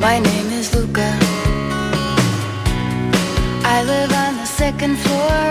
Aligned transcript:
My 0.00 0.18
name 0.18 0.50
is 0.52 0.74
Luca. 0.74 1.10
I 3.62 3.84
live 3.84 4.10
on 4.10 4.36
the 4.38 4.46
second 4.46 4.96
floor. 4.96 5.42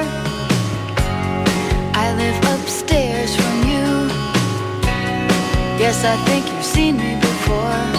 I 1.94 2.16
live 2.17 2.38
upstairs 2.55 3.35
from 3.35 3.58
you. 3.70 4.09
Yes, 5.80 6.03
I 6.03 6.16
think 6.25 6.48
you've 6.52 6.66
seen 6.66 6.98
me 6.98 7.13
before. 7.22 7.98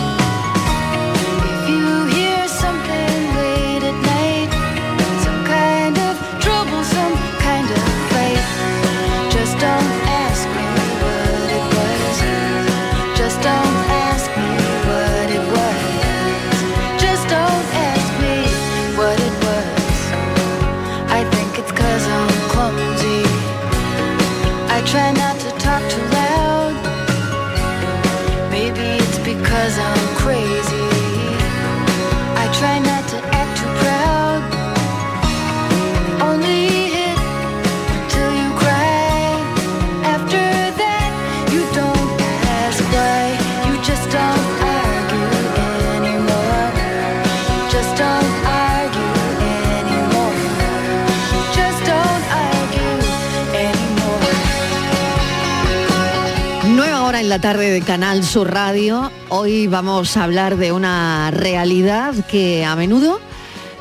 La 57.30 57.38
tarde 57.38 57.70
de 57.70 57.80
Canal 57.80 58.24
Sur 58.24 58.50
Radio. 58.50 59.08
Hoy 59.28 59.68
vamos 59.68 60.16
a 60.16 60.24
hablar 60.24 60.56
de 60.56 60.72
una 60.72 61.30
realidad 61.30 62.12
que 62.26 62.64
a 62.64 62.74
menudo 62.74 63.20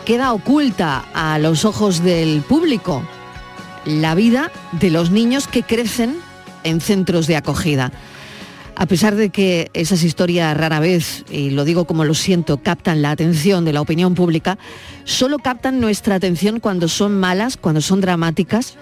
queda 0.06 0.34
oculta 0.34 1.04
a 1.16 1.40
los 1.40 1.66
ojos 1.66 2.04
del 2.04 2.44
público. 2.44 3.04
La 3.86 4.14
vida 4.14 4.52
de 4.74 4.92
los 4.92 5.10
niños 5.10 5.48
que 5.48 5.64
crecen 5.64 6.18
en 6.64 6.80
centros 6.80 7.26
de 7.26 7.38
acogida. 7.38 7.92
A 8.76 8.86
pesar 8.86 9.16
de 9.16 9.32
que 9.32 9.72
esas 9.74 10.04
historias 10.04 10.56
rara 10.56 10.80
vez, 10.80 11.26
y 11.32 11.50
lo 11.50 11.66
digo 11.66 11.86
como 11.86 12.06
lo 12.06 12.14
siento, 12.14 12.62
captan 12.62 13.02
la 13.02 13.10
atención 13.10 13.66
de 13.66 13.74
la 13.74 13.82
opinión 13.82 14.14
pública, 14.14 14.60
solo 15.06 15.40
captan 15.40 15.80
nuestra 15.80 16.14
atención 16.14 16.60
cuando 16.60 16.88
son 16.88 17.20
malas, 17.20 17.58
cuando 17.58 17.82
son 17.82 18.00
dramáticas, 18.00 18.76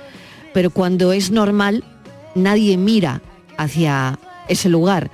pero 0.54 0.72
cuando 0.72 1.14
es 1.14 1.32
normal, 1.32 1.86
nadie 2.36 2.76
mira 2.76 3.22
hacia 3.58 4.20
ese 4.48 4.70
lugar. 4.70 5.12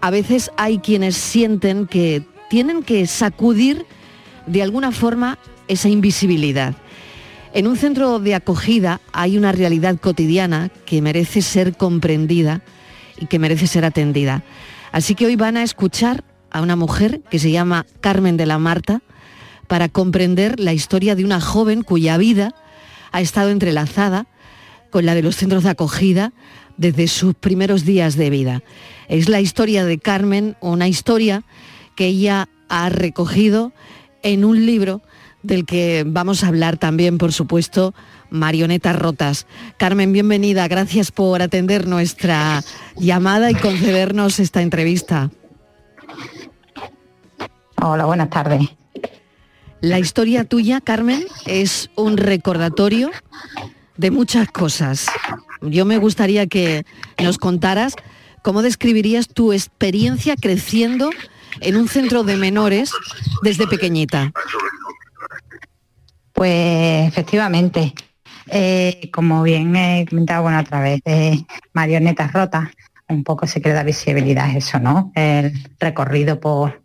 A 0.00 0.10
veces 0.10 0.50
hay 0.56 0.78
quienes 0.78 1.16
sienten 1.16 1.86
que 1.86 2.22
tienen 2.48 2.82
que 2.82 3.06
sacudir 3.06 3.86
de 4.46 4.62
alguna 4.62 4.92
forma 4.92 5.38
esa 5.68 5.88
invisibilidad. 5.88 6.74
En 7.52 7.66
un 7.66 7.76
centro 7.76 8.18
de 8.18 8.34
acogida 8.34 9.00
hay 9.12 9.38
una 9.38 9.52
realidad 9.52 9.96
cotidiana 9.98 10.70
que 10.84 11.00
merece 11.00 11.42
ser 11.42 11.76
comprendida 11.76 12.62
y 13.18 13.26
que 13.26 13.38
merece 13.38 13.66
ser 13.66 13.84
atendida. 13.84 14.44
Así 14.92 15.14
que 15.14 15.26
hoy 15.26 15.36
van 15.36 15.56
a 15.56 15.62
escuchar 15.62 16.22
a 16.50 16.60
una 16.60 16.76
mujer 16.76 17.22
que 17.30 17.38
se 17.38 17.50
llama 17.50 17.86
Carmen 18.00 18.36
de 18.36 18.46
la 18.46 18.58
Marta 18.58 19.02
para 19.66 19.88
comprender 19.88 20.60
la 20.60 20.72
historia 20.72 21.14
de 21.14 21.24
una 21.24 21.40
joven 21.40 21.82
cuya 21.82 22.18
vida 22.18 22.54
ha 23.12 23.20
estado 23.20 23.50
entrelazada 23.50 24.26
con 24.90 25.06
la 25.06 25.14
de 25.14 25.22
los 25.22 25.36
centros 25.36 25.64
de 25.64 25.70
acogida 25.70 26.32
desde 26.76 27.08
sus 27.08 27.34
primeros 27.34 27.84
días 27.84 28.16
de 28.16 28.30
vida. 28.30 28.62
Es 29.08 29.28
la 29.28 29.40
historia 29.40 29.84
de 29.84 29.98
Carmen, 29.98 30.56
una 30.60 30.88
historia 30.88 31.44
que 31.94 32.06
ella 32.06 32.48
ha 32.68 32.88
recogido 32.88 33.72
en 34.22 34.44
un 34.44 34.66
libro 34.66 35.02
del 35.42 35.64
que 35.64 36.04
vamos 36.06 36.42
a 36.42 36.48
hablar 36.48 36.76
también, 36.76 37.18
por 37.18 37.32
supuesto, 37.32 37.94
Marionetas 38.30 38.96
Rotas. 38.96 39.46
Carmen, 39.76 40.12
bienvenida, 40.12 40.66
gracias 40.66 41.12
por 41.12 41.40
atender 41.40 41.86
nuestra 41.86 42.62
llamada 42.96 43.50
y 43.50 43.54
concedernos 43.54 44.40
esta 44.40 44.62
entrevista. 44.62 45.30
Hola, 47.80 48.06
buenas 48.06 48.30
tardes. 48.30 48.60
La 49.80 49.98
historia 49.98 50.44
tuya, 50.44 50.80
Carmen, 50.80 51.24
es 51.44 51.90
un 51.94 52.16
recordatorio 52.16 53.10
de 53.96 54.10
muchas 54.10 54.48
cosas. 54.48 55.06
Yo 55.70 55.84
me 55.84 55.98
gustaría 55.98 56.46
que 56.46 56.84
nos 57.22 57.38
contaras 57.38 57.94
cómo 58.42 58.62
describirías 58.62 59.28
tu 59.28 59.52
experiencia 59.52 60.36
creciendo 60.36 61.10
en 61.60 61.76
un 61.76 61.88
centro 61.88 62.22
de 62.22 62.36
menores 62.36 62.92
desde 63.42 63.66
pequeñita. 63.66 64.32
Pues 66.32 67.08
efectivamente, 67.08 67.94
eh, 68.48 69.10
como 69.12 69.42
bien 69.42 69.74
he 69.74 70.06
comentado 70.08 70.42
bueno, 70.42 70.58
a 70.58 70.64
través 70.64 71.00
de 71.04 71.44
marionetas 71.72 72.32
rotas, 72.32 72.68
un 73.08 73.24
poco 73.24 73.46
se 73.46 73.60
da 73.60 73.82
visibilidad 73.82 74.54
eso, 74.54 74.78
¿no? 74.78 75.12
El 75.14 75.52
recorrido 75.78 76.40
por, 76.40 76.82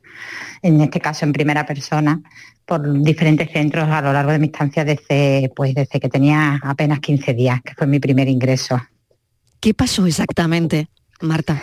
en 0.61 0.81
este 0.81 0.99
caso 0.99 1.25
en 1.25 1.33
primera 1.33 1.65
persona, 1.65 2.21
por 2.65 3.01
diferentes 3.03 3.51
centros 3.51 3.89
a 3.89 4.01
lo 4.01 4.13
largo 4.13 4.31
de 4.31 4.39
mi 4.39 4.47
estancia 4.47 4.85
desde, 4.85 5.51
pues, 5.55 5.73
desde 5.73 5.99
que 5.99 6.09
tenía 6.09 6.59
apenas 6.63 6.99
15 6.99 7.33
días, 7.33 7.61
que 7.61 7.73
fue 7.73 7.87
mi 7.87 7.99
primer 7.99 8.27
ingreso. 8.27 8.79
¿Qué 9.59 9.73
pasó 9.73 10.05
exactamente, 10.05 10.87
Marta? 11.21 11.61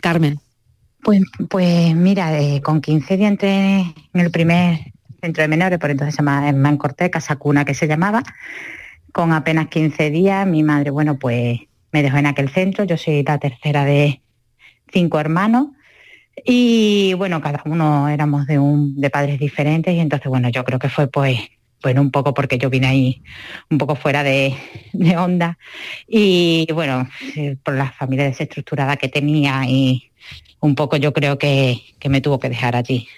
Carmen. 0.00 0.38
Pues, 1.02 1.22
pues 1.48 1.94
mira, 1.94 2.38
eh, 2.38 2.60
con 2.62 2.80
15 2.80 3.16
días 3.16 3.30
entré 3.30 3.80
en 3.80 4.20
el 4.20 4.30
primer 4.30 4.80
centro 5.20 5.42
de 5.42 5.48
menores, 5.48 5.78
por 5.78 5.90
entonces 5.90 6.14
se 6.14 6.18
llama 6.18 6.48
Hernán 6.48 6.76
Cortés, 6.76 7.10
Casa 7.10 7.36
Cuna 7.36 7.64
que 7.64 7.74
se 7.74 7.86
llamaba. 7.86 8.22
Con 9.12 9.32
apenas 9.32 9.68
15 9.68 10.10
días, 10.10 10.46
mi 10.46 10.62
madre, 10.62 10.90
bueno, 10.90 11.18
pues 11.18 11.60
me 11.92 12.02
dejó 12.02 12.16
en 12.18 12.26
aquel 12.26 12.50
centro. 12.50 12.84
Yo 12.84 12.96
soy 12.96 13.22
la 13.22 13.38
tercera 13.38 13.84
de 13.84 14.20
cinco 14.92 15.18
hermanos. 15.18 15.68
Y 16.44 17.14
bueno, 17.14 17.40
cada 17.40 17.62
uno 17.64 18.08
éramos 18.08 18.46
de, 18.46 18.58
un, 18.58 19.00
de 19.00 19.10
padres 19.10 19.38
diferentes 19.38 19.94
y 19.94 20.00
entonces, 20.00 20.28
bueno, 20.28 20.48
yo 20.48 20.64
creo 20.64 20.78
que 20.78 20.88
fue 20.88 21.08
pues, 21.08 21.38
bueno, 21.82 22.00
un 22.00 22.10
poco 22.10 22.34
porque 22.34 22.58
yo 22.58 22.70
vine 22.70 22.86
ahí 22.86 23.22
un 23.70 23.78
poco 23.78 23.96
fuera 23.96 24.22
de, 24.22 24.54
de 24.92 25.16
onda 25.16 25.58
y 26.06 26.66
bueno, 26.72 27.08
eh, 27.36 27.56
por 27.62 27.74
la 27.74 27.90
familia 27.92 28.26
desestructurada 28.26 28.96
que 28.96 29.08
tenía 29.08 29.64
y 29.66 30.10
un 30.60 30.74
poco 30.74 30.96
yo 30.96 31.12
creo 31.12 31.38
que, 31.38 31.80
que 31.98 32.08
me 32.08 32.20
tuvo 32.20 32.38
que 32.38 32.48
dejar 32.48 32.76
allí. 32.76 33.08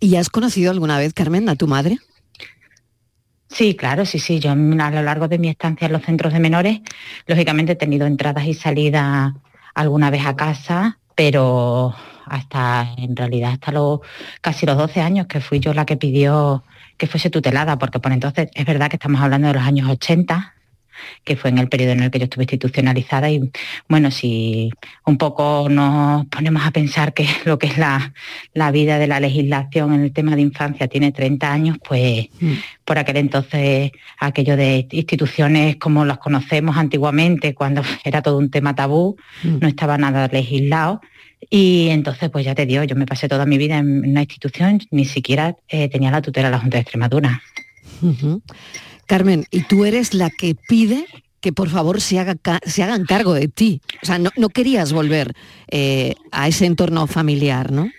¿Y 0.00 0.16
has 0.16 0.30
conocido 0.30 0.70
alguna 0.70 0.98
vez, 0.98 1.12
Carmen, 1.12 1.48
a 1.48 1.56
tu 1.56 1.66
madre? 1.66 1.98
Sí, 3.50 3.74
claro, 3.74 4.06
sí, 4.06 4.18
sí. 4.18 4.38
Yo 4.38 4.52
a 4.52 4.54
lo 4.54 5.02
largo 5.02 5.28
de 5.28 5.38
mi 5.38 5.48
estancia 5.48 5.86
en 5.86 5.92
los 5.92 6.02
centros 6.02 6.32
de 6.32 6.40
menores, 6.40 6.80
lógicamente 7.26 7.72
he 7.72 7.76
tenido 7.76 8.06
entradas 8.06 8.46
y 8.46 8.54
salidas 8.54 9.34
alguna 9.74 10.10
vez 10.10 10.24
a 10.24 10.36
casa, 10.36 10.98
pero 11.20 11.94
hasta 12.24 12.94
en 12.96 13.14
realidad 13.14 13.52
hasta 13.52 13.72
los 13.72 14.00
casi 14.40 14.64
los 14.64 14.78
12 14.78 15.02
años 15.02 15.26
que 15.26 15.42
fui 15.42 15.60
yo 15.60 15.74
la 15.74 15.84
que 15.84 15.98
pidió 15.98 16.64
que 16.96 17.06
fuese 17.06 17.28
tutelada, 17.28 17.78
porque 17.78 18.00
por 18.00 18.12
entonces 18.12 18.48
es 18.54 18.64
verdad 18.64 18.88
que 18.88 18.96
estamos 18.96 19.20
hablando 19.20 19.48
de 19.48 19.52
los 19.52 19.62
años 19.62 19.90
80, 19.90 20.54
que 21.24 21.36
fue 21.36 21.50
en 21.50 21.58
el 21.58 21.68
periodo 21.68 21.92
en 21.92 22.02
el 22.02 22.10
que 22.10 22.18
yo 22.18 22.24
estuve 22.24 22.44
institucionalizada 22.44 23.30
y 23.30 23.50
bueno, 23.88 24.10
si 24.10 24.70
un 25.06 25.18
poco 25.18 25.68
nos 25.68 26.26
ponemos 26.26 26.64
a 26.64 26.70
pensar 26.70 27.14
que 27.14 27.26
lo 27.44 27.58
que 27.58 27.66
es 27.66 27.78
la, 27.78 28.12
la 28.54 28.70
vida 28.70 28.98
de 28.98 29.06
la 29.06 29.20
legislación 29.20 29.92
en 29.92 30.02
el 30.02 30.12
tema 30.12 30.36
de 30.36 30.42
infancia 30.42 30.88
tiene 30.88 31.12
30 31.12 31.52
años, 31.52 31.78
pues 31.86 32.28
mm. 32.40 32.52
por 32.84 32.98
aquel 32.98 33.16
entonces 33.18 33.92
aquello 34.18 34.56
de 34.56 34.86
instituciones 34.90 35.76
como 35.76 36.04
las 36.04 36.18
conocemos 36.18 36.76
antiguamente, 36.76 37.54
cuando 37.54 37.82
era 38.04 38.22
todo 38.22 38.38
un 38.38 38.50
tema 38.50 38.74
tabú, 38.74 39.16
mm. 39.42 39.58
no 39.60 39.68
estaba 39.68 39.98
nada 39.98 40.28
legislado 40.28 41.00
Y 41.48 41.88
entonces, 41.90 42.30
pues 42.30 42.44
ya 42.44 42.54
te 42.54 42.66
digo, 42.66 42.84
yo 42.84 42.96
me 42.96 43.06
pasé 43.06 43.28
toda 43.28 43.46
mi 43.46 43.58
vida 43.58 43.78
en 43.78 44.08
una 44.10 44.20
institución, 44.20 44.80
ni 44.90 45.04
siquiera 45.04 45.56
eh, 45.68 45.88
tenía 45.88 46.10
la 46.10 46.22
tutela 46.22 46.48
de 46.48 46.52
la 46.52 46.60
Junta 46.60 46.76
de 46.76 46.82
Extremadura. 46.82 47.42
Carmen, 49.10 49.44
¿y 49.50 49.62
tú 49.62 49.84
eres 49.84 50.14
la 50.14 50.30
que 50.30 50.54
pide 50.54 51.04
que 51.40 51.52
por 51.52 51.68
favor 51.68 52.00
se, 52.00 52.20
haga, 52.20 52.36
se 52.64 52.84
hagan 52.84 53.04
cargo 53.04 53.34
de 53.34 53.48
ti? 53.48 53.80
O 54.04 54.06
sea, 54.06 54.20
no, 54.20 54.48
querías 54.50 54.92
volver 54.92 55.34
eh, 55.66 56.14
a 56.30 56.46
ese 56.46 56.64
entorno 56.64 57.08
familiar, 57.08 57.72
¿no? 57.72 57.90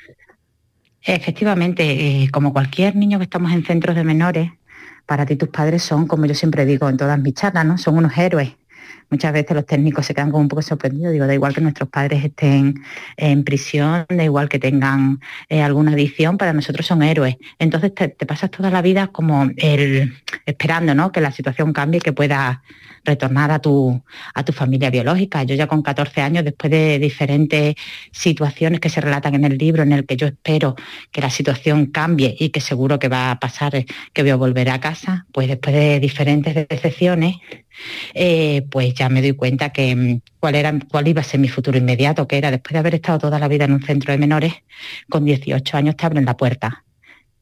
Efectivamente, 1.01 1.83
eh, 2.23 2.29
como 2.31 2.53
cualquier 2.53 2.95
niño 2.95 3.17
que 3.17 3.25
estamos 3.25 3.51
en 3.51 3.65
centros 3.65 3.93
de 3.93 4.05
menores, 4.05 4.51
para 5.05 5.25
ti 5.25 5.35
tus 5.35 5.49
padres 5.49 5.83
son, 5.83 6.07
como 6.07 6.27
yo 6.27 6.33
siempre 6.33 6.65
digo 6.65 6.87
en 6.87 6.95
todas 6.95 7.19
mis 7.19 7.33
charlas, 7.33 7.65
¿no? 7.65 7.77
Son 7.77 7.97
unos 7.97 8.17
héroes 8.17 8.53
muchas 9.11 9.33
veces 9.33 9.55
los 9.55 9.65
técnicos 9.65 10.05
se 10.05 10.13
quedan 10.13 10.31
como 10.31 10.41
un 10.41 10.47
poco 10.47 10.61
sorprendidos. 10.61 11.11
Digo, 11.11 11.27
da 11.27 11.33
igual 11.33 11.53
que 11.53 11.61
nuestros 11.61 11.89
padres 11.89 12.23
estén 12.23 12.81
en 13.17 13.43
prisión, 13.43 14.05
da 14.09 14.23
igual 14.23 14.49
que 14.49 14.57
tengan 14.57 15.19
eh, 15.49 15.61
alguna 15.61 15.91
adicción, 15.91 16.37
para 16.37 16.53
nosotros 16.53 16.85
son 16.87 17.03
héroes. 17.03 17.35
Entonces 17.59 17.93
te, 17.93 18.09
pasas 18.25 18.49
toda 18.49 18.71
la 18.71 18.81
vida 18.81 19.07
como 19.07 19.49
el, 19.57 20.13
esperando 20.45 20.95
¿no? 20.95 21.11
que 21.11 21.21
la 21.21 21.31
situación 21.31 21.73
cambie 21.73 21.99
y 21.99 22.01
que 22.01 22.13
puedas 22.13 22.59
retornar 23.03 23.51
a 23.51 23.59
tu, 23.59 24.01
a 24.33 24.43
tu 24.43 24.53
familia 24.53 24.89
biológica. 24.89 25.43
Yo 25.43 25.55
ya 25.55 25.67
con 25.67 25.81
14 25.81 26.21
años, 26.21 26.43
después 26.43 26.71
de 26.71 26.99
diferentes 26.99 27.75
situaciones 28.11 28.79
que 28.79 28.89
se 28.89 29.01
relatan 29.01 29.35
en 29.35 29.45
el 29.45 29.57
libro, 29.57 29.83
en 29.83 29.91
el 29.91 30.05
que 30.05 30.17
yo 30.17 30.27
espero 30.27 30.75
que 31.11 31.21
la 31.21 31.29
situación 31.29 31.87
cambie 31.87 32.35
y 32.39 32.49
que 32.49 32.61
seguro 32.61 32.99
que 32.99 33.09
va 33.09 33.31
a 33.31 33.39
pasar, 33.39 33.75
eh, 33.75 33.85
que 34.13 34.21
voy 34.21 34.31
a 34.31 34.35
volver 34.35 34.69
a 34.69 34.79
casa, 34.79 35.25
pues 35.31 35.47
después 35.47 35.75
de 35.75 35.99
diferentes 35.99 36.53
decepciones, 36.69 37.37
eh, 38.13 38.63
pues 38.69 38.93
ya 38.93 39.00
me 39.09 39.21
doy 39.21 39.33
cuenta 39.33 39.69
que 39.69 39.95
mm, 39.95 40.21
cuál, 40.39 40.55
era, 40.55 40.73
cuál 40.89 41.07
iba 41.07 41.21
a 41.21 41.23
ser 41.23 41.39
mi 41.39 41.47
futuro 41.47 41.77
inmediato, 41.77 42.27
que 42.27 42.37
era 42.37 42.51
después 42.51 42.73
de 42.73 42.79
haber 42.79 42.95
estado 42.95 43.19
toda 43.19 43.39
la 43.39 43.47
vida 43.47 43.65
en 43.65 43.73
un 43.73 43.81
centro 43.81 44.11
de 44.11 44.17
menores, 44.17 44.53
con 45.09 45.25
18 45.25 45.77
años 45.77 45.95
te 45.95 46.05
abren 46.05 46.25
la 46.25 46.37
puerta. 46.37 46.83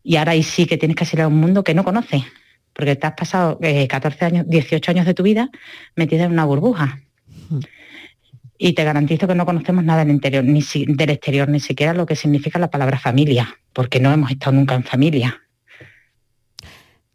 Y 0.04 0.16
ahora 0.16 0.32
ahí 0.32 0.44
sí 0.44 0.66
que 0.66 0.78
tienes 0.78 0.96
que 0.96 1.06
salir 1.06 1.24
a 1.24 1.28
un 1.28 1.40
mundo 1.40 1.64
que 1.64 1.74
no 1.74 1.84
conoces, 1.84 2.24
porque 2.74 2.96
te 2.96 3.08
has 3.08 3.14
pasado 3.14 3.60
14 3.60 4.18
eh, 4.24 4.28
años, 4.28 4.46
18 4.48 4.92
años 4.92 5.06
de 5.06 5.14
tu 5.14 5.24
vida 5.24 5.50
metida 5.96 6.26
en 6.26 6.32
una 6.32 6.46
burbuja. 6.46 7.00
Y 8.58 8.74
te 8.74 8.84
garantizo 8.84 9.28
que 9.28 9.36
no 9.36 9.46
conocemos 9.46 9.84
nada 9.84 10.04
del 10.04 10.14
interior, 10.14 10.44
ni 10.44 10.62
del 10.88 11.10
exterior, 11.12 11.48
ni 11.48 11.60
siquiera 11.60 11.94
lo 11.94 12.06
que 12.06 12.16
significa 12.16 12.60
la 12.60 12.70
palabra 12.70 13.00
familia, 13.00 13.58
porque 13.74 14.00
no 14.00 14.12
hemos 14.12 14.32
estado 14.32 14.52
nunca 14.52 14.76
en 14.76 14.84
familia. 14.84 15.42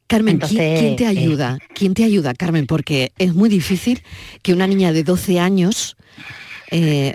Carmen, 0.06 0.39
¿quién, 0.39 0.97
te 0.97 1.05
eh, 1.05 1.06
ayuda? 1.06 1.59
¿Quién 1.75 1.95
te 1.95 2.05
ayuda, 2.05 2.35
Carmen? 2.35 2.67
Porque 2.67 3.12
es 3.19 3.35
muy 3.35 3.49
difícil 3.49 4.03
que 4.43 4.53
una 4.53 4.67
niña 4.67 4.93
de 4.93 5.03
12 5.03 5.41
años 5.41 5.97
eh, 6.71 7.15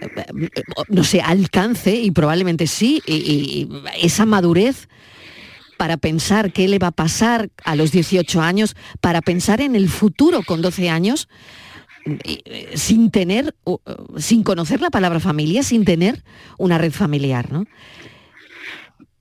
no 0.87 1.03
sé, 1.03 1.19
alcance, 1.21 1.93
y 1.93 2.11
probablemente 2.11 2.65
sí, 2.65 3.01
y, 3.05 3.67
esa 4.01 4.25
madurez 4.25 4.87
para 5.77 5.97
pensar 5.97 6.53
qué 6.53 6.67
le 6.67 6.79
va 6.79 6.87
a 6.87 6.91
pasar 6.91 7.49
a 7.63 7.75
los 7.75 7.91
18 7.91 8.41
años, 8.41 8.75
para 9.01 9.21
pensar 9.21 9.59
en 9.59 9.75
el 9.75 9.89
futuro 9.89 10.43
con 10.43 10.61
12 10.61 10.89
años, 10.89 11.27
eh, 12.05 12.71
sin 12.75 13.11
tener, 13.11 13.55
sin 14.17 14.43
conocer 14.43 14.81
la 14.81 14.89
palabra 14.89 15.19
familia, 15.19 15.63
sin 15.63 15.83
tener 15.83 16.23
una 16.57 16.77
red 16.77 16.91
familiar, 16.91 17.51
¿no? 17.51 17.65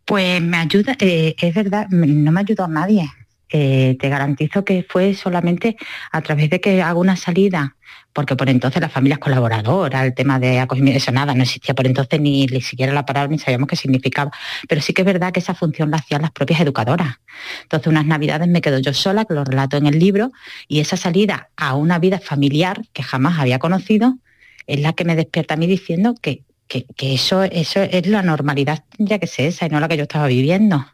Pues 0.05 0.41
me 0.41 0.57
ayuda, 0.57 0.97
eh, 1.01 1.35
es 1.39 1.55
verdad, 1.55 1.89
no 1.91 2.33
me 2.33 2.41
ayudó 2.41 2.65
a 2.65 2.69
nadie. 2.69 3.11
Eh, 3.51 3.97
te 3.99 4.09
garantizo 4.09 4.65
que 4.65 4.85
fue 4.89 5.15
solamente 5.15 5.77
a 6.13 6.21
través 6.21 6.51
de 6.51 6.61
que 6.61 6.83
hago 6.83 7.01
una 7.01 7.17
salida 7.17 7.77
porque 8.13 8.37
por 8.37 8.49
entonces 8.49 8.81
las 8.81 8.91
familias 8.91 9.21
colaboradoras, 9.21 10.05
el 10.05 10.15
tema 10.15 10.41
de 10.41 10.59
acogimiento, 10.59 10.99
eso 10.99 11.13
nada, 11.13 11.35
no 11.35 11.45
existía 11.45 11.75
por 11.75 11.87
entonces 11.87 12.21
ni, 12.21 12.47
ni 12.47 12.61
siquiera 12.61 12.93
la 12.93 13.07
palabra 13.07 13.31
ni 13.31 13.39
sabíamos 13.39 13.69
qué 13.69 13.77
significaba. 13.77 14.33
Pero 14.69 14.81
sí 14.81 14.93
que 14.93 15.03
es 15.03 15.07
verdad 15.07 15.33
que 15.33 15.41
esa 15.41 15.55
función 15.55 15.91
la 15.91 15.99
hacían 15.99 16.23
las 16.23 16.33
propias 16.33 16.61
educadoras. 16.61 17.21
Entonces 17.63 17.87
unas 17.87 18.07
navidades 18.07 18.49
me 18.49 18.61
quedo 18.61 18.79
yo 18.79 18.93
sola, 18.93 19.25
que 19.25 19.35
lo 19.35 19.45
relato 19.45 19.77
en 19.77 19.87
el 19.87 19.99
libro, 19.99 20.33
y 20.67 20.81
esa 20.81 20.97
salida 20.97 21.51
a 21.57 21.75
una 21.75 21.99
vida 21.99 22.19
familiar 22.19 22.83
que 22.93 23.03
jamás 23.03 23.39
había 23.39 23.59
conocido 23.59 24.19
es 24.67 24.81
la 24.81 24.95
que 24.95 25.05
me 25.05 25.15
despierta 25.15 25.55
a 25.55 25.57
mí 25.57 25.67
diciendo 25.67 26.15
que, 26.21 26.43
que, 26.67 26.87
eso, 27.01 27.45
eso 27.45 27.83
es 27.83 28.07
la 28.07 28.23
normalidad 28.23 28.85
ya 28.99 29.19
que 29.19 29.27
es 29.27 29.39
esa 29.39 29.67
y 29.67 29.69
no 29.69 29.81
la 29.81 29.89
que 29.89 29.97
yo 29.97 30.03
estaba 30.03 30.27
viviendo. 30.27 30.85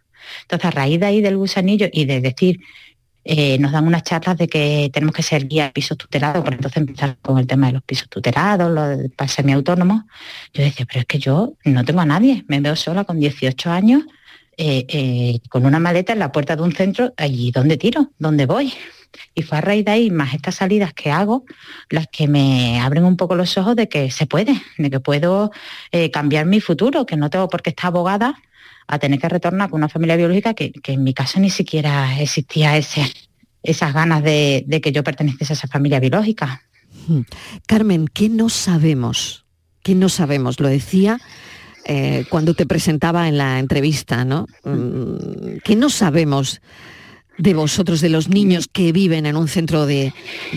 Entonces, 0.42 0.66
a 0.66 0.70
raíz 0.70 1.00
de 1.00 1.06
ahí 1.06 1.20
del 1.20 1.36
gusanillo 1.36 1.88
y 1.92 2.04
de 2.04 2.20
decir, 2.20 2.60
eh, 3.26 3.58
nos 3.58 3.72
dan 3.72 3.86
unas 3.86 4.02
charlas 4.02 4.36
de 4.36 4.48
que 4.48 4.90
tenemos 4.92 5.14
que 5.14 5.22
ser 5.22 5.48
guía 5.48 5.72
pisos 5.72 5.96
tutelados, 5.96 6.44
por 6.44 6.52
entonces 6.52 6.76
empezar 6.76 7.16
con 7.22 7.38
el 7.38 7.46
tema 7.46 7.68
de 7.68 7.72
los 7.74 7.82
pisos 7.82 8.08
tutelados, 8.10 8.70
los 8.70 9.10
para 9.12 9.28
semiautónomos. 9.28 10.02
Yo 10.52 10.62
decía, 10.62 10.84
pero 10.86 11.00
es 11.00 11.06
que 11.06 11.18
yo 11.18 11.54
no 11.64 11.84
tengo 11.84 12.00
a 12.00 12.06
nadie, 12.06 12.44
me 12.48 12.60
veo 12.60 12.76
sola 12.76 13.04
con 13.04 13.18
18 13.18 13.70
años, 13.70 14.02
eh, 14.58 14.84
eh, 14.88 15.40
con 15.48 15.64
una 15.64 15.78
maleta 15.78 16.12
en 16.12 16.18
la 16.18 16.32
puerta 16.32 16.54
de 16.54 16.62
un 16.62 16.72
centro, 16.72 17.14
allí 17.16 17.50
donde 17.50 17.78
tiro, 17.78 18.10
donde 18.18 18.44
voy. 18.44 18.74
Y 19.34 19.42
fue 19.42 19.58
a 19.58 19.60
raíz 19.62 19.86
de 19.86 19.92
ahí, 19.92 20.10
más 20.10 20.34
estas 20.34 20.56
salidas 20.56 20.92
que 20.92 21.10
hago, 21.10 21.44
las 21.88 22.08
que 22.08 22.28
me 22.28 22.80
abren 22.80 23.04
un 23.04 23.16
poco 23.16 23.36
los 23.36 23.56
ojos 23.56 23.74
de 23.74 23.88
que 23.88 24.10
se 24.10 24.26
puede, 24.26 24.60
de 24.76 24.90
que 24.90 25.00
puedo 25.00 25.50
cambiar 26.12 26.46
mi 26.46 26.60
futuro, 26.60 27.06
que 27.06 27.16
no 27.16 27.30
tengo 27.30 27.48
por 27.48 27.62
qué 27.62 27.70
estar 27.70 27.86
abogada 27.86 28.36
a 28.86 28.98
tener 28.98 29.18
que 29.18 29.28
retornar 29.28 29.70
con 29.70 29.80
una 29.80 29.88
familia 29.88 30.16
biológica 30.16 30.54
que, 30.54 30.72
en 30.86 31.02
mi 31.02 31.14
caso 31.14 31.40
ni 31.40 31.50
siquiera 31.50 32.20
existía 32.20 32.76
ese, 32.76 33.02
esas 33.62 33.94
ganas 33.94 34.22
de, 34.22 34.66
que 34.82 34.92
yo 34.92 35.02
perteneciese 35.02 35.52
a 35.52 35.56
esa 35.56 35.68
familia 35.68 36.00
biológica. 36.00 36.62
Hmm. 37.06 37.20
Carmen, 37.66 38.06
¿qué 38.08 38.28
no 38.28 38.48
sabemos? 38.48 39.44
¿Qué 39.82 39.94
no 39.94 40.08
sabemos? 40.08 40.60
Lo 40.60 40.68
decía 40.68 41.20
eh, 41.86 42.24
cuando 42.30 42.54
te 42.54 42.66
presentaba 42.66 43.28
en 43.28 43.36
la 43.36 43.58
entrevista, 43.58 44.24
¿no? 44.24 44.46
Mm, 44.64 45.58
¿Qué 45.62 45.76
no 45.76 45.90
sabemos 45.90 46.62
de 47.36 47.52
vosotros, 47.52 48.00
de 48.00 48.08
los 48.08 48.28
niños 48.28 48.68
que 48.72 48.92
viven 48.92 49.26
en 49.26 49.36
un 49.36 49.48
centro 49.48 49.84
de, 49.84 50.12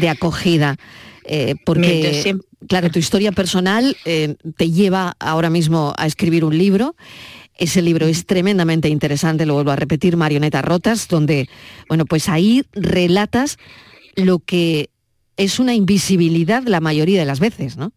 acogida? 0.09 0.77
Eh, 1.25 1.56
porque, 1.65 2.38
claro, 2.69 2.89
tu 2.89 3.00
historia 3.00 3.33
personal 3.33 3.97
eh, 4.06 4.35
te 4.56 4.71
lleva 4.71 5.18
ahora 5.19 5.50
mismo 5.50 5.94
a 5.97 6.06
escribir 6.06 6.45
un 6.45 6.57
libro 6.57 6.95
ese 7.57 7.81
libro 7.81 8.07
es 8.07 8.25
tremendamente 8.25 8.89
interesante, 8.89 9.45
lo 9.45 9.56
vuelvo 9.56 9.71
a 9.71 9.75
repetir, 9.75 10.18
Marionetas 10.18 10.63
Rotas, 10.63 11.07
donde, 11.07 11.50
bueno, 11.88 12.06
pues 12.06 12.30
ahí 12.30 12.63
relatas 12.74 13.57
lo 14.15 14.39
que 14.39 14.89
es 15.38 15.59
una 15.59 15.74
invisibilidad 15.74 16.63
la 16.63 16.81
mayoría 16.81 17.19
de 17.19 17.25
las 17.25 17.39
veces, 17.39 17.77
¿no? 17.77 17.92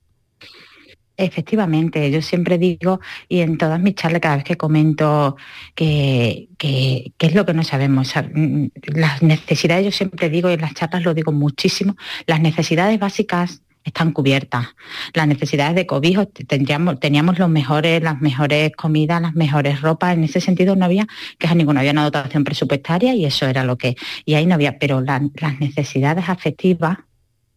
Efectivamente, 1.16 2.10
yo 2.10 2.22
siempre 2.22 2.56
digo, 2.56 2.98
y 3.28 3.40
en 3.40 3.58
todas 3.58 3.78
mis 3.78 3.94
charlas, 3.94 4.22
cada 4.22 4.36
vez 4.36 4.44
que 4.44 4.56
comento 4.56 5.36
que, 5.74 6.48
que, 6.56 7.12
es 7.18 7.34
lo 7.34 7.44
que 7.44 7.52
no 7.52 7.62
sabemos, 7.62 8.14
mm, 8.16 8.66
las 8.94 9.20
necesidades, 9.20 9.84
yo 9.84 9.92
siempre 9.92 10.30
digo, 10.30 10.48
y 10.48 10.54
en 10.54 10.62
las 10.62 10.72
charlas 10.72 11.04
lo 11.04 11.12
digo 11.12 11.30
muchísimo, 11.30 11.96
las 12.26 12.40
necesidades 12.40 12.98
básicas 12.98 13.60
están 13.84 14.12
cubiertas. 14.12 14.66
Las 15.14 15.26
necesidades 15.26 15.74
de 15.74 15.86
cobijo, 15.86 16.26
tendríamos, 16.26 17.00
teníamos 17.00 17.38
los 17.38 17.48
mejores, 17.48 18.02
las 18.02 18.20
mejores 18.20 18.72
comidas, 18.76 19.22
las 19.22 19.34
mejores 19.34 19.80
ropas. 19.80 20.14
En 20.14 20.24
ese 20.24 20.40
sentido 20.40 20.76
no 20.76 20.84
había 20.84 21.06
quejas 21.38 21.56
ninguna, 21.56 21.80
había 21.80 21.92
una 21.92 22.04
dotación 22.04 22.44
presupuestaria 22.44 23.14
y 23.14 23.24
eso 23.24 23.46
era 23.46 23.64
lo 23.64 23.76
que. 23.76 23.96
Y 24.24 24.34
ahí 24.34 24.46
no 24.46 24.54
había, 24.54 24.78
pero 24.78 25.00
las 25.00 25.22
necesidades 25.60 26.28
afectivas 26.28 26.98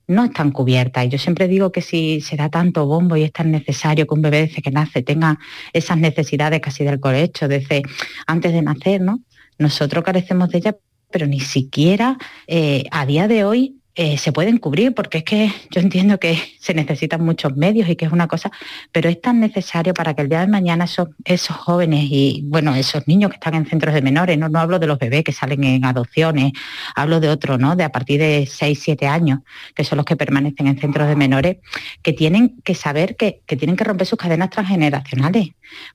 no 0.07 0.25
están 0.25 0.51
cubiertas. 0.51 1.05
Y 1.05 1.09
yo 1.09 1.17
siempre 1.17 1.47
digo 1.47 1.71
que 1.71 1.81
si 1.81 2.21
se 2.21 2.35
da 2.35 2.49
tanto 2.49 2.85
bombo 2.85 3.15
y 3.15 3.23
es 3.23 3.31
tan 3.31 3.51
necesario 3.51 4.05
que 4.07 4.13
un 4.13 4.21
bebé 4.21 4.47
desde 4.47 4.61
que 4.61 4.71
nace 4.71 5.01
tenga 5.01 5.39
esas 5.71 5.97
necesidades 5.97 6.59
casi 6.61 6.83
del 6.83 6.99
colecho, 6.99 7.47
desde 7.47 7.83
antes 8.27 8.53
de 8.53 8.61
nacer, 8.61 9.01
¿no? 9.01 9.21
Nosotros 9.57 10.03
carecemos 10.03 10.49
de 10.49 10.57
ellas, 10.57 10.75
pero 11.11 11.27
ni 11.27 11.39
siquiera 11.39 12.17
eh, 12.47 12.85
a 12.91 13.05
día 13.05 13.27
de 13.27 13.43
hoy 13.43 13.77
eh, 13.95 14.17
se 14.17 14.31
pueden 14.31 14.57
cubrir, 14.57 14.95
porque 14.95 15.19
es 15.19 15.23
que 15.23 15.51
yo 15.69 15.79
entiendo 15.79 16.19
que 16.19 16.35
se 16.59 16.73
necesitan 16.73 17.23
muchos 17.23 17.55
medios 17.55 17.87
y 17.87 17.95
que 17.95 18.05
es 18.05 18.11
una 18.11 18.27
cosa, 18.27 18.51
pero 18.91 19.07
es 19.07 19.21
tan 19.21 19.39
necesario 19.39 19.93
para 19.93 20.15
que 20.15 20.23
el 20.23 20.29
día 20.29 20.39
de 20.39 20.47
mañana 20.47 20.85
esos, 20.85 21.09
esos 21.25 21.55
jóvenes 21.55 22.07
y, 22.09 22.41
bueno, 22.45 22.73
esos 22.73 23.07
niños 23.07 23.29
que 23.29 23.35
están 23.35 23.53
en 23.53 23.67
centros 23.67 23.93
de 23.93 24.01
menores, 24.01 24.37
no, 24.39 24.49
no 24.49 24.59
hablo 24.59 24.79
de 24.79 24.87
los 24.87 24.97
bebés 24.97 25.23
que 25.23 25.31
salen 25.31 25.63
en 25.63 25.85
adopciones, 25.85 26.53
hablo 26.95 27.19
de 27.19 27.29
otros, 27.29 27.59
¿no? 27.59 27.75
De 27.75 27.83
a 27.83 27.89
partir 27.89 28.19
de 28.19 28.47
6, 28.49 28.79
7 28.81 29.05
años, 29.05 29.41
que 29.75 29.83
son 29.83 29.97
los 29.97 30.05
que 30.05 30.15
permanecen 30.15 30.65
en 30.65 30.79
centros 30.79 31.07
de 31.07 31.15
menores, 31.15 31.57
que 32.01 32.13
tienen 32.13 32.61
que 32.63 32.73
saber 32.73 33.15
que, 33.15 33.41
que 33.45 33.55
tienen 33.57 33.75
que 33.75 33.83
romper 33.83 34.07
sus 34.07 34.17
cadenas 34.17 34.49
transgeneracionales, 34.49 35.49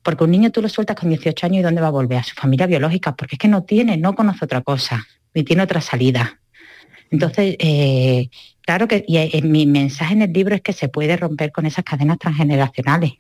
porque 0.05 0.23
un 0.23 0.31
niño 0.31 0.50
tú 0.52 0.62
lo 0.62 0.69
sueltas 0.69 0.97
con 0.97 1.09
18 1.09 1.47
años 1.47 1.59
y 1.59 1.62
¿dónde 1.62 1.81
va 1.81 1.88
a 1.88 1.90
volver? 1.90 2.19
A 2.19 2.23
su 2.23 2.37
familia 2.37 2.67
biológica, 2.69 3.17
porque 3.17 3.35
es 3.35 3.38
que 3.40 3.49
no 3.49 3.64
tiene, 3.64 3.97
no 3.97 4.14
conoce 4.14 4.45
otra 4.45 4.61
cosa, 4.61 5.05
ni 5.35 5.43
tiene 5.43 5.64
otra 5.64 5.81
salida. 5.81 6.38
Entonces, 7.11 7.57
eh, 7.59 8.29
claro 8.62 8.88
que 8.88 9.05
y, 9.07 9.43
mi 9.43 9.67
mensaje 9.67 10.15
en 10.15 10.23
el 10.23 10.33
libro 10.33 10.55
es 10.55 10.61
que 10.61 10.73
se 10.73 10.88
puede 10.88 11.17
romper 11.17 11.53
con 11.53 11.67
esas 11.67 11.85
cadenas 11.85 12.19
transgeneracionales 12.19 13.12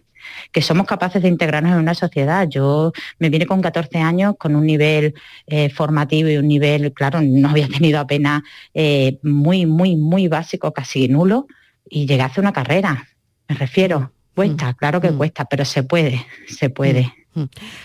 que 0.52 0.62
somos 0.62 0.86
capaces 0.86 1.22
de 1.22 1.28
integrarnos 1.28 1.72
en 1.72 1.78
una 1.78 1.94
sociedad. 1.94 2.46
Yo 2.48 2.92
me 3.18 3.30
vine 3.30 3.46
con 3.46 3.62
14 3.62 3.98
años 3.98 4.34
con 4.38 4.56
un 4.56 4.66
nivel 4.66 5.14
eh, 5.46 5.70
formativo 5.70 6.28
y 6.28 6.36
un 6.36 6.48
nivel, 6.48 6.92
claro, 6.92 7.20
no 7.22 7.48
había 7.48 7.68
tenido 7.68 7.98
apenas 7.98 8.42
eh, 8.74 9.18
muy, 9.22 9.66
muy, 9.66 9.96
muy 9.96 10.28
básico, 10.28 10.72
casi 10.72 11.08
nulo, 11.08 11.46
y 11.88 12.06
llegué 12.06 12.22
a 12.22 12.26
hacer 12.26 12.42
una 12.42 12.52
carrera, 12.52 13.08
me 13.48 13.54
refiero. 13.54 14.12
Cuesta, 14.34 14.74
claro 14.74 15.00
que 15.00 15.10
Mm. 15.10 15.16
cuesta, 15.16 15.44
pero 15.46 15.64
se 15.64 15.82
puede, 15.82 16.24
se 16.46 16.70
puede. 16.70 17.12
Mm. 17.34 17.44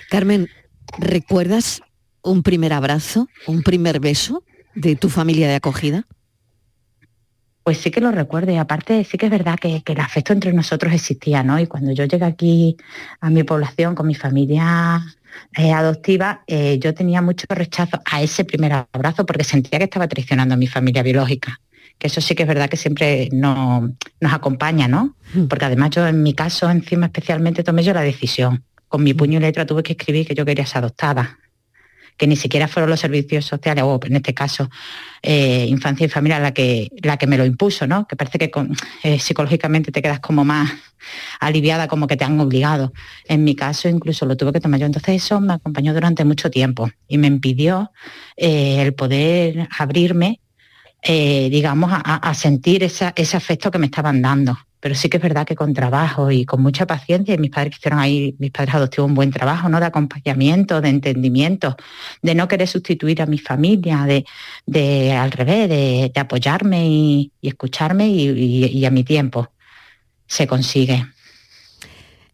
Carmen, 0.10 0.48
¿recuerdas 1.00 1.82
un 2.22 2.44
primer 2.44 2.74
abrazo, 2.74 3.28
un 3.48 3.64
primer 3.64 4.00
beso 4.00 4.44
de 4.76 4.96
tu 4.96 5.10
familia 5.10 5.48
de 5.48 5.56
acogida? 5.56 6.06
Pues 7.64 7.78
sí 7.78 7.92
que 7.92 8.02
lo 8.02 8.12
recuerdo 8.12 8.52
y 8.52 8.58
aparte 8.58 9.04
sí 9.06 9.18
que 9.18 9.28
es 9.28 9.32
verdad 9.32 9.58
que, 9.58 9.82
que 9.84 9.94
el 9.94 10.00
afecto 10.02 10.34
entre 10.34 10.52
nosotros 10.52 10.92
existía, 10.94 11.44
¿no? 11.44 11.60
Y 11.60 11.68
cuando 11.68 11.94
yo 11.94 12.04
llegué 12.04 12.26
aquí 12.26 12.78
a 13.22 13.30
mi 13.30 13.44
población 13.44 13.96
con 13.96 14.06
mi 14.06 14.16
familia 14.16 15.02
eh, 15.58 15.72
adoptiva, 15.72 16.44
eh, 16.46 16.78
yo 16.80 16.94
tenía 16.94 17.22
mucho 17.22 17.46
rechazo 17.50 18.02
a 18.04 18.22
ese 18.22 18.44
primer 18.44 18.74
abrazo 18.94 19.26
porque 19.26 19.46
sentía 19.46 19.80
que 19.80 19.86
estaba 19.86 20.10
traicionando 20.10 20.56
a 20.56 20.58
mi 20.58 20.68
familia 20.68 21.04
biológica. 21.04 21.62
Que 21.98 22.08
eso 22.08 22.20
sí 22.20 22.36
que 22.36 22.44
es 22.44 22.50
verdad 22.50 22.70
que 22.70 22.76
siempre 22.76 23.30
no- 23.32 23.94
nos 24.20 24.34
acompaña, 24.34 24.90
¿no? 24.90 25.16
Mm. 25.34 25.46
Porque 25.46 25.64
además 25.64 25.92
yo 25.92 26.06
en 26.06 26.22
mi 26.22 26.34
caso 26.34 26.70
encima 26.70 27.06
especialmente 27.06 27.64
tomé 27.64 27.84
yo 27.84 27.94
la 27.94 28.02
decisión. 28.02 28.64
Con 28.90 29.04
mi 29.04 29.14
puño 29.14 29.38
y 29.40 29.42
letra 29.42 29.66
tuve 29.66 29.84
que 29.84 29.94
escribir 29.94 30.28
que 30.28 30.36
yo 30.36 30.44
quería 30.44 30.66
ser 30.66 30.80
adoptada 30.80 31.40
que 32.18 32.28
ni 32.28 32.36
siquiera 32.36 32.68
fueron 32.68 32.90
los 32.90 33.00
servicios 33.00 33.46
sociales, 33.46 33.84
o 33.86 34.00
en 34.04 34.16
este 34.16 34.34
caso 34.34 34.70
eh, 35.22 35.66
infancia 35.68 36.06
y 36.06 36.10
familia, 36.10 36.40
la 36.40 36.54
que, 36.54 36.90
la 37.02 37.18
que 37.18 37.28
me 37.28 37.38
lo 37.38 37.46
impuso, 37.46 37.88
¿no? 37.88 38.08
Que 38.08 38.16
parece 38.16 38.38
que 38.38 38.52
eh, 39.04 39.20
psicológicamente 39.20 39.92
te 39.92 40.02
quedas 40.02 40.20
como 40.20 40.44
más 40.46 40.72
aliviada, 41.40 41.88
como 41.88 42.08
que 42.08 42.16
te 42.18 42.24
han 42.24 42.40
obligado. 42.40 42.94
En 43.28 43.44
mi 43.44 43.56
caso 43.56 43.88
incluso 43.90 44.26
lo 44.26 44.38
tuve 44.38 44.52
que 44.54 44.60
tomar 44.60 44.80
yo. 44.80 44.86
Entonces 44.86 45.24
eso 45.24 45.40
me 45.42 45.54
acompañó 45.54 45.94
durante 45.94 46.24
mucho 46.26 46.50
tiempo 46.52 46.90
y 47.08 47.18
me 47.18 47.28
impidió 47.28 47.92
eh, 48.38 48.82
el 48.82 48.94
poder 48.94 49.68
abrirme, 49.78 50.40
digamos, 51.06 51.92
a 51.94 52.34
sentir 52.34 52.84
esa- 52.84 53.12
ese 53.16 53.36
afecto 53.36 53.70
que 53.72 53.78
me 53.80 53.88
estaban 53.88 54.22
dando. 54.22 54.58
Pero 54.84 54.96
sí 54.96 55.08
que 55.08 55.16
es 55.16 55.24
verdad 55.24 55.48
que 55.48 55.56
con 55.56 55.74
trabajo 55.74 56.30
y 56.30 56.44
con 56.44 56.62
mucha 56.62 56.86
paciencia, 56.86 57.34
y 57.34 57.38
mis 57.38 57.52
padres 57.52 57.78
hicieron 57.78 58.00
ahí, 58.00 58.36
mis 58.38 58.52
padres 58.52 58.76
adoptivos 58.76 59.08
un 59.08 59.16
buen 59.16 59.32
trabajo, 59.32 59.70
¿no? 59.70 59.80
De 59.80 59.86
acompañamiento, 59.86 60.82
de 60.82 60.90
entendimiento, 60.90 61.78
de 62.22 62.36
no 62.36 62.50
querer 62.50 62.68
sustituir 62.68 63.22
a 63.22 63.26
mi 63.26 63.38
familia, 63.38 64.04
de, 64.04 64.26
de 64.66 65.14
al 65.14 65.32
revés, 65.32 65.70
de, 65.70 66.12
apoyarme 66.20 66.86
y, 66.86 67.32
escucharme 67.42 68.10
y 68.10 68.84
a 68.84 68.92
mi 68.92 69.06
tiempo. 69.06 69.54
Se 70.28 70.48
consigue. 70.48 71.06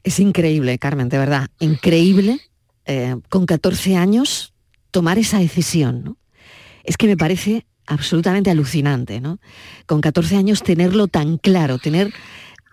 Es 0.03 0.19
increíble, 0.19 0.79
Carmen, 0.79 1.07
de 1.07 1.19
verdad, 1.19 1.49
increíble 1.59 2.39
eh, 2.85 3.15
con 3.29 3.45
14 3.45 3.95
años 3.95 4.55
tomar 4.89 5.19
esa 5.19 5.37
decisión, 5.37 6.03
¿no? 6.03 6.17
Es 6.83 6.97
que 6.97 7.05
me 7.05 7.15
parece 7.15 7.67
absolutamente 7.89 8.49
alucinante, 8.49 9.19
¿no? 9.19 9.39
Con 9.85 9.99
14 9.99 10.37
años 10.37 10.63
tenerlo 10.63 11.07
tan 11.07 11.37
claro, 11.37 11.79
tener 11.79 12.13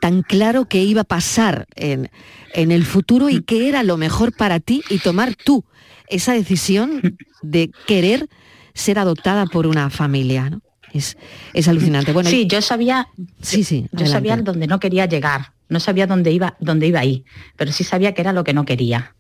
tan 0.01 0.23
claro 0.23 0.67
que 0.67 0.85
iba 0.85 1.01
a 1.01 1.05
pasar 1.05 1.67
en, 1.75 2.11
en 2.53 2.71
el 2.71 2.85
futuro 2.85 3.31
y 3.31 3.43
que 3.43 3.69
era 3.69 3.83
lo 3.83 3.97
mejor 3.97 4.33
para 4.37 4.61
ti 4.61 4.83
y 4.91 4.99
tomar 4.99 5.35
tú 5.35 5.65
esa 6.09 6.35
decisión 6.35 7.17
de 7.43 7.71
querer 7.87 8.29
ser 8.75 8.99
adoptada 8.99 9.47
por 9.47 9.67
una 9.67 9.91
familia, 9.91 10.51
¿no? 10.51 10.61
Es, 10.93 11.17
es 11.53 11.67
alucinante. 11.67 12.13
Bueno, 12.13 12.31
sí, 12.31 12.47
yo 12.47 12.63
sabía, 12.63 13.09
sí, 13.41 13.65
sí, 13.65 13.87
yo 13.93 14.07
sabía 14.07 14.37
dónde 14.37 14.67
no 14.67 14.79
quería 14.79 15.07
llegar, 15.07 15.53
no 15.69 15.81
sabía 15.81 16.07
dónde 16.07 16.31
iba, 16.31 16.57
dónde 16.61 16.87
iba 16.87 17.01
ahí, 17.01 17.25
pero 17.57 17.73
sí 17.73 17.85
sabía 17.85 18.13
que 18.15 18.21
era 18.21 18.33
lo 18.33 18.45
que 18.45 18.55
no 18.55 18.65
quería. 18.65 19.16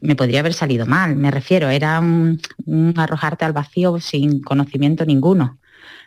Me 0.00 0.16
podría 0.16 0.40
haber 0.40 0.54
salido 0.54 0.86
mal, 0.86 1.16
me 1.16 1.30
refiero, 1.30 1.68
era 1.68 2.00
un, 2.00 2.40
arrojarte 2.96 3.44
al 3.44 3.52
vacío 3.52 4.00
sin 4.00 4.40
conocimiento 4.42 5.04
ninguno. 5.04 5.58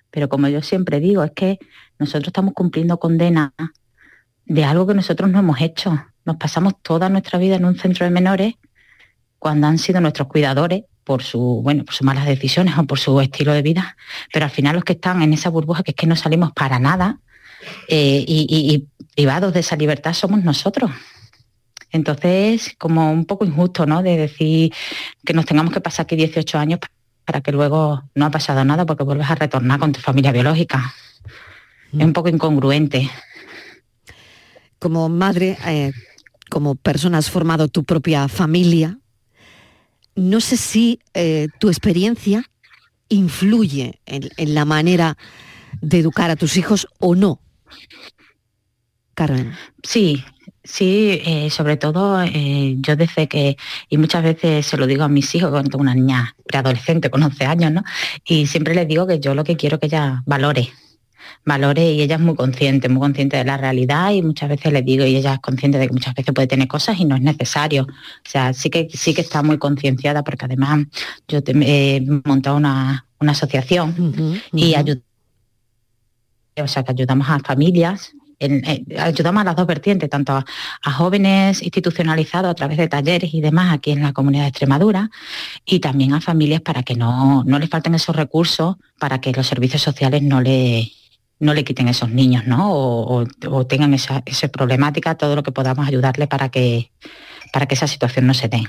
Pero 0.10 0.30
como 0.30 0.48
yo 0.48 0.62
siempre 0.62 1.00
digo, 1.00 1.24
es 1.24 1.32
que 1.32 1.60
nosotros 2.00 2.28
estamos 2.28 2.54
cumpliendo 2.54 3.00
condena 3.00 3.54
de 4.46 4.64
algo 4.66 4.88
que 4.88 4.94
nosotros 4.94 5.30
no 5.30 5.40
hemos 5.40 5.62
hecho. 5.62 6.06
Nos 6.26 6.36
pasamos 6.38 6.74
toda 6.82 7.10
nuestra 7.10 7.40
vida 7.40 7.56
en 7.56 7.66
un 7.66 7.78
centro 7.78 8.06
de 8.06 8.12
menores 8.12 8.56
cuando 9.40 9.68
han 9.68 9.78
sido 9.78 10.02
nuestros 10.02 10.28
cuidadores 10.28 10.84
por 11.04 11.24
su, 11.24 11.62
bueno, 11.64 11.84
por 11.84 11.94
sus 11.94 12.06
malas 12.06 12.26
decisiones 12.26 12.78
o 12.78 12.84
por 12.84 13.00
su 13.00 13.20
estilo 13.22 13.54
de 13.54 13.62
vida, 13.62 13.98
pero 14.32 14.46
al 14.46 14.52
final 14.52 14.76
los 14.76 14.84
que 14.84 14.94
están 14.94 15.22
en 15.22 15.34
esa 15.34 15.50
burbuja 15.50 15.84
que 15.84 15.92
es 15.92 15.96
que 15.96 16.08
no 16.08 16.16
salimos 16.16 16.52
para 16.52 16.78
nada 16.80 17.20
eh, 17.88 18.24
y 18.28 18.88
privados 19.16 19.54
de 19.54 19.60
esa 19.62 19.76
libertad 19.76 20.14
somos 20.14 20.44
nosotros. 20.44 20.92
Entonces, 21.92 22.76
como 22.78 23.12
un 23.12 23.26
poco 23.26 23.46
injusto, 23.46 23.86
¿no? 23.86 24.02
De 24.02 24.18
decir 24.18 24.74
que 25.26 25.34
nos 25.34 25.46
tengamos 25.46 25.74
que 25.74 25.82
pasar 25.82 26.06
aquí 26.06 26.16
18 26.16 26.58
años 26.58 26.80
para 27.26 27.42
que 27.42 27.52
luego 27.52 28.04
no 28.16 28.26
ha 28.26 28.32
pasado 28.32 28.64
nada 28.66 28.86
porque 28.86 29.04
vuelves 29.04 29.30
a 29.30 29.36
retornar 29.36 29.80
con 29.80 29.92
tu 29.92 30.00
familia 30.00 30.32
biológica. 30.32 30.94
Es 31.94 32.04
un 32.04 32.14
poco 32.14 32.30
incongruente. 32.30 33.10
como 34.80 35.10
madre, 35.10 35.58
eh, 35.66 35.92
como 36.50 36.76
persona 36.76 37.18
has 37.18 37.30
formado 37.30 37.68
tu 37.68 37.84
propia 37.84 38.28
familia, 38.28 38.98
no 40.16 40.42
sé 40.42 40.58
si 40.58 41.00
eh, 41.14 41.48
tu 41.60 41.70
experiencia 41.70 42.44
influye 43.10 44.00
en, 44.06 44.30
en 44.38 44.56
la 44.56 44.66
manera 44.66 45.18
de 45.82 46.00
educar 46.00 46.32
a 46.32 46.36
tus 46.36 46.58
hijos 46.58 46.88
o 47.00 47.16
no. 47.16 47.40
Carmen. 49.14 49.54
Sí, 49.84 50.24
sí, 50.64 51.22
eh, 51.26 51.50
sobre 51.50 51.78
todo 51.78 52.22
eh, 52.22 52.76
yo 52.80 52.96
desde 52.96 53.28
que, 53.28 53.58
y 53.90 53.98
muchas 53.98 54.24
veces 54.24 54.66
se 54.66 54.78
lo 54.78 54.88
digo 54.88 55.04
a 55.04 55.08
mis 55.10 55.34
hijos, 55.36 55.50
cuando 55.52 55.70
tengo 55.70 55.82
una 55.82 55.96
niña 55.96 56.36
preadolescente 56.46 57.10
con 57.10 57.24
11 57.24 57.46
años, 57.46 57.72
¿no? 57.72 57.84
Y 58.26 58.48
siempre 58.48 58.76
les 58.76 58.88
digo 58.88 59.08
que 59.08 59.20
yo 59.20 59.34
lo 59.36 59.44
que 59.44 59.56
quiero 59.58 59.80
que 59.80 59.88
ella 59.88 60.24
valore, 60.26 60.70
valore 61.46 61.92
y 61.94 62.02
ella 62.02 62.16
es 62.16 62.22
muy 62.22 62.36
consciente, 62.36 62.90
muy 62.90 63.02
consciente 63.02 63.38
de 63.38 63.46
la 63.46 63.58
realidad 63.58 64.12
y 64.12 64.22
muchas 64.24 64.50
veces 64.50 64.74
les 64.74 64.86
digo 64.86 65.06
y 65.06 65.16
ella 65.18 65.36
es 65.36 65.40
consciente 65.40 65.78
de 65.80 65.88
que 65.88 65.94
muchas 65.94 66.16
veces 66.16 66.34
puede 66.34 66.48
tener 66.48 66.68
cosas 66.68 67.00
y 67.00 67.06
no 67.06 67.16
es 67.16 67.22
necesario. 67.22 67.84
O 67.86 68.30
sea, 68.30 68.54
sí 68.54 68.70
que 68.70 68.88
sí 68.94 69.14
que 69.14 69.22
está 69.22 69.44
muy 69.44 69.58
concienciada 69.58 70.24
porque 70.24 70.46
además 70.46 70.86
yo 71.28 71.44
te- 71.44 71.54
he 71.98 72.02
montado 72.26 72.58
una, 72.58 73.08
una 73.20 73.32
asociación 73.34 73.96
y 74.56 74.74
ujú. 74.76 74.82
ayu- 74.84 75.04
o 76.58 76.68
sea, 76.68 76.84
que 76.84 76.92
ayudamos 76.92 77.30
a 77.30 77.40
familias, 77.40 78.12
en- 78.46 78.86
ayudamos 79.00 79.42
a 79.42 79.46
las 79.46 79.56
dos 79.56 79.68
vertientes, 79.68 80.10
tanto 80.10 80.34
a, 80.34 80.92
jóvenes 80.92 81.62
institucionalizados 81.62 82.52
a 82.52 82.56
través 82.56 82.78
de 82.78 82.88
talleres 82.88 83.34
y 83.34 83.42
demás 83.42 83.74
aquí 83.74 83.92
en 83.92 84.02
la 84.04 84.14
comunidad 84.14 84.44
de 84.44 84.50
Extremadura, 84.50 85.10
y 85.66 85.80
también 85.80 86.14
a 86.14 86.22
familias 86.22 86.62
para 86.62 86.84
que 86.84 86.96
no, 86.96 87.44
no 87.46 87.60
les 87.60 87.70
falten 87.70 87.96
esos 87.96 88.16
recursos, 88.16 88.76
para 89.00 89.22
que 89.22 89.32
los 89.32 89.48
servicios 89.48 89.82
sociales 89.82 90.22
no 90.22 90.42
le 90.42 90.92
no 91.40 91.56
le 91.56 91.64
quiten 91.64 91.88
esos 91.88 92.10
niños, 92.12 92.46
¿no? 92.46 92.72
O, 92.72 93.24
o- 93.24 93.28
o 93.50 93.66
tengan 93.66 93.96
esa, 93.96 94.22
esa 94.28 94.48
problemática, 94.50 95.16
todo 95.16 95.36
lo 95.36 95.42
que 95.42 95.52
podamos 95.52 95.88
ayudarle 95.88 96.28
para 96.28 96.50
que, 96.50 96.92
para 97.52 97.66
que 97.66 97.74
esa 97.74 97.88
situación 97.88 98.28
no 98.28 98.36
se 98.36 98.48
dé. 98.48 98.62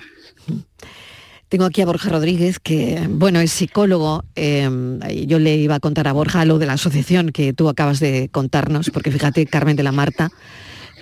Tengo 1.53 1.67
aquí 1.67 1.83
a 1.83 1.85
Borja 1.85 2.09
Rodríguez, 2.09 2.59
que 2.59 3.07
bueno, 3.11 3.39
es 3.41 3.53
psicólogo. 3.53 4.25
eh, 4.37 4.71
y 5.11 5.27
yo 5.27 5.39
le 5.39 5.55
iba 5.57 5.75
a 5.75 5.81
contar 5.81 6.09
a 6.09 6.15
Borja 6.15 6.47
lo 6.47 6.59
de 6.59 6.65
la 6.65 6.73
asociación 6.73 7.29
que 7.29 7.53
tú 7.53 7.69
acabas 7.69 8.01
de 8.01 8.31
contarnos, 8.31 8.89
porque 8.89 9.11
fíjate, 9.11 9.45
Carmen 9.45 9.77
de 9.77 9.83
la 9.83 9.93
Marta, 9.93 10.31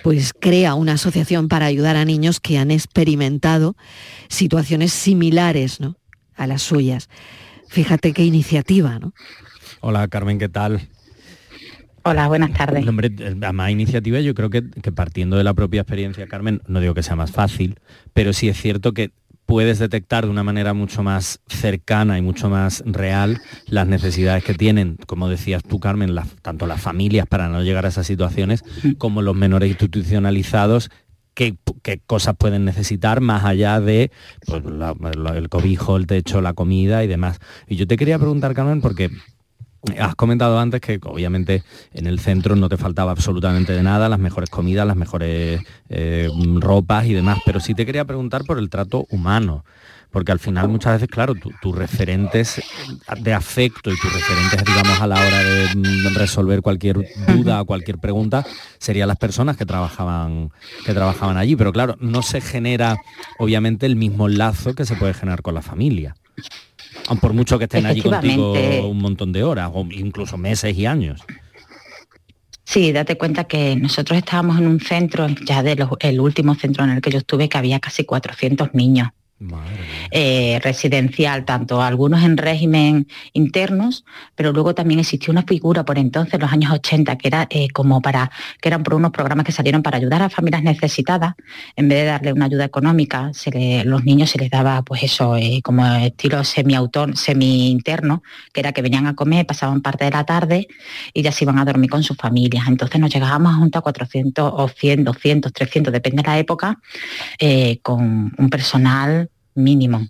pues 0.03 0.33
crea 0.37 0.73
una 0.73 0.95
asociación 0.95 1.47
para 1.47 1.67
ayudar 1.67 1.95
a 1.95 2.03
niños 2.03 2.41
que 2.41 2.57
han 2.57 2.69
experimentado 2.69 3.77
situaciones 4.27 4.91
similares 4.91 5.79
¿no? 5.79 5.95
a 6.35 6.47
las 6.47 6.63
suyas. 6.63 7.07
Fíjate 7.69 8.11
qué 8.11 8.25
iniciativa, 8.25 8.99
¿no? 8.99 9.13
Hola 9.79 10.05
Carmen, 10.09 10.37
¿qué 10.37 10.49
tal? 10.49 10.81
Hola, 12.03 12.27
buenas 12.27 12.51
tardes. 12.51 12.85
Hombre, 12.85 13.09
a 13.41 13.53
más 13.53 13.71
iniciativa 13.71 14.19
yo 14.19 14.35
creo 14.35 14.49
que, 14.49 14.69
que 14.69 14.91
partiendo 14.91 15.37
de 15.37 15.45
la 15.45 15.53
propia 15.53 15.79
experiencia, 15.79 16.27
Carmen, 16.27 16.61
no 16.67 16.81
digo 16.81 16.93
que 16.93 17.03
sea 17.03 17.15
más 17.15 17.31
fácil, 17.31 17.79
pero 18.11 18.33
sí 18.33 18.49
es 18.49 18.59
cierto 18.59 18.93
que 18.93 19.11
puedes 19.45 19.79
detectar 19.79 20.23
de 20.25 20.31
una 20.31 20.43
manera 20.43 20.73
mucho 20.73 21.03
más 21.03 21.41
cercana 21.47 22.17
y 22.17 22.21
mucho 22.21 22.49
más 22.49 22.83
real 22.85 23.41
las 23.67 23.87
necesidades 23.87 24.43
que 24.43 24.53
tienen, 24.53 24.97
como 25.07 25.27
decías 25.27 25.61
tú, 25.63 25.79
Carmen, 25.79 26.15
las- 26.15 26.35
tanto 26.41 26.67
las 26.67 26.79
familias 26.81 27.27
para 27.27 27.49
no 27.49 27.61
llegar 27.61 27.85
a 27.85 27.89
esas 27.89 28.07
situaciones, 28.07 28.63
como 28.97 29.21
los 29.21 29.35
menores 29.35 29.69
institucionalizados 29.69 30.89
qué, 31.33 31.55
qué 31.81 31.99
cosas 32.05 32.35
pueden 32.37 32.65
necesitar 32.65 33.21
más 33.21 33.45
allá 33.45 33.79
de 33.79 34.11
pues, 34.45 34.63
la- 34.65 34.95
la- 35.17 35.37
el 35.37 35.49
cobijo, 35.49 35.95
el 35.97 36.05
techo, 36.07 36.41
la 36.41 36.53
comida 36.53 37.03
y 37.03 37.07
demás. 37.07 37.39
Y 37.67 37.77
yo 37.77 37.87
te 37.87 37.97
quería 37.97 38.19
preguntar, 38.19 38.53
Carmen, 38.53 38.81
porque 38.81 39.09
Has 39.99 40.13
comentado 40.15 40.59
antes 40.59 40.79
que 40.79 40.99
obviamente 41.03 41.63
en 41.93 42.05
el 42.05 42.19
centro 42.19 42.55
no 42.55 42.69
te 42.69 42.77
faltaba 42.77 43.11
absolutamente 43.11 43.73
de 43.73 43.81
nada, 43.81 44.09
las 44.09 44.19
mejores 44.19 44.49
comidas, 44.51 44.85
las 44.85 44.95
mejores 44.95 45.61
eh, 45.89 46.29
ropas 46.59 47.05
y 47.07 47.13
demás, 47.13 47.39
pero 47.45 47.59
sí 47.59 47.73
te 47.73 47.85
quería 47.85 48.05
preguntar 48.05 48.43
por 48.43 48.59
el 48.59 48.69
trato 48.69 49.07
humano, 49.09 49.65
porque 50.11 50.31
al 50.31 50.37
final 50.37 50.67
muchas 50.69 50.93
veces, 50.93 51.07
claro, 51.09 51.33
tu- 51.33 51.49
tus 51.63 51.75
referentes 51.75 52.61
de 53.21 53.33
afecto 53.33 53.91
y 53.91 53.97
tus 53.99 54.13
referentes, 54.13 54.63
digamos, 54.65 55.01
a 55.01 55.07
la 55.07 55.15
hora 55.15 55.43
de 55.43 55.75
mm, 55.75 56.13
resolver 56.15 56.61
cualquier 56.61 56.97
duda 57.25 57.61
o 57.61 57.65
cualquier 57.65 57.97
pregunta, 57.97 58.45
serían 58.77 59.07
las 59.07 59.17
personas 59.17 59.57
que 59.57 59.65
trabajaban, 59.65 60.51
que 60.85 60.93
trabajaban 60.93 61.37
allí, 61.37 61.55
pero 61.55 61.73
claro, 61.73 61.95
no 61.99 62.21
se 62.21 62.39
genera 62.39 62.97
obviamente 63.39 63.87
el 63.87 63.95
mismo 63.95 64.27
lazo 64.27 64.75
que 64.75 64.85
se 64.85 64.95
puede 64.95 65.15
generar 65.15 65.41
con 65.41 65.55
la 65.55 65.63
familia. 65.63 66.15
Por 67.19 67.33
mucho 67.33 67.57
que 67.57 67.65
estén 67.65 67.85
allí 67.85 68.01
contigo 68.01 68.53
un 68.87 68.99
montón 68.99 69.31
de 69.31 69.43
horas, 69.43 69.71
o 69.73 69.85
incluso 69.91 70.37
meses 70.37 70.77
y 70.77 70.85
años. 70.85 71.21
Sí, 72.63 72.91
date 72.93 73.17
cuenta 73.17 73.43
que 73.45 73.75
nosotros 73.75 74.17
estábamos 74.17 74.57
en 74.57 74.67
un 74.67 74.79
centro, 74.79 75.27
ya 75.45 75.61
del 75.61 75.85
el 75.99 76.19
último 76.19 76.55
centro 76.55 76.83
en 76.85 76.91
el 76.91 77.01
que 77.01 77.11
yo 77.11 77.17
estuve, 77.17 77.49
que 77.49 77.57
había 77.57 77.79
casi 77.79 78.05
400 78.05 78.73
niños. 78.73 79.09
Eh, 80.11 80.59
residencial, 80.61 81.45
tanto 81.45 81.81
algunos 81.81 82.23
en 82.23 82.37
régimen 82.37 83.07
internos, 83.33 84.05
pero 84.35 84.51
luego 84.51 84.75
también 84.75 84.99
existió 84.99 85.31
una 85.31 85.43
figura 85.43 85.83
por 85.83 85.97
entonces, 85.97 86.35
en 86.35 86.41
los 86.41 86.51
años 86.51 86.71
80, 86.71 87.17
que 87.17 87.27
era 87.27 87.47
eh, 87.49 87.69
como 87.69 88.01
para, 88.01 88.29
que 88.61 88.69
eran 88.69 88.83
por 88.83 88.93
unos 88.93 89.11
programas 89.11 89.45
que 89.45 89.51
salieron 89.51 89.81
para 89.81 89.97
ayudar 89.97 90.21
a 90.21 90.29
familias 90.29 90.63
necesitadas, 90.63 91.33
en 91.75 91.89
vez 91.89 91.99
de 91.99 92.05
darle 92.05 92.33
una 92.33 92.45
ayuda 92.45 92.65
económica, 92.65 93.31
los 93.85 94.03
niños 94.03 94.29
se 94.29 94.37
les 94.37 94.49
daba 94.49 94.83
pues 94.83 95.03
eso, 95.03 95.35
eh, 95.35 95.61
como 95.63 95.85
estilo 95.85 96.43
semi-autor, 96.43 97.17
semi-interno, 97.17 98.21
que 98.53 98.59
era 98.59 98.73
que 98.73 98.81
venían 98.81 99.07
a 99.07 99.15
comer, 99.15 99.45
pasaban 99.47 99.81
parte 99.81 100.05
de 100.05 100.11
la 100.11 100.23
tarde 100.23 100.67
y 101.13 101.23
ya 101.23 101.31
se 101.31 101.45
iban 101.45 101.57
a 101.57 101.65
dormir 101.65 101.89
con 101.89 102.03
sus 102.03 102.17
familias. 102.17 102.67
Entonces 102.67 102.99
nos 102.99 103.11
llegábamos 103.11 103.53
a 103.53 103.57
juntar 103.57 103.81
400 103.81 104.53
o 104.55 104.67
100, 104.67 105.03
200, 105.03 105.53
300, 105.53 105.93
depende 105.93 106.21
de 106.21 106.29
la 106.29 106.37
época, 106.37 106.79
con 107.81 108.33
un 108.37 108.49
personal 108.49 109.30
mínimo, 109.55 110.07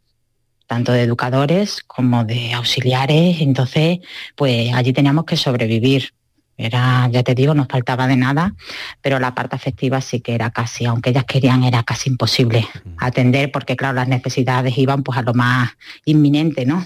tanto 0.68 0.92
de 0.92 1.04
educadores 1.04 1.84
como 1.86 2.24
de 2.24 2.54
auxiliares. 2.54 3.42
Entonces, 3.42 4.00
pues 4.36 4.74
allí 4.74 4.94
teníamos 4.94 5.26
que 5.26 5.38
sobrevivir. 5.38 6.14
Era, 6.58 7.10
ya 7.12 7.24
te 7.24 7.34
digo, 7.34 7.56
no 7.56 7.66
faltaba 7.68 8.06
de 8.06 8.16
nada, 8.16 8.54
pero 9.02 9.18
la 9.20 9.34
parte 9.34 9.56
afectiva 9.56 10.00
sí 10.00 10.20
que 10.20 10.36
era 10.36 10.52
casi, 10.52 10.86
aunque 10.86 11.10
ellas 11.10 11.26
querían, 11.26 11.64
era 11.64 11.82
casi 11.82 12.10
imposible 12.12 12.68
atender, 12.98 13.52
porque 13.52 13.76
claro, 13.76 13.96
las 13.96 14.08
necesidades 14.08 14.78
iban 14.78 15.02
pues 15.02 15.18
a 15.18 15.24
lo 15.24 15.34
más 15.34 15.72
inminente, 16.06 16.66
¿no? 16.66 16.86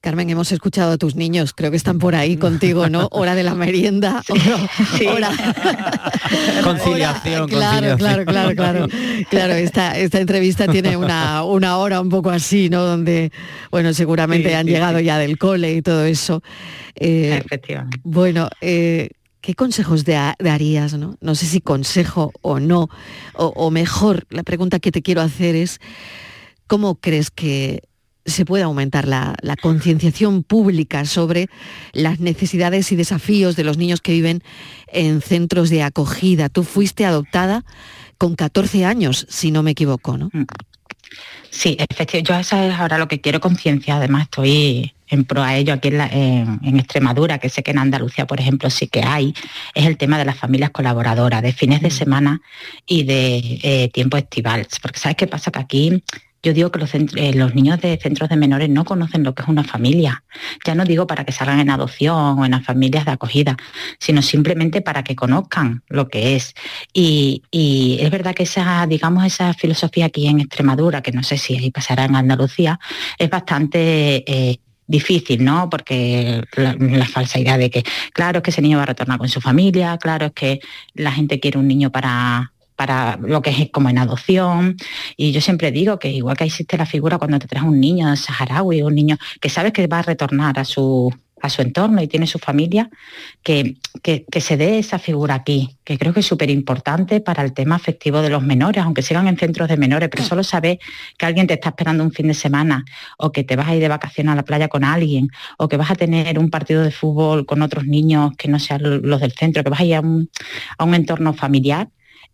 Carmen, 0.00 0.30
hemos 0.30 0.52
escuchado 0.52 0.92
a 0.92 0.96
tus 0.96 1.16
niños, 1.16 1.52
creo 1.52 1.72
que 1.72 1.76
están 1.76 1.98
por 1.98 2.14
ahí 2.14 2.36
contigo, 2.38 2.88
¿no? 2.88 3.08
Hora 3.10 3.34
de 3.34 3.42
la 3.42 3.54
merienda, 3.54 4.22
hora, 5.08 5.30
conciliación, 6.62 7.48
claro, 7.48 7.96
claro, 7.96 8.24
claro, 8.24 8.54
claro, 8.54 8.88
claro. 9.28 9.54
Esta, 9.54 9.98
esta 9.98 10.20
entrevista 10.20 10.68
tiene 10.68 10.96
una, 10.96 11.42
una 11.42 11.78
hora 11.78 12.00
un 12.00 12.10
poco 12.10 12.30
así, 12.30 12.68
¿no? 12.68 12.84
Donde, 12.84 13.32
bueno, 13.72 13.92
seguramente 13.92 14.54
han 14.54 14.66
llegado 14.66 15.00
ya 15.00 15.18
del 15.18 15.36
cole 15.36 15.74
y 15.74 15.82
todo 15.82 16.04
eso. 16.04 16.42
Eh, 16.94 17.42
Efectivamente. 17.44 17.98
Bueno, 18.04 18.48
eh, 18.60 19.10
¿qué 19.40 19.54
consejos 19.54 20.04
darías, 20.04 20.94
no? 20.94 21.16
No 21.20 21.34
sé 21.34 21.46
si 21.46 21.60
consejo 21.60 22.32
o 22.40 22.60
no, 22.60 22.88
o 23.34 23.70
mejor, 23.72 24.26
la 24.30 24.44
pregunta 24.44 24.78
que 24.78 24.92
te 24.92 25.02
quiero 25.02 25.22
hacer 25.22 25.56
es, 25.56 25.80
¿cómo 26.68 26.94
crees 26.94 27.32
que 27.32 27.87
se 28.28 28.44
puede 28.44 28.64
aumentar 28.64 29.08
la, 29.08 29.34
concienciación 29.60 30.42
pública 30.44 31.04
sobre 31.04 31.48
las 31.92 32.20
necesidades 32.20 32.92
y 32.92 32.96
desafíos 32.96 33.56
de 33.56 33.64
los 33.64 33.76
niños 33.76 34.00
que 34.00 34.12
viven 34.12 34.42
en 34.86 35.20
centros 35.20 35.70
de 35.70 35.82
acogida. 35.82 36.48
Tú 36.48 36.62
fuiste 36.62 37.04
adoptada 37.04 37.64
con 38.18 38.36
14 38.36 38.84
años, 38.84 39.26
si 39.28 39.50
no 39.50 39.62
me 39.62 39.72
equivoco, 39.72 40.16
¿no? 40.16 40.30
Mm. 40.32 40.44
Sí, 41.50 41.76
efectivamente, 41.78 42.22
yo 42.32 42.38
eso 42.38 42.56
es 42.62 42.74
ahora 42.74 42.98
lo 42.98 43.08
que 43.08 43.20
quiero 43.20 43.40
concienciar, 43.40 43.96
además 43.96 44.24
estoy 44.24 44.92
en 45.08 45.24
pro 45.24 45.42
a 45.42 45.56
ello 45.56 45.72
aquí 45.72 45.88
en, 45.88 46.78
Extremadura, 46.78 47.38
que 47.38 47.48
sé 47.48 47.62
que 47.62 47.70
en 47.70 47.78
Andalucía, 47.78 48.26
por 48.26 48.40
ejemplo, 48.40 48.68
sí 48.68 48.88
que 48.88 49.02
hay, 49.02 49.34
es 49.74 49.86
el 49.86 49.96
tema 49.96 50.18
de 50.18 50.26
las 50.26 50.36
familias 50.36 50.70
colaboradoras, 50.70 51.42
de 51.42 51.52
fines 51.52 51.80
de 51.80 51.88
mm. 51.88 51.92
semana 51.92 52.42
y 52.86 53.04
de 53.04 53.60
eh, 53.62 53.90
tiempo 53.92 54.18
estival. 54.18 54.66
Porque 54.82 55.00
¿sabes 55.00 55.16
qué 55.16 55.26
pasa? 55.26 55.50
Que 55.50 55.60
aquí 55.60 56.02
yo 56.42 56.52
digo 56.52 56.70
que 56.70 56.80
eh, 57.16 57.34
los, 57.34 57.54
niños 57.54 57.80
de 57.80 57.98
centros 58.00 58.28
de 58.28 58.36
menores 58.36 58.68
no 58.68 58.84
conocen 58.84 59.24
lo 59.24 59.34
que 59.34 59.42
es 59.42 59.48
una 59.48 59.64
familia. 59.64 60.22
Ya 60.64 60.74
no 60.74 60.84
digo 60.84 61.06
para 61.06 61.24
que 61.24 61.32
salgan 61.32 61.58
en 61.60 61.70
adopción 61.70 62.38
o 62.38 62.44
en 62.44 62.52
las 62.52 62.64
familias 62.64 63.04
de 63.04 63.12
acogida, 63.12 63.56
sino 63.98 64.22
simplemente 64.22 64.80
para 64.80 65.02
que 65.02 65.16
conozcan 65.16 65.82
lo 65.88 66.08
que 66.08 66.36
es. 66.36 66.54
Y, 66.92 67.42
es 68.00 68.10
verdad 68.10 68.34
que 68.34 68.44
esa, 68.44 68.86
digamos, 68.86 69.24
esa 69.24 69.52
filosofía 69.54 70.06
aquí 70.06 70.26
en 70.28 70.40
Extremadura, 70.40 71.02
que 71.02 71.12
no 71.12 71.22
sé 71.22 71.36
si 71.38 71.56
ahí 71.56 71.70
pasará 71.70 72.04
en 72.04 72.14
Andalucía, 72.14 72.78
es 73.18 73.28
bastante 73.28 74.24
eh, 74.26 74.60
difícil, 74.86 75.44
¿no? 75.44 75.68
Porque 75.68 76.42
la, 76.56 76.74
la, 76.78 77.06
falsa 77.06 77.38
idea 77.38 77.58
de 77.58 77.70
que, 77.70 77.82
claro, 78.12 78.38
es 78.38 78.42
que 78.44 78.50
ese 78.50 78.62
niño 78.62 78.78
va 78.78 78.84
a 78.84 78.86
retornar 78.86 79.18
con 79.18 79.28
su 79.28 79.40
familia, 79.40 79.98
claro, 79.98 80.26
es 80.26 80.32
que 80.32 80.60
la 80.94 81.12
gente 81.12 81.40
quiere 81.40 81.58
un 81.58 81.66
niño 81.66 81.90
para 81.90 82.52
para 82.78 83.16
lo 83.16 83.42
que 83.42 83.50
es 83.50 83.70
como 83.72 83.88
en 83.88 83.98
adopción. 83.98 84.76
Y 85.16 85.32
yo 85.32 85.40
siempre 85.40 85.72
digo 85.72 85.98
que 85.98 86.12
igual 86.12 86.36
que 86.36 86.44
existe 86.44 86.78
la 86.78 86.86
figura 86.86 87.18
cuando 87.18 87.40
te 87.40 87.48
traes 87.48 87.66
un 87.66 87.80
niño 87.80 88.14
saharaui, 88.14 88.82
un 88.82 88.94
niño 88.94 89.16
que 89.40 89.48
sabes 89.48 89.72
que 89.72 89.88
va 89.88 89.98
a 89.98 90.02
retornar 90.02 90.60
a 90.60 90.64
su, 90.64 91.12
a 91.42 91.50
su 91.50 91.60
entorno 91.60 92.00
y 92.00 92.06
tiene 92.06 92.28
su 92.28 92.38
familia, 92.38 92.88
que, 93.42 93.78
que, 94.00 94.40
se 94.40 94.56
dé 94.56 94.78
esa 94.78 95.00
figura 95.00 95.34
aquí, 95.34 95.76
que 95.82 95.98
creo 95.98 96.14
que 96.14 96.20
es 96.20 96.26
súper 96.26 96.50
importante 96.50 97.20
para 97.20 97.42
el 97.42 97.52
tema 97.52 97.74
afectivo 97.74 98.22
de 98.22 98.30
los 98.30 98.44
menores, 98.44 98.84
aunque 98.84 99.02
sigan 99.02 99.26
en 99.26 99.36
centros 99.36 99.68
de 99.68 99.76
menores, 99.76 100.08
pero 100.08 100.22
solo 100.22 100.44
saber 100.44 100.78
que 101.16 101.26
alguien 101.26 101.48
te 101.48 101.54
está 101.54 101.70
esperando 101.70 102.04
un 102.04 102.12
fin 102.12 102.28
de 102.28 102.34
semana, 102.34 102.84
o 103.16 103.32
que 103.32 103.42
te 103.42 103.56
vas 103.56 103.66
a 103.66 103.74
ir 103.74 103.80
de 103.80 103.88
vacaciones 103.88 104.32
a 104.32 104.36
la 104.36 104.44
playa 104.44 104.68
con 104.68 104.84
alguien, 104.84 105.30
o 105.58 105.66
que 105.68 105.76
vas 105.76 105.90
a 105.90 105.96
tener 105.96 106.38
un 106.38 106.48
partido 106.48 106.84
de 106.84 106.92
fútbol 106.92 107.44
con 107.44 107.60
otros 107.62 107.86
niños 107.86 108.32
que 108.38 108.46
no 108.46 108.60
sean 108.60 109.02
los 109.02 109.20
del 109.20 109.32
centro, 109.32 109.64
que 109.64 109.70
vas 109.70 109.80
a 109.80 109.84
ir 109.84 109.96
a 109.96 110.00
un, 110.00 110.30
a 110.78 110.84
un 110.84 110.94
entorno 110.94 111.32
familiar, 111.34 111.88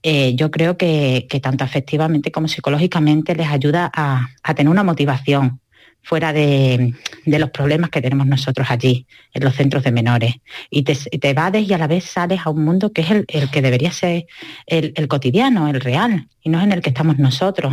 eh, 0.07 0.35
yo 0.37 0.51
creo 0.51 0.77
que, 0.77 1.27
tanto 1.43 1.65
afectivamente 1.65 2.31
como 2.31 2.47
psicológicamente 2.47 3.35
les 3.35 3.49
ayuda 3.49 3.91
a, 3.95 4.29
tener 4.55 4.69
una 4.69 4.85
motivación 4.85 5.61
fuera 6.03 6.35
de, 6.35 6.93
los 7.25 7.49
problemas 7.49 7.89
que 7.89 8.03
tenemos 8.03 8.27
nosotros 8.27 8.71
allí, 8.71 9.07
en 9.33 9.43
los 9.43 9.55
centros 9.55 9.83
de 9.83 9.93
menores. 9.93 10.35
Y 10.69 10.83
te, 10.83 10.95
te 10.95 11.31
evades 11.31 11.67
y 11.67 11.73
a 11.73 11.79
la 11.79 11.87
vez 11.87 12.05
sales 12.05 12.41
a 12.45 12.51
un 12.51 12.67
mundo 12.67 12.93
que 12.93 13.01
es 13.01 13.11
el, 13.11 13.51
que 13.51 13.63
debería 13.63 13.91
ser 13.93 14.27
el, 14.67 15.09
cotidiano, 15.09 15.69
el 15.69 15.81
real, 15.81 16.29
y 16.43 16.51
no 16.51 16.59
es 16.59 16.65
en 16.65 16.73
el 16.73 16.83
que 16.83 16.91
estamos 16.91 17.19
nosotros 17.19 17.73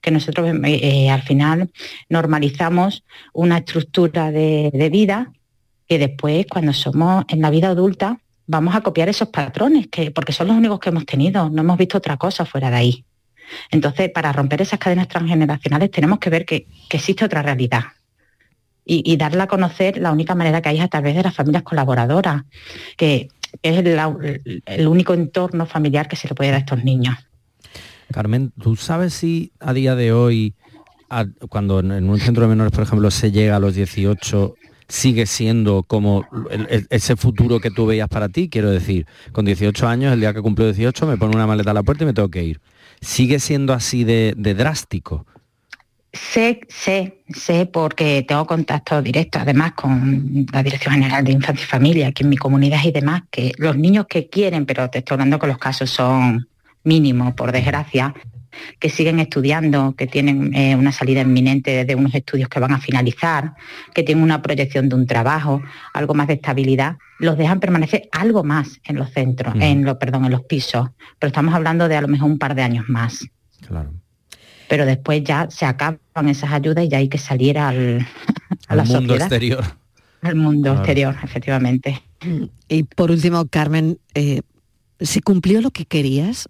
que 0.00 0.10
nosotros 0.10 0.48
eh, 0.48 0.80
eh, 0.82 1.10
al 1.10 1.20
final 1.20 1.70
normalizamos 2.08 3.04
una 3.34 3.58
estructura 3.58 4.30
de, 4.30 4.70
de, 4.72 4.88
vida 4.88 5.32
que 5.86 5.98
después 5.98 6.46
cuando 6.48 6.72
somos 6.72 7.26
en 7.28 7.42
la 7.42 7.50
vida 7.50 7.68
adulta 7.68 8.18
vamos 8.46 8.74
a 8.74 8.80
copiar 8.80 9.08
esos 9.08 9.28
patrones, 9.28 9.88
que, 9.88 10.10
porque 10.10 10.32
son 10.32 10.48
los 10.48 10.56
únicos 10.56 10.80
que 10.80 10.90
hemos 10.90 11.06
tenido, 11.06 11.50
no 11.50 11.62
hemos 11.62 11.76
visto 11.76 11.98
otra 11.98 12.16
cosa 12.16 12.44
fuera 12.44 12.70
de 12.70 12.76
ahí. 12.76 13.04
Entonces, 13.70 14.10
para 14.10 14.32
romper 14.32 14.62
esas 14.62 14.78
cadenas 14.78 15.08
transgeneracionales 15.08 15.90
tenemos 15.90 16.18
que 16.18 16.30
ver 16.30 16.44
que, 16.44 16.66
existe 16.90 17.24
otra 17.24 17.42
realidad 17.42 17.84
y, 18.84 19.16
darla 19.16 19.44
a 19.44 19.48
conocer 19.48 19.98
la 19.98 20.12
única 20.12 20.34
manera 20.34 20.62
que 20.62 20.68
hay 20.68 20.78
es 20.78 20.84
a 20.84 20.88
través 20.88 21.16
de 21.16 21.22
las 21.22 21.34
familias 21.34 21.64
colaboradoras, 21.64 22.44
que 22.96 23.28
es 23.62 23.84
el, 23.84 24.86
único 24.86 25.14
entorno 25.14 25.66
familiar 25.66 26.08
que 26.08 26.16
se 26.16 26.28
le 26.28 26.34
puede 26.34 26.50
dar 26.50 26.58
a 26.58 26.60
estos 26.60 26.84
niños. 26.84 27.16
Carmen, 28.12 28.52
¿tú 28.60 28.76
sabes 28.76 29.14
si 29.14 29.52
a 29.58 29.72
día 29.72 29.96
de 29.96 30.12
hoy, 30.12 30.54
cuando 31.48 31.80
en 31.80 32.08
un 32.08 32.20
centro 32.20 32.44
de 32.44 32.48
menores, 32.48 32.72
por 32.72 32.84
ejemplo, 32.84 33.10
se 33.10 33.32
llega 33.32 33.56
a 33.56 33.60
los 33.60 33.74
18, 33.74 34.54
sigue 34.88 35.26
siendo 35.26 35.82
como 35.82 36.26
ese 36.90 37.16
futuro 37.16 37.60
que 37.60 37.70
tú 37.70 37.86
veías 37.86 38.08
para 38.08 38.28
ti, 38.28 38.48
quiero 38.48 38.70
decir, 38.70 39.06
con 39.32 39.44
18 39.44 39.88
años, 39.88 40.12
el 40.12 40.20
día 40.20 40.32
que 40.32 40.42
cumplo 40.42 40.64
18, 40.64 41.06
me 41.06 41.16
pone 41.16 41.34
una 41.34 41.46
maleta 41.46 41.70
a 41.72 41.74
la 41.74 41.82
puerta 41.82 42.04
y 42.04 42.06
me 42.06 42.12
tengo 42.12 42.28
que 42.28 42.44
ir. 42.44 42.60
¿Sigue 43.00 43.38
siendo 43.40 43.72
así 43.72 44.04
de, 44.04 44.34
drástico? 44.36 45.26
Sé, 46.12 46.60
sé, 46.68 47.22
sé 47.28 47.66
porque 47.66 48.24
tengo 48.26 48.46
contacto 48.46 49.02
directo 49.02 49.38
además 49.38 49.72
con 49.74 50.46
la 50.50 50.62
Dirección 50.62 50.94
General 50.94 51.22
de 51.22 51.32
Infancia 51.32 51.64
y 51.64 51.66
Familia 51.66 52.08
aquí 52.08 52.22
en 52.22 52.30
mi 52.30 52.38
comunidad 52.38 52.78
y 52.84 52.90
demás, 52.90 53.24
que 53.30 53.52
los 53.58 53.76
niños 53.76 54.06
que 54.08 54.28
quieren, 54.30 54.64
pero 54.64 54.88
te 54.88 54.98
estoy 54.98 55.16
hablando 55.16 55.38
que 55.38 55.46
los 55.46 55.58
casos 55.58 55.90
son 55.90 56.48
mínimos, 56.84 57.34
por 57.34 57.52
desgracia, 57.52 58.14
que 58.78 58.90
siguen 58.90 59.20
estudiando, 59.20 59.94
que 59.96 60.06
tienen 60.06 60.54
eh, 60.54 60.76
una 60.76 60.92
salida 60.92 61.20
inminente 61.20 61.84
de 61.84 61.94
unos 61.94 62.14
estudios 62.14 62.48
que 62.48 62.60
van 62.60 62.72
a 62.72 62.80
finalizar, 62.80 63.54
que 63.94 64.02
tienen 64.02 64.22
una 64.22 64.42
proyección 64.42 64.88
de 64.88 64.94
un 64.94 65.06
trabajo, 65.06 65.62
algo 65.92 66.14
más 66.14 66.26
de 66.26 66.34
estabilidad, 66.34 66.96
los 67.18 67.38
dejan 67.38 67.60
permanecer 67.60 68.08
algo 68.12 68.44
más 68.44 68.80
en 68.84 68.96
los 68.96 69.10
centros, 69.10 69.54
en 69.60 69.84
los, 69.84 69.96
perdón, 69.96 70.24
en 70.26 70.32
los 70.32 70.42
pisos. 70.42 70.88
Pero 71.18 71.28
estamos 71.28 71.54
hablando 71.54 71.88
de 71.88 71.96
a 71.96 72.00
lo 72.00 72.08
mejor 72.08 72.30
un 72.30 72.38
par 72.38 72.54
de 72.54 72.62
años 72.62 72.84
más. 72.88 73.26
Claro. 73.66 73.92
Pero 74.68 74.84
después 74.84 75.22
ya 75.24 75.48
se 75.50 75.64
acaban 75.64 76.28
esas 76.28 76.52
ayudas 76.52 76.84
y 76.84 76.88
ya 76.88 76.98
hay 76.98 77.08
que 77.08 77.18
salir 77.18 77.58
al, 77.58 78.06
mundo 78.86 79.14
exterior. 79.14 79.64
Al 80.22 80.34
mundo 80.34 80.74
exterior, 80.74 81.16
efectivamente. 81.22 82.02
Y 82.68 82.82
por 82.82 83.10
último, 83.10 83.46
Carmen, 83.46 83.98
eh, 84.14 84.42
¿se 85.00 85.22
cumplió 85.22 85.60
lo 85.60 85.70
que 85.70 85.84
querías? 85.84 86.48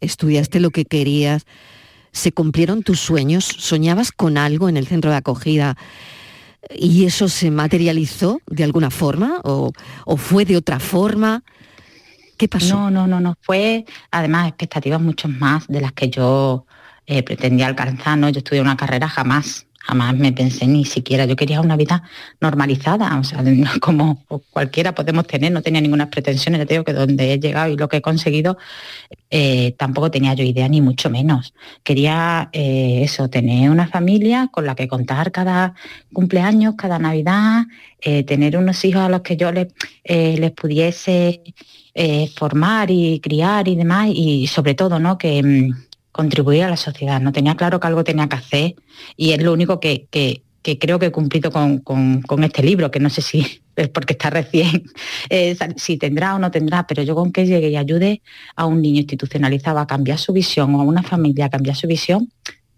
Estudiaste 0.00 0.60
lo 0.60 0.70
que 0.70 0.84
querías, 0.84 1.44
se 2.12 2.32
cumplieron 2.32 2.82
tus 2.82 3.00
sueños, 3.00 3.44
soñabas 3.44 4.12
con 4.12 4.38
algo 4.38 4.68
en 4.68 4.76
el 4.76 4.86
centro 4.86 5.10
de 5.10 5.16
acogida 5.16 5.76
y 6.68 7.04
eso 7.06 7.28
se 7.28 7.50
materializó 7.50 8.40
de 8.46 8.64
alguna 8.64 8.90
forma 8.90 9.40
o, 9.44 9.72
fue 10.16 10.44
de 10.44 10.56
otra 10.56 10.78
forma. 10.78 11.42
¿Qué 12.36 12.48
pasó? 12.48 12.74
No, 12.74 12.90
no, 12.90 13.06
no, 13.06 13.20
no. 13.20 13.34
Fue 13.40 13.84
además 14.10 14.48
expectativas 14.48 15.00
mucho 15.00 15.28
más 15.28 15.66
de 15.68 15.80
las 15.80 15.92
que 15.92 16.08
yo 16.08 16.66
eh, 17.06 17.22
pretendía 17.22 17.66
alcanzar. 17.66 18.18
¿no? 18.18 18.28
Yo 18.28 18.38
estudié 18.38 18.62
una 18.62 18.76
carrera 18.76 19.08
jamás 19.08 19.66
jamás 19.80 20.14
me 20.16 20.32
pensé 20.32 20.66
ni 20.66 20.84
siquiera, 20.84 21.24
yo 21.24 21.36
quería 21.36 21.60
una 21.60 21.76
vida 21.76 22.02
normalizada, 22.40 23.18
o 23.18 23.24
sea, 23.24 23.42
como 23.80 24.22
cualquiera 24.50 24.94
podemos 24.94 25.26
tener, 25.26 25.52
no 25.52 25.62
tenía 25.62 25.80
ninguna 25.80 26.10
pretensiones, 26.10 26.66
te 26.66 26.74
digo 26.74 26.84
que 26.84 26.92
donde 26.92 27.32
he 27.32 27.40
llegado 27.40 27.72
y 27.72 27.76
lo 27.76 27.88
que 27.88 27.98
he 27.98 28.02
conseguido, 28.02 28.58
eh, 29.30 29.74
tampoco 29.78 30.10
tenía 30.10 30.34
yo 30.34 30.44
idea 30.44 30.68
ni 30.68 30.80
mucho 30.80 31.08
menos. 31.08 31.54
Quería 31.82 32.50
eh, 32.52 33.00
eso, 33.02 33.30
tener 33.30 33.70
una 33.70 33.88
familia 33.88 34.48
con 34.52 34.66
la 34.66 34.74
que 34.74 34.86
contar 34.86 35.32
cada 35.32 35.74
cumpleaños, 36.12 36.74
cada 36.76 36.98
Navidad, 36.98 37.64
eh, 38.00 38.22
tener 38.24 38.56
unos 38.56 38.84
hijos 38.84 39.02
a 39.02 39.08
los 39.08 39.22
que 39.22 39.36
yo 39.36 39.50
les, 39.50 39.68
les 40.04 40.50
pudiese 40.52 41.42
formar 42.36 42.90
y 42.90 43.20
criar 43.20 43.66
y 43.68 43.76
demás, 43.76 44.08
y 44.12 44.46
sobre 44.46 44.74
todo, 44.74 44.98
¿no? 44.98 45.18
Que 45.18 45.42
mm, 45.42 45.89
contribuir 46.12 46.64
a 46.64 46.70
la 46.70 46.76
sociedad. 46.76 47.20
No 47.20 47.32
tenía 47.32 47.56
claro 47.56 47.80
que 47.80 47.86
algo 47.86 48.04
tenía 48.04 48.28
que 48.28 48.36
hacer 48.36 48.74
y 49.16 49.32
es 49.32 49.42
lo 49.42 49.52
único 49.52 49.80
que, 49.80 50.08
creo 50.62 50.98
que 50.98 51.06
he 51.06 51.12
cumplido 51.12 51.50
con, 51.50 52.44
este 52.44 52.62
libro, 52.62 52.90
que 52.90 53.00
no 53.00 53.10
sé 53.10 53.22
si 53.22 53.62
es 53.76 53.88
porque 53.88 54.14
está 54.14 54.30
recién, 54.30 54.84
eh, 55.30 55.56
si 55.76 55.96
tendrá 55.96 56.34
o 56.34 56.38
no 56.38 56.50
tendrá, 56.50 56.86
pero 56.86 57.02
yo 57.02 57.14
con 57.14 57.32
que 57.32 57.46
llegue 57.46 57.70
y 57.70 57.76
ayude 57.76 58.22
a 58.56 58.66
un 58.66 58.82
niño 58.82 59.00
institucionalizado 59.00 59.78
a 59.78 59.86
cambiar 59.86 60.18
su 60.18 60.32
visión 60.32 60.74
o 60.74 60.80
a 60.80 60.84
una 60.84 61.02
familia 61.02 61.46
a 61.46 61.50
cambiar 61.50 61.76
su 61.76 61.86
visión, 61.86 62.30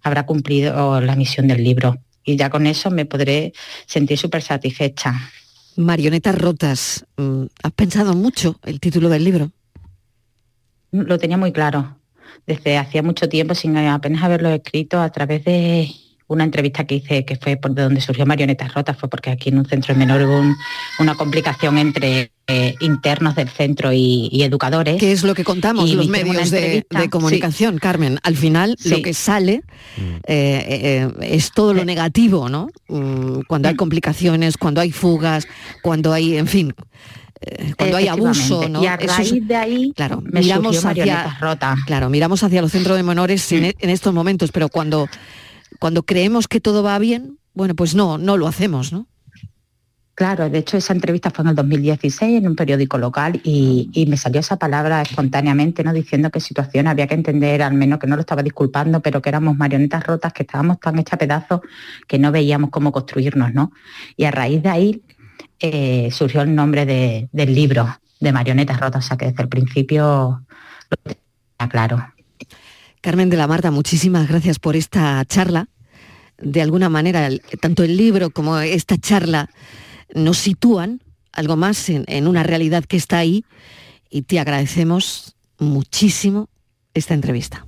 habrá 0.03 0.27
cumplido 0.27 1.01
la 1.01 1.17
misión 1.17 1.49
del 1.49 1.63
libro. 1.63 1.99
Y 2.25 2.37
ya 2.37 2.51
con 2.51 2.67
eso 2.67 2.91
me 2.91 3.05
podré 3.05 3.53
sentir 3.87 4.17
súper 4.17 4.43
satisfecha. 4.43 5.13
Marionetas 5.75 6.37
rotas. 6.37 7.05
Mm, 7.17 7.47
¿Has 7.63 7.73
pensado 7.73 8.15
mucho 8.15 8.61
el 8.65 8.79
título 8.79 9.09
del 9.09 9.25
libro? 9.25 9.51
Lo 10.93 11.19
tenía 11.19 11.37
muy 11.37 11.51
claro 11.51 11.97
desde 12.47 12.79
hacía 12.79 13.03
mucho 13.03 13.29
tiempo, 13.29 13.55
sin 13.55 13.77
apenas 13.77 14.23
haberlo 14.23 14.51
escrito, 14.51 15.01
a 15.01 15.11
través 15.11 15.45
de 15.45 15.91
una 16.33 16.45
entrevista 16.45 16.85
que 16.85 16.97
hice, 16.97 17.25
que 17.25 17.37
fue 17.37 17.57
por 17.57 17.73
de 17.75 17.83
donde 17.83 18.01
surgió 18.01 18.27
Marionetas 18.27 18.73
Rotas, 18.73 18.97
fue 18.97 19.09
porque 19.09 19.31
aquí 19.31 19.51
en 19.51 19.59
un 19.59 19.67
centro 19.67 19.95
de 19.95 19.99
menor 19.99 20.23
hubo 20.23 20.43
una 20.99 21.15
complicación 21.15 21.79
entre 21.79 22.33
eh, 22.47 22.75
internos 22.81 23.35
del 23.35 23.49
centro 23.49 23.93
y, 23.93 24.43
educadores. 24.43 24.99
¿Qué 24.99 25.13
es 25.13 25.23
lo 25.23 25.35
que 25.35 25.45
contamos 25.45 25.91
los 25.93 26.09
medios 26.09 26.51
de, 26.51 26.85
comunicación, 27.11 27.79
Carmen? 27.79 28.19
Al 28.23 28.37
final 28.37 28.77
lo 28.85 29.03
que 29.03 29.15
sale 29.15 29.63
mm. 29.97 30.01
eh, 30.01 30.21
eh, 30.27 31.09
es 31.21 31.53
todo 31.53 31.75
lo 31.75 31.85
negativo, 31.85 32.49
¿no? 32.49 32.69
Mm, 32.89 33.43
cuando 33.47 33.69
hay 33.69 33.75
mm. 33.75 33.79
complicaciones, 33.79 34.57
cuando 34.57 34.81
hay 34.81 34.91
fugas, 34.91 35.47
cuando 35.83 36.13
hay, 36.13 36.37
en 36.37 36.47
fin, 36.47 36.75
cuando 37.77 37.97
hay 37.97 38.09
abuso, 38.09 38.69
¿no? 38.69 38.83
Y 38.83 38.87
a 38.87 38.97
raíz 38.97 39.47
de 39.47 39.57
ahí 39.57 39.93
claro, 39.95 40.23
miramos 40.23 40.85
hacia, 40.85 41.37
rota. 41.41 41.77
Claro, 41.87 42.09
miramos 42.09 42.43
hacia 42.43 42.63
los 42.63 42.73
centros 42.73 42.97
de 42.97 43.03
menores 43.03 43.51
en, 43.53 43.75
en, 43.79 43.91
estos 43.91 44.15
momentos, 44.15 44.53
pero 44.53 44.69
cuando, 44.69 45.09
cuando 45.79 46.03
creemos 46.03 46.49
que 46.49 46.61
todo 46.61 46.83
va 46.83 46.99
bien, 46.99 47.39
bueno, 47.55 47.75
pues 47.75 47.95
no, 47.95 48.19
no 48.19 48.37
lo 48.37 48.47
hacemos, 48.47 48.93
¿no? 48.93 49.07
Claro, 50.15 50.51
de 50.51 50.59
hecho 50.59 50.77
esa 50.77 50.93
entrevista 50.93 51.31
fue 51.31 51.43
en 51.43 51.49
el 51.49 51.55
2016 51.57 52.39
en 52.39 52.47
un 52.47 52.55
periódico 52.55 52.99
local 52.99 53.41
y, 53.43 53.89
y, 53.95 54.05
me 54.07 54.19
salió 54.19 54.41
esa 54.41 54.57
palabra 54.57 55.01
espontáneamente, 55.01 55.83
¿no? 55.83 55.93
Diciendo 55.93 56.31
que 56.31 56.39
situación 56.39 56.87
había 56.87 57.07
que 57.07 57.15
entender, 57.15 57.63
al 57.63 57.73
menos 57.73 57.99
que 57.99 58.07
no 58.07 58.17
lo 58.17 58.21
estaba 58.21 58.43
disculpando, 58.43 59.01
pero 59.01 59.23
que 59.23 59.31
éramos 59.31 59.57
marionetas 59.57 60.05
rotas, 60.07 60.35
que 60.35 60.43
estábamos 60.43 60.81
tan 60.81 60.99
hechas 60.99 61.19
pedazos 61.19 61.63
que 62.07 62.19
no 62.19 62.31
veíamos 62.31 62.69
cómo 62.69 62.93
construirnos, 62.93 63.55
¿no? 63.55 63.73
Y 64.15 64.25
a 64.25 64.31
raíz 64.31 64.63
de 64.63 64.69
ahí 64.69 65.03
eh, 65.63 66.11
surgió 66.11 66.43
el 66.43 66.55
nombre 66.55 66.85
del 66.85 67.55
libro, 67.55 67.89
de 68.21 68.33
Marionetas 68.33 68.81
Rotas, 68.81 69.05
o 69.05 69.09
sea 69.09 69.17
que 69.17 69.27
desde 69.27 69.45
el 69.45 69.49
principio 69.49 70.45
lo 70.91 70.97
tenía 71.03 71.71
claro. 71.71 72.05
Carmen 73.01 73.31
de 73.31 73.37
la 73.37 73.47
Marta, 73.47 73.71
muchísimas 73.71 74.29
gracias 74.29 74.59
por 74.59 74.77
esta 74.77 75.25
charla. 75.25 75.69
De 76.39 76.63
alguna 76.63 76.89
manera, 76.89 77.29
tanto 77.61 77.83
el 77.85 77.97
libro 77.97 78.31
como 78.31 78.59
esta 78.59 78.99
charla 78.99 79.51
nos 80.15 80.39
sitúan 80.39 81.01
algo 81.33 81.57
más 81.57 81.89
en, 81.89 82.27
una 82.27 82.43
realidad 82.43 82.85
que 82.85 82.97
está 82.97 83.19
ahí 83.19 83.45
y 84.11 84.23
te 84.23 84.39
agradecemos 84.39 85.37
muchísimo 85.59 86.49
esta 86.95 87.15
entrevista. 87.15 87.67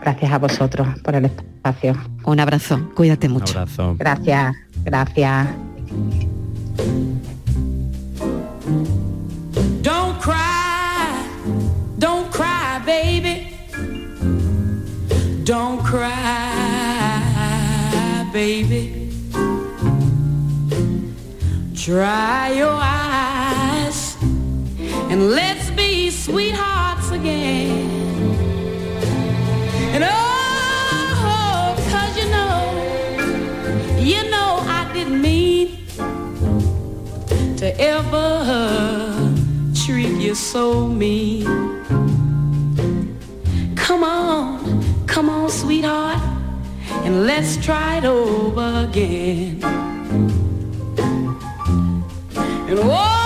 Gracias 0.00 0.32
a 0.32 0.38
vosotros 0.38 0.88
por 1.00 1.14
el 1.14 1.26
espacio. 1.26 1.96
Un 2.24 2.40
abrazo, 2.40 2.90
cuídate 2.94 3.28
mucho. 3.28 3.52
Un 3.52 3.58
abrazo. 3.58 3.96
Gracias, 3.98 4.54
gracias. 4.84 5.48
Don't 9.82 10.20
cry, 10.20 11.28
don't 11.98 12.30
cry, 12.32 12.80
baby. 12.86 13.48
Don't 15.44 15.82
cry, 15.84 16.10
baby. 18.32 19.10
Dry 21.74 22.52
your 22.52 22.78
eyes 22.80 24.16
and 25.10 25.30
let's 25.30 25.70
be 25.70 26.10
sweethearts 26.10 27.10
again. 27.10 27.90
And 29.94 30.04
oh, 30.04 31.74
cause 31.90 32.16
you 32.16 32.30
know, 32.30 32.72
you 33.98 34.30
know 34.30 34.60
I 34.66 34.90
didn't 34.94 35.20
mean 35.20 35.51
to 37.62 37.80
ever 37.80 39.32
treat 39.72 40.20
you 40.20 40.34
so 40.34 40.88
mean. 40.88 41.46
Come 43.76 44.02
on, 44.02 44.82
come 45.06 45.30
on, 45.30 45.48
sweetheart, 45.48 46.20
and 47.04 47.24
let's 47.24 47.56
try 47.64 47.98
it 47.98 48.04
over 48.04 48.88
again. 48.88 49.62
And 52.68 52.80
whoa. 52.80 53.21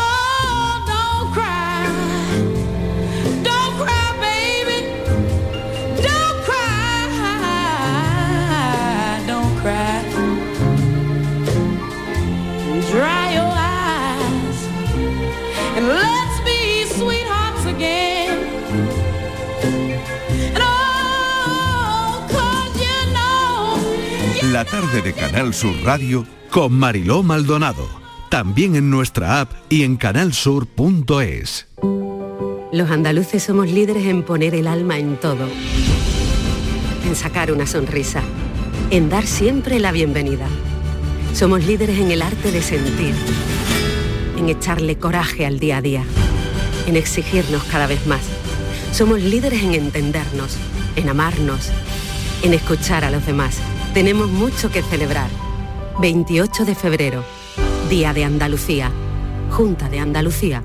La 24.56 24.64
tarde 24.64 25.02
de 25.02 25.12
Canal 25.12 25.52
Sur 25.52 25.74
Radio 25.84 26.26
con 26.50 26.72
Mariló 26.72 27.22
Maldonado. 27.22 27.86
También 28.30 28.74
en 28.74 28.88
nuestra 28.88 29.42
app 29.42 29.52
y 29.68 29.82
en 29.82 29.96
canalsur.es. 29.96 31.66
Los 32.72 32.90
andaluces 32.90 33.42
somos 33.42 33.70
líderes 33.70 34.06
en 34.06 34.22
poner 34.22 34.54
el 34.54 34.66
alma 34.66 34.96
en 34.96 35.18
todo. 35.18 35.46
En 37.06 37.14
sacar 37.14 37.52
una 37.52 37.66
sonrisa. 37.66 38.22
En 38.88 39.10
dar 39.10 39.26
siempre 39.26 39.78
la 39.78 39.92
bienvenida. 39.92 40.46
Somos 41.34 41.62
líderes 41.66 41.98
en 41.98 42.10
el 42.10 42.22
arte 42.22 42.50
de 42.50 42.62
sentir. 42.62 43.14
En 44.38 44.48
echarle 44.48 44.96
coraje 44.96 45.44
al 45.44 45.58
día 45.58 45.76
a 45.76 45.82
día. 45.82 46.02
En 46.86 46.96
exigirnos 46.96 47.62
cada 47.64 47.86
vez 47.86 48.06
más. 48.06 48.22
Somos 48.90 49.20
líderes 49.20 49.62
en 49.62 49.74
entendernos. 49.74 50.56
En 50.96 51.10
amarnos. 51.10 51.68
En 52.42 52.54
escuchar 52.54 53.04
a 53.04 53.10
los 53.10 53.26
demás 53.26 53.60
tenemos 53.96 54.28
mucho 54.28 54.70
que 54.70 54.82
celebrar. 54.82 55.30
28 56.02 56.66
de 56.66 56.74
febrero, 56.74 57.24
Día 57.88 58.12
de 58.12 58.24
Andalucía, 58.24 58.90
Junta 59.50 59.88
de 59.88 60.00
Andalucía. 60.00 60.62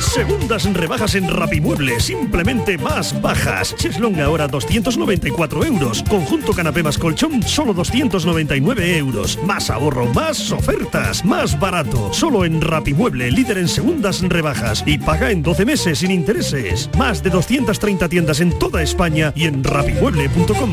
Segundas 0.00 0.64
rebajas 0.74 1.14
en 1.14 1.28
Rapimueble, 1.28 2.00
simplemente 2.00 2.76
más 2.78 3.22
bajas. 3.22 3.76
Cheslong 3.76 4.20
ahora 4.20 4.48
294 4.48 5.64
euros. 5.64 6.02
Conjunto 6.02 6.52
canapé 6.52 6.82
más 6.82 6.98
colchón, 6.98 7.44
solo 7.44 7.72
299 7.74 8.98
euros. 8.98 9.38
Más 9.44 9.70
ahorro, 9.70 10.06
más 10.06 10.50
ofertas, 10.50 11.24
más 11.24 11.60
barato. 11.60 12.12
Solo 12.12 12.44
en 12.44 12.60
Rapimueble, 12.60 13.30
líder 13.30 13.58
en 13.58 13.68
segundas 13.68 14.20
rebajas. 14.20 14.82
Y 14.84 14.98
paga 14.98 15.30
en 15.30 15.44
12 15.44 15.64
meses 15.64 16.00
sin 16.00 16.10
intereses. 16.10 16.90
Más 16.98 17.22
de 17.22 17.30
230 17.30 18.08
tiendas 18.08 18.40
en 18.40 18.58
toda 18.58 18.82
España 18.82 19.32
y 19.36 19.44
en 19.44 19.62
rapimueble.com. 19.62 20.72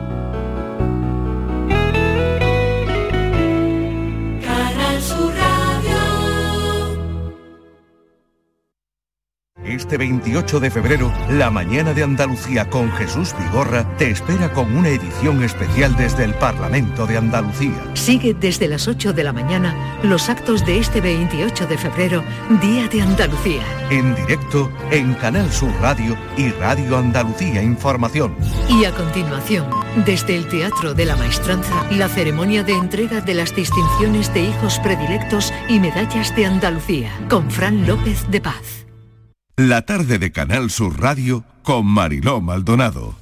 Este 9.91 10.05
28 10.05 10.61
de 10.61 10.71
febrero, 10.71 11.13
la 11.31 11.51
mañana 11.51 11.93
de 11.93 12.01
Andalucía 12.01 12.69
con 12.69 12.89
Jesús 12.93 13.35
Vigorra 13.37 13.85
te 13.97 14.09
espera 14.09 14.53
con 14.53 14.73
una 14.73 14.87
edición 14.87 15.43
especial 15.43 15.97
desde 15.97 16.23
el 16.23 16.33
Parlamento 16.35 17.05
de 17.05 17.17
Andalucía. 17.17 17.75
Sigue 17.93 18.33
desde 18.33 18.69
las 18.69 18.87
8 18.87 19.11
de 19.11 19.25
la 19.25 19.33
mañana 19.33 19.99
los 20.01 20.29
actos 20.29 20.65
de 20.65 20.79
este 20.79 21.01
28 21.01 21.67
de 21.67 21.77
febrero, 21.77 22.23
Día 22.61 22.87
de 22.87 23.01
Andalucía. 23.01 23.63
En 23.89 24.15
directo 24.15 24.71
en 24.91 25.13
Canal 25.15 25.51
Sur 25.51 25.73
Radio 25.81 26.15
y 26.37 26.51
Radio 26.51 26.97
Andalucía 26.97 27.61
Información. 27.61 28.33
Y 28.69 28.85
a 28.85 28.93
continuación, 28.93 29.65
desde 30.05 30.37
el 30.37 30.47
Teatro 30.47 30.93
de 30.93 31.03
la 31.03 31.17
Maestranza, 31.17 31.85
la 31.91 32.07
ceremonia 32.07 32.63
de 32.63 32.77
entrega 32.77 33.19
de 33.19 33.33
las 33.33 33.53
distinciones 33.53 34.33
de 34.33 34.39
hijos 34.43 34.79
predilectos 34.79 35.51
y 35.67 35.81
medallas 35.81 36.33
de 36.33 36.45
Andalucía, 36.45 37.11
con 37.29 37.51
Fran 37.51 37.85
López 37.85 38.31
de 38.31 38.39
Paz. 38.39 38.80
La 39.67 39.83
tarde 39.83 40.17
de 40.17 40.31
Canal 40.31 40.71
Sur 40.71 40.99
Radio 40.99 41.43
con 41.61 41.85
Mariló 41.85 42.41
Maldonado. 42.41 43.15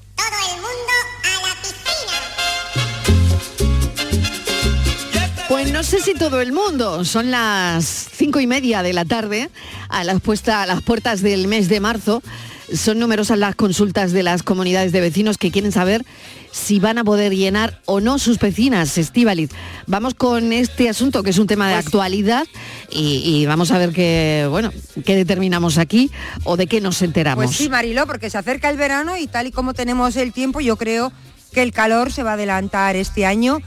Pues 5.50 5.74
no 5.74 5.84
sé 5.84 6.00
si 6.00 6.14
todo 6.14 6.40
el 6.40 6.54
mundo, 6.54 7.04
son 7.04 7.30
las 7.30 7.84
cinco 8.14 8.40
y 8.40 8.48
media 8.48 8.84
de 8.84 8.94
la 8.94 9.04
tarde, 9.04 9.50
a 9.90 10.06
las, 10.06 10.22
puesta, 10.22 10.64
a 10.64 10.66
las 10.66 10.82
puertas 10.82 11.22
del 11.22 11.50
mes 11.50 11.68
de 11.68 11.82
marzo. 11.82 12.24
Son 12.74 13.00
numerosas 13.00 13.38
las 13.38 13.56
consultas 13.56 14.12
de 14.12 14.24
las 14.24 14.44
comunidades 14.44 14.92
de 14.92 15.02
vecinos 15.02 15.38
que 15.38 15.52
quieren 15.52 15.72
saber 15.72 16.06
si 16.52 16.80
van 16.80 16.98
a 16.98 17.04
poder 17.04 17.36
llenar 17.36 17.80
o 17.86 18.00
no 18.00 18.20
sus 18.20 18.40
vecinas, 18.40 18.98
Estíbaliz. 18.98 19.52
Vamos 19.88 20.14
con 20.14 20.54
este 20.54 20.90
asunto 20.90 21.24
que 21.24 21.30
es 21.30 21.38
un 21.38 21.48
tema 21.48 21.70
de 21.70 21.76
actualidad 21.76 22.48
y, 22.90 23.22
y 23.24 23.46
vamos 23.46 23.72
a 23.72 23.78
ver 23.78 23.92
qué, 23.92 24.48
bueno, 24.50 24.72
qué 25.06 25.16
determinamos 25.16 25.78
aquí 25.78 26.12
o 26.44 26.58
de 26.58 26.68
qué 26.68 26.82
nos 26.82 27.02
enteramos. 27.02 27.46
Pues 27.46 27.56
sí, 27.56 27.70
Mariló, 27.70 28.08
porque 28.08 28.30
se 28.30 28.38
acerca 28.38 28.70
el 28.70 28.78
verano 28.78 29.18
y 29.18 29.28
tal 29.28 29.48
y 29.48 29.52
como 29.52 29.74
tenemos 29.74 30.16
el 30.16 30.34
tiempo, 30.34 30.60
yo 30.60 30.76
creo 30.76 31.12
que 31.52 31.62
el 31.62 31.72
calor 31.72 32.12
se 32.12 32.24
va 32.24 32.32
a 32.32 32.34
adelantar 32.34 32.96
este 32.96 33.26
año 33.26 33.60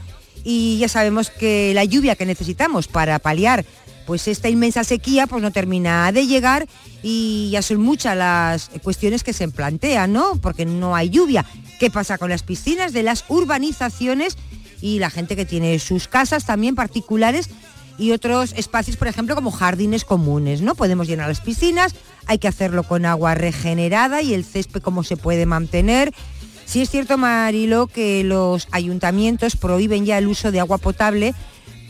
y 0.43 0.77
ya 0.77 0.89
sabemos 0.89 1.29
que 1.29 1.71
la 1.73 1.85
lluvia 1.85 2.15
que 2.15 2.25
necesitamos 2.25 2.87
para 2.87 3.19
paliar 3.19 3.65
pues 4.05 4.27
esta 4.27 4.49
inmensa 4.49 4.83
sequía 4.83 5.27
pues 5.27 5.41
no 5.41 5.51
termina 5.51 6.11
de 6.11 6.27
llegar 6.27 6.67
y 7.01 7.49
ya 7.51 7.61
son 7.61 7.81
muchas 7.81 8.17
las 8.17 8.69
cuestiones 8.81 9.23
que 9.23 9.33
se 9.33 9.47
plantean, 9.47 10.13
¿no? 10.13 10.35
Porque 10.41 10.65
no 10.65 10.95
hay 10.95 11.09
lluvia. 11.09 11.45
¿Qué 11.79 11.89
pasa 11.89 12.17
con 12.17 12.29
las 12.29 12.43
piscinas 12.43 12.93
de 12.93 13.03
las 13.03 13.25
urbanizaciones 13.27 14.37
y 14.81 14.99
la 14.99 15.09
gente 15.09 15.35
que 15.35 15.45
tiene 15.45 15.79
sus 15.79 16.07
casas 16.07 16.45
también 16.45 16.75
particulares 16.75 17.49
y 17.97 18.11
otros 18.11 18.53
espacios, 18.57 18.97
por 18.97 19.07
ejemplo, 19.07 19.35
como 19.35 19.51
jardines 19.51 20.05
comunes, 20.05 20.61
¿no? 20.61 20.75
Podemos 20.75 21.07
llenar 21.07 21.27
las 21.27 21.41
piscinas, 21.41 21.93
hay 22.25 22.39
que 22.39 22.47
hacerlo 22.47 22.83
con 22.83 23.05
agua 23.05 23.35
regenerada 23.35 24.21
y 24.21 24.33
el 24.33 24.45
césped 24.45 24.81
cómo 24.81 25.03
se 25.03 25.17
puede 25.17 25.45
mantener. 25.45 26.13
Sí 26.65 26.81
es 26.81 26.89
cierto, 26.89 27.17
Marilo, 27.17 27.87
que 27.87 28.23
los 28.23 28.67
ayuntamientos 28.71 29.55
prohíben 29.55 30.05
ya 30.05 30.17
el 30.17 30.27
uso 30.27 30.51
de 30.51 30.59
agua 30.59 30.77
potable 30.77 31.33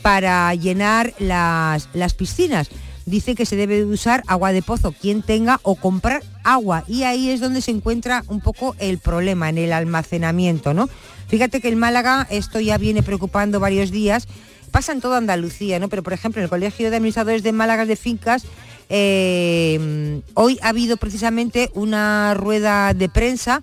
para 0.04 0.54
llenar 0.54 1.14
las, 1.18 1.88
las 1.94 2.12
piscinas. 2.12 2.68
Dice 3.06 3.34
que 3.34 3.46
se 3.46 3.56
debe 3.56 3.76
de 3.76 3.86
usar 3.86 4.22
agua 4.26 4.52
de 4.52 4.60
pozo, 4.60 4.92
quien 4.92 5.22
tenga 5.22 5.60
o 5.62 5.76
comprar 5.76 6.22
agua. 6.42 6.84
Y 6.86 7.04
ahí 7.04 7.30
es 7.30 7.40
donde 7.40 7.62
se 7.62 7.70
encuentra 7.70 8.22
un 8.28 8.42
poco 8.42 8.76
el 8.78 8.98
problema, 8.98 9.48
en 9.48 9.56
el 9.56 9.72
almacenamiento, 9.72 10.74
¿no? 10.74 10.90
Fíjate 11.28 11.62
que 11.62 11.68
en 11.68 11.78
Málaga 11.78 12.26
esto 12.28 12.60
ya 12.60 12.76
viene 12.76 13.02
preocupando 13.02 13.60
varios 13.60 13.90
días. 13.90 14.28
Pasa 14.70 14.92
en 14.92 15.00
toda 15.00 15.16
Andalucía, 15.16 15.78
¿no? 15.78 15.88
Pero 15.88 16.02
por 16.02 16.12
ejemplo, 16.12 16.40
en 16.40 16.44
el 16.44 16.50
Colegio 16.50 16.90
de 16.90 16.96
Administradores 16.96 17.42
de 17.42 17.52
Málaga 17.52 17.86
de 17.86 17.96
Fincas, 17.96 18.44
eh, 18.90 20.20
hoy 20.34 20.58
ha 20.60 20.68
habido 20.68 20.98
precisamente 20.98 21.70
una 21.72 22.34
rueda 22.34 22.92
de 22.92 23.08
prensa 23.08 23.62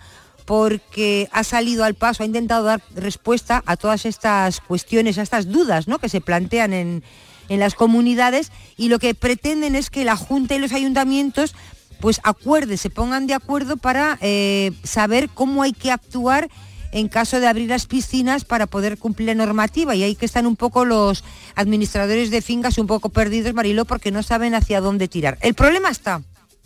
porque 0.52 1.30
ha 1.32 1.46
salido 1.46 1.86
al 1.86 1.96
paso, 1.96 2.24
ha 2.24 2.26
intentado 2.26 2.66
dar 2.66 2.82
respuesta 2.94 3.64
a 3.66 3.78
todas 3.78 4.06
estas 4.06 4.60
cuestiones, 4.60 5.18
a 5.18 5.22
estas 5.22 5.48
dudas 5.48 5.88
¿no? 5.88 5.98
que 5.98 6.10
se 6.10 6.20
plantean 6.20 6.74
en, 6.74 7.04
en 7.48 7.60
las 7.62 7.74
comunidades 7.74 8.52
y 8.76 8.90
lo 8.90 9.00
que 9.00 9.16
pretenden 9.16 9.78
es 9.78 9.90
que 9.90 10.04
la 10.04 10.18
Junta 10.18 10.54
y 10.54 10.60
los 10.60 10.74
ayuntamientos 10.74 11.56
pues 12.02 12.20
acuerden, 12.26 12.78
se 12.78 12.90
pongan 12.90 13.28
de 13.28 13.34
acuerdo 13.34 13.78
para 13.78 14.18
eh, 14.20 14.74
saber 14.84 15.30
cómo 15.30 15.64
hay 15.64 15.72
que 15.72 15.90
actuar 15.90 16.50
en 16.92 17.08
caso 17.08 17.40
de 17.40 17.48
abrir 17.48 17.70
las 17.70 17.86
piscinas 17.86 18.44
para 18.44 18.68
poder 18.68 18.98
cumplir 18.98 19.30
la 19.30 19.36
normativa 19.36 19.96
y 19.96 20.04
ahí 20.04 20.16
que 20.16 20.26
están 20.26 20.46
un 20.46 20.58
poco 20.58 20.84
los 20.84 21.24
administradores 21.56 22.30
de 22.30 22.42
fincas 22.42 22.78
un 22.78 22.88
poco 22.88 23.08
perdidos, 23.08 23.54
Mariló, 23.54 23.86
porque 23.86 24.12
no 24.12 24.22
saben 24.22 24.54
hacia 24.54 24.82
dónde 24.82 25.08
tirar. 25.08 25.38
El 25.40 25.54
problema 25.54 25.90
está, 25.90 26.24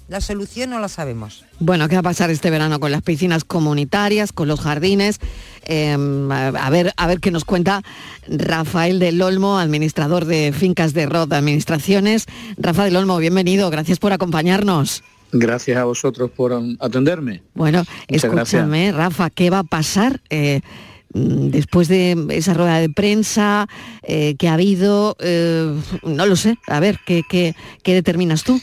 la 0.07 0.21
solución 0.21 0.69
no 0.69 0.79
la 0.79 0.87
sabemos. 0.87 1.45
Bueno, 1.59 1.87
¿qué 1.87 1.95
va 1.95 2.01
a 2.01 2.03
pasar 2.03 2.29
este 2.29 2.49
verano 2.49 2.79
con 2.79 2.91
las 2.91 3.01
piscinas 3.01 3.43
comunitarias, 3.43 4.31
con 4.31 4.47
los 4.47 4.59
jardines? 4.61 5.19
Eh, 5.65 5.95
a, 5.95 6.69
ver, 6.69 6.93
a 6.95 7.07
ver 7.07 7.19
qué 7.19 7.31
nos 7.31 7.43
cuenta 7.45 7.81
Rafael 8.27 8.99
del 8.99 9.21
Olmo, 9.21 9.57
administrador 9.57 10.25
de 10.25 10.53
Fincas 10.53 10.93
de 10.93 11.07
Rod 11.07 11.33
Administraciones. 11.33 12.25
Rafa 12.57 12.85
del 12.85 12.95
Olmo, 12.97 13.17
bienvenido, 13.17 13.69
gracias 13.69 13.99
por 13.99 14.13
acompañarnos. 14.13 15.03
Gracias 15.31 15.77
a 15.77 15.85
vosotros 15.85 16.29
por 16.31 16.53
atenderme. 16.79 17.41
Bueno, 17.55 17.83
Muchas 18.09 18.23
escúchame, 18.25 18.91
Rafa, 18.91 19.29
¿qué 19.29 19.49
va 19.49 19.59
a 19.59 19.63
pasar? 19.63 20.21
eh, 20.29 20.61
mm, 21.13 21.47
después 21.49 21.87
de 21.87 22.15
esa 22.29 22.53
rueda 22.53 22.79
de 22.79 22.89
prensa 22.89 23.67
eh, 24.03 24.35
que 24.37 24.47
ha 24.47 24.53
habido, 24.53 25.17
eh, 25.19 25.75
no 26.03 26.25
lo 26.25 26.35
sé, 26.35 26.57
a 26.67 26.79
ver, 26.79 26.99
¿qué, 27.05 27.23
qué, 27.27 27.55
qué 27.83 27.93
determinas 27.95 28.43
tú? 28.43 28.61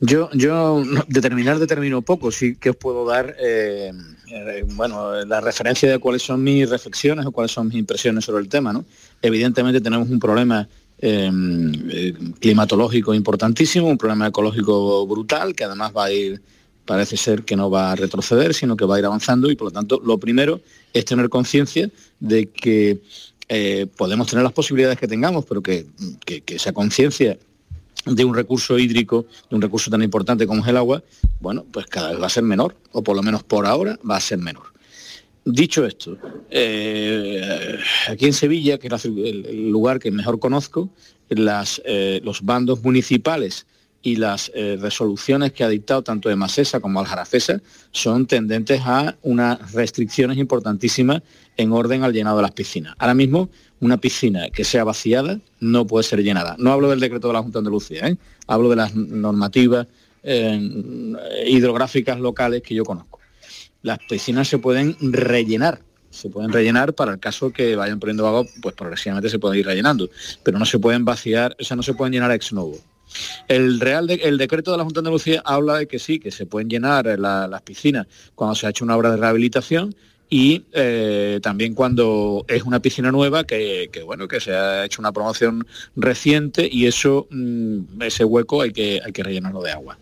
Yo, 0.00 0.30
yo 0.32 0.82
determinar 1.08 1.58
determino 1.58 2.02
poco, 2.02 2.30
sí 2.30 2.56
que 2.56 2.70
os 2.70 2.76
puedo 2.76 3.04
dar 3.04 3.34
eh, 3.40 3.92
eh, 4.30 4.64
bueno, 4.74 5.24
la 5.24 5.40
referencia 5.40 5.90
de 5.90 5.98
cuáles 5.98 6.22
son 6.22 6.42
mis 6.42 6.68
reflexiones 6.68 7.26
o 7.26 7.32
cuáles 7.32 7.52
son 7.52 7.68
mis 7.68 7.76
impresiones 7.76 8.24
sobre 8.24 8.42
el 8.42 8.48
tema. 8.48 8.72
¿no? 8.72 8.84
Evidentemente 9.22 9.80
tenemos 9.80 10.08
un 10.08 10.18
problema 10.20 10.68
eh, 11.00 11.30
eh, 11.90 12.14
climatológico 12.40 13.12
importantísimo, 13.14 13.88
un 13.88 13.98
problema 13.98 14.28
ecológico 14.28 15.06
brutal, 15.06 15.54
que 15.54 15.64
además 15.64 15.92
va 15.96 16.04
a 16.06 16.12
ir, 16.12 16.40
parece 16.84 17.16
ser 17.16 17.42
que 17.44 17.56
no 17.56 17.68
va 17.70 17.92
a 17.92 17.96
retroceder, 17.96 18.54
sino 18.54 18.76
que 18.76 18.84
va 18.84 18.96
a 18.96 18.98
ir 19.00 19.04
avanzando 19.04 19.50
y 19.50 19.56
por 19.56 19.66
lo 19.66 19.70
tanto 19.72 20.00
lo 20.04 20.18
primero 20.18 20.60
es 20.92 21.04
tener 21.04 21.28
conciencia 21.28 21.90
de 22.20 22.46
que 22.50 23.00
podemos 23.96 24.26
tener 24.28 24.42
las 24.44 24.52
posibilidades 24.52 24.98
que 24.98 25.08
tengamos, 25.08 25.46
pero 25.46 25.62
que- 25.62 25.86
que 26.26 26.42
esa 26.54 26.72
conciencia 26.72 27.38
de 28.06 28.24
un 28.24 28.34
recurso 28.34 28.78
hídrico, 28.78 29.26
de 29.50 29.56
un 29.56 29.62
recurso 29.62 29.90
tan 29.90 30.02
importante 30.02 30.46
como 30.46 30.62
es 30.62 30.68
el 30.68 30.76
agua, 30.76 31.02
bueno, 31.40 31.64
pues 31.70 31.86
cada 31.86 32.10
vez 32.10 32.20
va 32.20 32.26
a 32.26 32.30
ser 32.30 32.42
menor, 32.42 32.76
o 32.92 33.02
por 33.02 33.16
lo 33.16 33.22
menos 33.22 33.42
por 33.42 33.66
ahora 33.66 33.98
va 34.08 34.16
a 34.16 34.20
ser 34.20 34.38
menor. 34.38 34.72
Dicho 35.44 35.86
esto, 35.86 36.18
eh, 36.50 37.78
aquí 38.08 38.26
en 38.26 38.34
Sevilla, 38.34 38.78
que 38.78 38.88
es 38.88 39.04
el, 39.04 39.70
lugar 39.70 39.98
que 39.98 40.10
mejor 40.10 40.38
conozco, 40.38 40.90
las, 41.30 41.80
eh, 41.84 42.20
los 42.22 42.42
bandos 42.42 42.82
municipales 42.82 43.66
y 44.02 44.16
las 44.16 44.50
eh, 44.54 44.76
resoluciones 44.80 45.52
que 45.52 45.64
ha 45.64 45.68
dictado 45.68 46.02
tanto 46.02 46.28
de 46.28 46.36
Masesa 46.36 46.80
como 46.80 47.00
Aljarafesa 47.00 47.60
son 47.90 48.26
tendentes 48.26 48.80
a 48.84 49.16
unas 49.22 49.72
restricciones 49.72 50.38
importantísimas 50.38 51.22
en 51.56 51.72
orden 51.72 52.04
al 52.04 52.12
llenado 52.12 52.36
de 52.36 52.42
las 52.42 52.52
piscinas. 52.52 52.94
Ahora 52.98 53.14
mismo, 53.14 53.50
una 53.80 53.96
piscina 53.98 54.50
que 54.50 54.64
sea 54.64 54.84
vaciada 54.84 55.38
no 55.60 55.86
puede 55.86 56.04
ser 56.04 56.22
llenada. 56.22 56.56
No 56.58 56.72
hablo 56.72 56.90
del 56.90 57.00
decreto 57.00 57.28
de 57.28 57.34
la 57.34 57.42
Junta 57.42 57.58
de 57.58 57.60
Andalucía, 57.60 58.08
¿eh? 58.08 58.16
hablo 58.46 58.68
de 58.68 58.76
las 58.76 58.94
normativas 58.94 59.86
eh, 60.22 60.58
hidrográficas 61.46 62.18
locales 62.20 62.62
que 62.62 62.74
yo 62.74 62.84
conozco. 62.84 63.20
Las 63.82 63.98
piscinas 64.08 64.48
se 64.48 64.58
pueden 64.58 64.96
rellenar, 65.00 65.80
se 66.10 66.28
pueden 66.28 66.52
rellenar 66.52 66.94
para 66.94 67.12
el 67.12 67.20
caso 67.20 67.52
que 67.52 67.76
vayan 67.76 68.00
poniendo 68.00 68.26
agua, 68.26 68.44
pues 68.60 68.74
progresivamente 68.74 69.28
se 69.30 69.38
pueden 69.38 69.60
ir 69.60 69.66
rellenando, 69.66 70.10
pero 70.42 70.58
no 70.58 70.64
se 70.64 70.78
pueden 70.78 71.04
vaciar, 71.04 71.56
o 71.60 71.64
sea, 71.64 71.76
no 71.76 71.82
se 71.82 71.94
pueden 71.94 72.12
llenar 72.12 72.32
ex 72.32 72.52
novo. 72.52 72.76
El, 73.46 73.80
real 73.80 74.10
el 74.10 74.36
decreto 74.36 74.70
de 74.72 74.76
la 74.78 74.84
Junta 74.84 75.00
de 75.00 75.06
Andalucía 75.06 75.42
habla 75.44 75.76
de 75.78 75.86
que 75.88 75.98
sí, 75.98 76.18
que 76.18 76.30
se 76.30 76.44
pueden 76.44 76.68
llenar 76.68 77.06
la- 77.18 77.48
las 77.48 77.62
piscinas 77.62 78.06
cuando 78.34 78.54
se 78.54 78.66
ha 78.66 78.70
hecho 78.70 78.84
una 78.84 78.96
obra 78.96 79.12
de 79.12 79.16
rehabilitación 79.16 79.94
y 80.30 80.64
eh, 80.72 81.40
también 81.42 81.74
cuando 81.74 82.44
es 82.48 82.62
una 82.62 82.80
piscina 82.80 83.10
nueva 83.10 83.44
que, 83.44 83.90
bueno 84.04 84.28
que 84.28 84.40
se 84.40 84.52
ha 84.52 84.84
hecho 84.84 85.00
una 85.00 85.12
promoción 85.12 85.66
reciente 85.96 86.68
y 86.70 86.86
eso 86.86 87.26
mm, 87.30 88.02
ese 88.02 88.24
hueco 88.24 88.62
hay 88.62 88.72
que 88.72 89.00
hay 89.04 89.12
que 89.12 89.22
rellenarlo 89.22 89.62
de 89.62 89.72
agua 89.72 89.98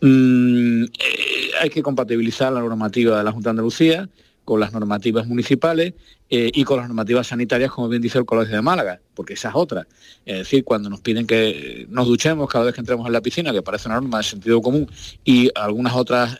Mm, 0.00 0.84
eh, 0.84 1.50
hay 1.60 1.70
que 1.70 1.82
compatibilizar 1.82 2.52
la 2.52 2.60
normativa 2.60 3.18
de 3.18 3.24
la 3.24 3.32
Junta 3.32 3.48
de 3.48 3.50
Andalucía 3.50 4.08
con 4.44 4.60
las 4.60 4.72
normativas 4.72 5.26
municipales 5.26 5.92
eh, 6.30 6.50
y 6.54 6.64
con 6.64 6.78
las 6.78 6.86
normativas 6.86 7.26
sanitarias, 7.26 7.70
como 7.70 7.88
bien 7.88 8.00
dice 8.00 8.18
el 8.18 8.24
Colegio 8.24 8.54
de 8.54 8.62
Málaga, 8.62 9.00
porque 9.14 9.34
esa 9.34 9.48
es 9.48 9.54
otra. 9.56 9.86
Es 10.24 10.38
decir, 10.38 10.64
cuando 10.64 10.88
nos 10.88 11.00
piden 11.00 11.26
que 11.26 11.86
nos 11.90 12.06
duchemos 12.06 12.48
cada 12.48 12.66
vez 12.66 12.74
que 12.74 12.80
entremos 12.80 13.06
en 13.06 13.12
la 13.12 13.20
piscina, 13.20 13.52
que 13.52 13.60
parece 13.60 13.88
una 13.88 13.96
norma 13.96 14.18
de 14.18 14.24
sentido 14.24 14.62
común, 14.62 14.88
y 15.24 15.50
algunas 15.54 15.94
otras 15.94 16.38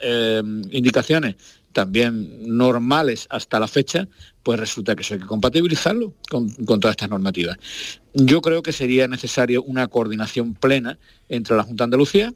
indicaciones 0.70 1.36
también 1.72 2.56
normales 2.56 3.26
hasta 3.30 3.60
la 3.60 3.68
fecha, 3.68 4.08
pues 4.42 4.58
resulta 4.58 4.96
que 4.96 5.02
eso 5.02 5.14
hay 5.14 5.20
que 5.20 5.26
compatibilizarlo 5.26 6.14
con, 6.30 6.48
con, 6.50 6.80
todas 6.80 6.94
estas 6.94 7.10
normativas. 7.10 7.58
Yo 8.14 8.40
creo 8.40 8.62
que 8.62 8.72
sería 8.72 9.06
necesario 9.08 9.62
una 9.62 9.86
coordinación 9.88 10.54
plena 10.54 10.98
entre 11.28 11.56
la 11.56 11.62
Junta 11.62 11.84
de 11.84 11.86
Andalucía, 11.86 12.34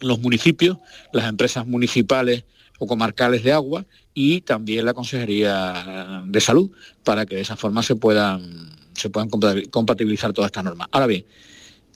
los 0.00 0.20
municipios, 0.20 0.78
las 1.12 1.28
empresas 1.28 1.66
municipales 1.66 2.44
o 2.78 2.86
comarcales 2.86 3.42
de 3.44 3.52
agua 3.52 3.86
y 4.12 4.40
también 4.40 4.84
la 4.84 4.94
Consejería 4.94 6.22
de 6.26 6.40
Salud, 6.40 6.70
para 7.02 7.26
que 7.26 7.36
de 7.36 7.42
esa 7.42 7.56
forma 7.56 7.82
se 7.82 7.96
puedan, 7.96 8.70
se 8.94 9.10
puedan 9.10 9.28
compatibilizar 9.70 10.32
todas 10.32 10.48
estas 10.48 10.64
normas. 10.64 10.88
Ahora 10.90 11.06
bien, 11.06 11.24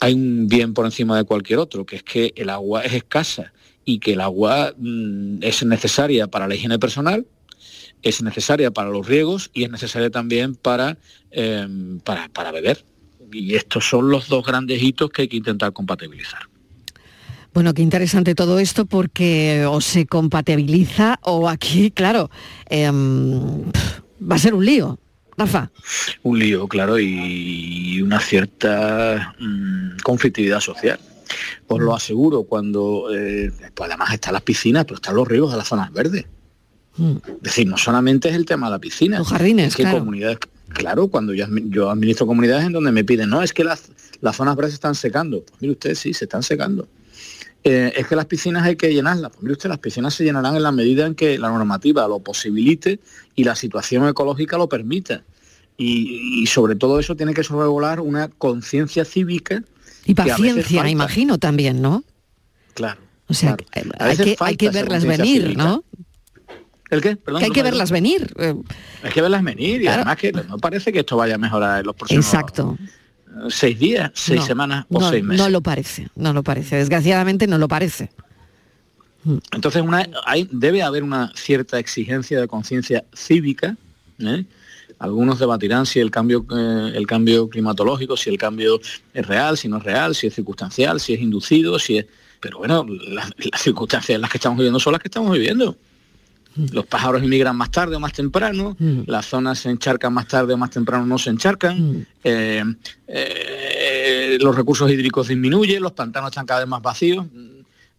hay 0.00 0.14
un 0.14 0.48
bien 0.48 0.74
por 0.74 0.84
encima 0.84 1.16
de 1.16 1.24
cualquier 1.24 1.58
otro, 1.58 1.84
que 1.84 1.96
es 1.96 2.02
que 2.02 2.32
el 2.36 2.50
agua 2.50 2.82
es 2.82 2.92
escasa 2.92 3.52
y 3.88 4.00
que 4.00 4.12
el 4.12 4.20
agua 4.20 4.74
mm, 4.76 5.38
es 5.40 5.64
necesaria 5.64 6.26
para 6.26 6.46
la 6.46 6.54
higiene 6.54 6.78
personal, 6.78 7.26
es 8.02 8.22
necesaria 8.22 8.70
para 8.70 8.90
los 8.90 9.06
riegos 9.06 9.50
y 9.54 9.64
es 9.64 9.70
necesaria 9.70 10.10
también 10.10 10.56
para, 10.56 10.98
eh, 11.30 11.66
para, 12.04 12.28
para 12.28 12.52
beber. 12.52 12.84
Y 13.32 13.54
estos 13.54 13.88
son 13.88 14.10
los 14.10 14.28
dos 14.28 14.44
grandes 14.44 14.82
hitos 14.82 15.08
que 15.08 15.22
hay 15.22 15.28
que 15.28 15.38
intentar 15.38 15.72
compatibilizar. 15.72 16.42
Bueno, 17.54 17.72
qué 17.72 17.80
interesante 17.80 18.34
todo 18.34 18.58
esto 18.58 18.84
porque 18.84 19.64
o 19.66 19.80
se 19.80 20.04
compatibiliza 20.04 21.18
o 21.22 21.48
aquí, 21.48 21.90
claro, 21.90 22.30
eh, 22.68 22.90
va 22.92 24.36
a 24.36 24.38
ser 24.38 24.52
un 24.52 24.66
lío. 24.66 24.98
Rafa. 25.38 25.70
Un 26.24 26.38
lío, 26.38 26.68
claro, 26.68 26.98
y 26.98 28.02
una 28.02 28.20
cierta 28.20 29.34
mmm, 29.38 29.96
conflictividad 30.02 30.60
social. 30.60 30.98
Os 31.66 31.80
lo 31.80 31.94
aseguro, 31.94 32.44
cuando 32.44 33.08
eh, 33.14 33.52
pues 33.74 33.90
además 33.90 34.12
están 34.12 34.32
las 34.32 34.42
piscinas, 34.42 34.84
pero 34.84 34.96
están 34.96 35.16
los 35.16 35.26
ríos 35.26 35.50
de 35.50 35.56
las 35.56 35.68
zonas 35.68 35.92
verdes. 35.92 36.26
Mm. 36.96 37.16
Es 37.26 37.42
decir, 37.42 37.66
no 37.66 37.76
solamente 37.76 38.28
es 38.28 38.34
el 38.34 38.44
tema 38.44 38.66
de 38.66 38.72
la 38.72 38.78
piscina. 38.78 39.18
Los 39.18 39.28
jardines, 39.28 39.68
es 39.68 39.76
que 39.76 39.82
claro. 39.82 40.00
comunidades, 40.00 40.38
claro, 40.68 41.08
cuando 41.08 41.32
yo, 41.32 41.46
yo, 41.66 41.90
administro 41.90 42.26
comunidades 42.26 42.66
en 42.66 42.72
donde 42.72 42.92
me 42.92 43.04
piden, 43.04 43.30
no, 43.30 43.42
es 43.42 43.52
que 43.52 43.64
las, 43.64 43.90
las 44.20 44.36
zonas 44.36 44.56
verdes 44.56 44.72
se 44.72 44.76
están 44.76 44.94
secando. 44.94 45.42
Pues 45.42 45.60
mire 45.60 45.72
usted, 45.72 45.94
sí, 45.94 46.12
se 46.12 46.24
están 46.24 46.42
secando. 46.42 46.88
Eh, 47.64 47.92
es 47.96 48.06
que 48.06 48.16
las 48.16 48.26
piscinas 48.26 48.64
hay 48.64 48.76
que 48.76 48.92
llenarlas. 48.92 49.30
Pues 49.30 49.42
mire 49.42 49.52
usted, 49.52 49.68
las 49.68 49.78
piscinas 49.78 50.14
se 50.14 50.24
llenarán 50.24 50.56
en 50.56 50.62
la 50.62 50.72
medida 50.72 51.06
en 51.06 51.14
que 51.14 51.38
la 51.38 51.48
normativa 51.48 52.06
lo 52.08 52.18
posibilite 52.20 53.00
y 53.34 53.44
la 53.44 53.54
situación 53.54 54.06
ecológica 54.08 54.58
lo 54.58 54.68
permita. 54.68 55.22
Y, 55.76 56.42
y 56.42 56.46
sobre 56.46 56.74
todo 56.74 56.98
eso 56.98 57.14
tiene 57.14 57.34
que 57.34 57.44
sobrevolar 57.44 58.00
una 58.00 58.28
conciencia 58.28 59.04
cívica. 59.04 59.62
Y 60.08 60.14
paciencia, 60.14 60.88
imagino 60.88 61.38
también, 61.38 61.80
¿no? 61.80 62.02
Claro. 62.74 63.00
O 63.28 63.34
sea, 63.34 63.56
claro. 63.56 63.90
hay, 64.00 64.16
que, 64.16 64.36
hay 64.40 64.56
que 64.56 64.70
verlas 64.70 65.04
venir, 65.04 65.42
cívica. 65.42 65.62
¿no? 65.64 65.84
¿El 66.90 67.02
qué? 67.02 67.16
Perdón, 67.16 67.40
que 67.40 67.44
hay 67.46 67.50
que 67.52 67.62
me 67.62 67.70
verlas 67.70 67.90
venir. 67.90 68.32
Eh, 68.38 68.54
Hay 69.02 69.12
que 69.12 69.20
verlas 69.20 69.44
venir 69.44 69.80
y 69.82 69.84
Claro. 69.84 69.96
además 70.02 70.16
que 70.16 70.32
no 70.32 70.56
parece 70.58 70.90
que 70.90 71.00
esto 71.00 71.16
vaya 71.18 71.34
a 71.34 71.38
mejorar 71.38 71.80
en 71.80 71.86
los 71.86 71.94
próximos 71.94 72.24
Exacto. 72.24 72.78
seis 73.50 73.78
días, 73.78 74.10
seis 74.14 74.40
No, 74.40 74.46
semanas 74.46 74.86
o 74.88 74.98
no, 74.98 75.10
seis 75.10 75.22
meses. 75.22 75.44
No 75.44 75.50
lo 75.50 75.60
parece, 75.60 76.08
no 76.16 76.32
lo 76.32 76.42
parece. 76.42 76.76
Desgraciadamente 76.76 77.46
no 77.46 77.58
lo 77.58 77.68
parece. 77.68 78.10
Entonces 79.52 79.82
una, 79.82 80.08
hay, 80.24 80.48
debe 80.50 80.82
haber 80.82 81.02
una 81.02 81.30
cierta 81.34 81.78
exigencia 81.78 82.40
de 82.40 82.48
conciencia 82.48 83.04
cívica. 83.14 83.76
¿eh? 84.20 84.46
Algunos 84.98 85.38
debatirán 85.38 85.86
si 85.86 86.00
el 86.00 86.10
cambio, 86.10 86.44
eh, 86.50 86.92
el 86.94 87.06
cambio 87.06 87.48
climatológico, 87.48 88.16
si 88.16 88.30
el 88.30 88.38
cambio 88.38 88.80
es 89.14 89.26
real, 89.26 89.56
si 89.56 89.68
no 89.68 89.78
es 89.78 89.84
real, 89.84 90.14
si 90.14 90.26
es 90.26 90.34
circunstancial, 90.34 91.00
si 91.00 91.14
es 91.14 91.20
inducido, 91.20 91.78
si 91.78 91.98
es. 91.98 92.06
Pero 92.40 92.58
bueno, 92.58 92.86
las, 92.88 93.30
las 93.38 93.62
circunstancias 93.62 94.14
en 94.14 94.20
las 94.20 94.30
que 94.30 94.38
estamos 94.38 94.58
viviendo 94.58 94.78
son 94.80 94.92
las 94.92 95.02
que 95.02 95.08
estamos 95.08 95.32
viviendo. 95.32 95.76
Los 96.72 96.86
pájaros 96.86 97.22
emigran 97.22 97.56
más 97.56 97.70
tarde 97.70 97.94
o 97.94 98.00
más 98.00 98.12
temprano, 98.12 98.76
las 99.06 99.26
zonas 99.26 99.60
se 99.60 99.70
encharcan 99.70 100.12
más 100.12 100.26
tarde 100.26 100.54
o 100.54 100.56
más 100.56 100.70
temprano 100.70 101.06
no 101.06 101.16
se 101.16 101.30
encharcan, 101.30 102.04
eh, 102.24 102.64
eh, 103.06 104.38
los 104.40 104.56
recursos 104.56 104.90
hídricos 104.90 105.28
disminuyen, 105.28 105.80
los 105.80 105.92
pantanos 105.92 106.30
están 106.30 106.46
cada 106.46 106.60
vez 106.60 106.68
más 106.68 106.82
vacíos. 106.82 107.26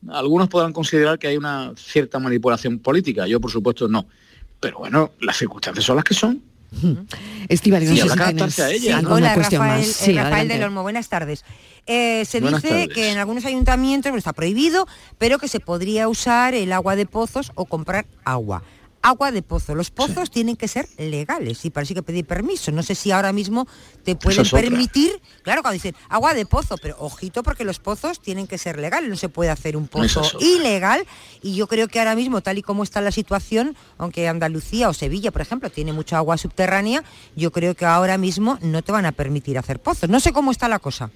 Algunos 0.09 0.49
podrán 0.49 0.73
considerar 0.73 1.17
que 1.17 1.27
hay 1.27 1.38
una 1.38 1.71
cierta 1.77 2.19
manipulación 2.19 2.79
política, 2.79 3.27
yo 3.27 3.39
por 3.39 3.51
supuesto 3.51 3.88
no. 3.88 4.05
Pero 4.59 4.79
bueno, 4.79 5.12
las 5.21 5.38
circunstancias 5.38 5.85
son 5.85 5.95
las 5.95 6.03
que 6.03 6.13
son. 6.13 6.41
Estivali, 7.47 7.86
no 7.86 7.91
Sí, 7.91 7.97
sé 7.97 8.03
habrá 8.03 8.25
si 8.27 8.32
que 8.32 8.36
tienes 8.38 8.60
a 8.60 8.71
ella. 8.71 8.97
alguna 8.97 9.15
Hola, 9.15 9.34
cuestión 9.34 9.62
Rafael, 9.63 9.79
más. 9.88 9.89
eh, 10.01 10.05
Sí, 10.05 10.13
Rafael 10.13 10.47
del 10.47 10.63
Olmo, 10.63 10.82
buenas 10.84 11.10
tardes. 11.10 11.43
Eh, 11.88 12.23
se 12.25 12.39
Buenas 12.41 12.62
dice 12.62 12.73
tardes. 12.75 12.93
que 12.95 13.12
en 13.12 13.17
algunos 13.17 13.45
ayuntamientos 13.45 14.12
bueno, 14.12 14.19
está 14.19 14.34
prohibido, 14.34 14.88
pero 15.17 15.39
que 15.39 15.47
se 15.47 15.60
podría 15.60 16.08
usar 16.08 16.53
el 16.53 16.71
agua 16.71 16.95
de 16.95 17.05
pozos 17.08 17.51
o 17.55 17.65
comprar 17.65 18.05
agua. 18.23 18.62
Agua 19.01 19.31
de 19.31 19.41
pozo. 19.41 19.75
Los 19.75 19.91
pozos 19.91 20.29
tienen 20.29 20.55
que 20.55 20.67
ser 20.67 20.88
legales 20.97 21.63
y 21.65 21.69
parece 21.69 21.93
que 21.93 22.03
pedir 22.03 22.25
permiso. 22.25 22.71
No 22.71 22.83
sé 22.83 22.95
si 22.95 23.12
ahora 23.12 23.31
mismo 23.31 23.67
te 24.03 24.15
pueden 24.15 24.41
es 24.41 24.53
otra. 24.53 24.62
permitir, 24.62 25.21
claro, 25.43 25.62
cuando 25.62 25.73
dicen 25.73 25.95
agua 26.09 26.33
de 26.33 26.45
pozo, 26.45 26.75
pero 26.81 26.95
ojito 26.99 27.43
porque 27.43 27.63
los 27.63 27.79
pozos 27.79 28.19
tienen 28.19 28.47
que 28.47 28.57
ser 28.57 28.77
legales, 28.77 29.09
no 29.09 29.15
se 29.15 29.29
puede 29.29 29.49
hacer 29.49 29.77
un 29.77 29.88
pozo 29.88 30.21
es 30.21 30.35
ilegal 30.39 31.05
y 31.41 31.55
yo 31.55 31.67
creo 31.67 31.88
que 31.88 31.99
ahora 31.99 32.15
mismo, 32.15 32.41
tal 32.41 32.57
y 32.57 32.62
como 32.62 32.83
está 32.83 33.01
la 33.01 33.12
situación, 33.12 33.75
aunque 33.97 34.27
Andalucía 34.27 34.89
o 34.89 34.93
Sevilla, 34.93 35.31
por 35.31 35.41
ejemplo, 35.41 35.69
tiene 35.69 35.93
mucha 35.93 36.17
agua 36.17 36.38
subterránea, 36.38 37.03
yo 37.35 37.51
creo 37.51 37.75
que 37.75 37.85
ahora 37.85 38.17
mismo 38.17 38.57
no 38.62 38.81
te 38.81 38.91
van 38.91 39.05
a 39.05 39.12
permitir 39.12 39.57
hacer 39.57 39.79
pozos. 39.79 40.09
No 40.09 40.19
sé 40.19 40.33
cómo 40.33 40.51
está 40.51 40.67
la 40.67 40.79
cosa. 40.79 41.09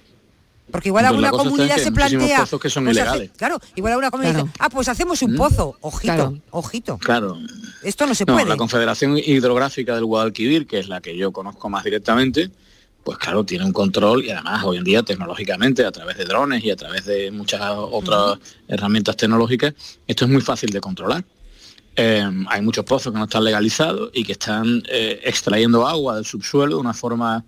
Porque 0.70 0.88
igual 0.88 1.04
Pues 1.04 1.10
alguna 1.10 1.30
comunidad 1.30 1.76
que 1.76 1.82
se 1.84 1.92
plantea. 1.92 2.40
pozos 2.40 2.60
que 2.60 2.70
son 2.70 2.84
pues 2.84 2.96
hace- 2.96 3.02
ilegales. 3.06 3.30
claro, 3.36 3.60
igual 3.76 3.92
alguna 3.92 4.10
comunidad 4.10 4.32
Claro. 4.34 4.46
dice, 4.46 4.56
ah, 4.60 4.70
pues 4.70 4.88
hacemos 4.88 5.22
un 5.22 5.32
¿Mm? 5.34 5.36
pozo. 5.36 5.76
Ojito, 5.82 6.02
Claro. 6.14 6.38
ojito. 6.50 6.98
Claro. 6.98 7.38
Esto 7.82 8.06
no 8.06 8.14
se 8.14 8.24
No, 8.24 8.34
puede. 8.34 8.48
la 8.48 8.56
Confederación 8.56 9.18
Hidrográfica 9.18 9.94
del 9.94 10.04
Guadalquivir, 10.06 10.66
que 10.66 10.78
es 10.78 10.88
la 10.88 11.00
que 11.00 11.16
yo 11.16 11.32
conozco 11.32 11.68
más 11.68 11.84
directamente, 11.84 12.50
pues 13.04 13.18
claro, 13.18 13.44
tiene 13.44 13.66
un 13.66 13.72
control 13.74 14.24
y 14.24 14.30
además 14.30 14.64
hoy 14.64 14.78
en 14.78 14.84
día 14.84 15.02
tecnológicamente, 15.02 15.84
a 15.84 15.92
través 15.92 16.16
de 16.16 16.24
drones 16.24 16.64
y 16.64 16.70
a 16.70 16.76
través 16.76 17.04
de 17.04 17.30
muchas 17.30 17.60
otras 17.76 18.38
herramientas 18.66 19.16
tecnológicas, 19.18 19.74
esto 20.06 20.24
es 20.24 20.30
muy 20.30 20.40
fácil 20.40 20.70
de 20.70 20.80
controlar. 20.80 21.22
Eh, 21.96 22.26
hay 22.48 22.62
muchos 22.62 22.84
pozos 22.86 23.12
que 23.12 23.18
no 23.18 23.24
están 23.26 23.44
legalizados 23.44 24.10
y 24.14 24.24
que 24.24 24.32
están 24.32 24.82
eh, 24.88 25.20
extrayendo 25.24 25.86
agua 25.86 26.16
del 26.16 26.24
subsuelo 26.24 26.76
de 26.76 26.80
una 26.80 26.94
forma 26.94 27.44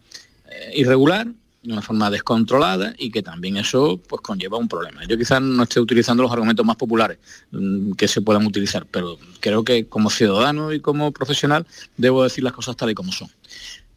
eh, 0.49 0.73
irregular, 0.77 1.27
de 1.67 1.73
una 1.73 1.83
forma 1.83 2.11
descontrolada 2.11 2.95
y 2.99 3.11
que 3.11 3.23
también 3.23 3.57
eso 3.57 4.01
pues 4.09 4.23
conlleva 4.23 4.57
un 4.57 4.69
problema. 4.69 5.05
Yo 5.07 5.19
quizás 5.19 5.43
no 5.43 5.65
esté 5.65 5.81
utilizando 5.81 6.23
los 6.23 6.33
argumentos 6.33 6.65
más 6.65 6.77
populares 6.77 7.19
mm, 7.51 7.93
que 7.93 8.09
se 8.09 8.21
puedan 8.23 8.47
utilizar, 8.47 8.87
pero 8.91 9.19
creo 9.41 9.65
que 9.65 9.87
como 9.87 10.11
ciudadano 10.11 10.73
y 10.73 10.81
como 10.81 11.13
profesional 11.13 11.67
debo 11.97 12.23
decir 12.23 12.45
las 12.45 12.53
cosas 12.53 12.77
tal 12.77 12.91
y 12.91 12.95
como 12.95 13.13
son. 13.13 13.29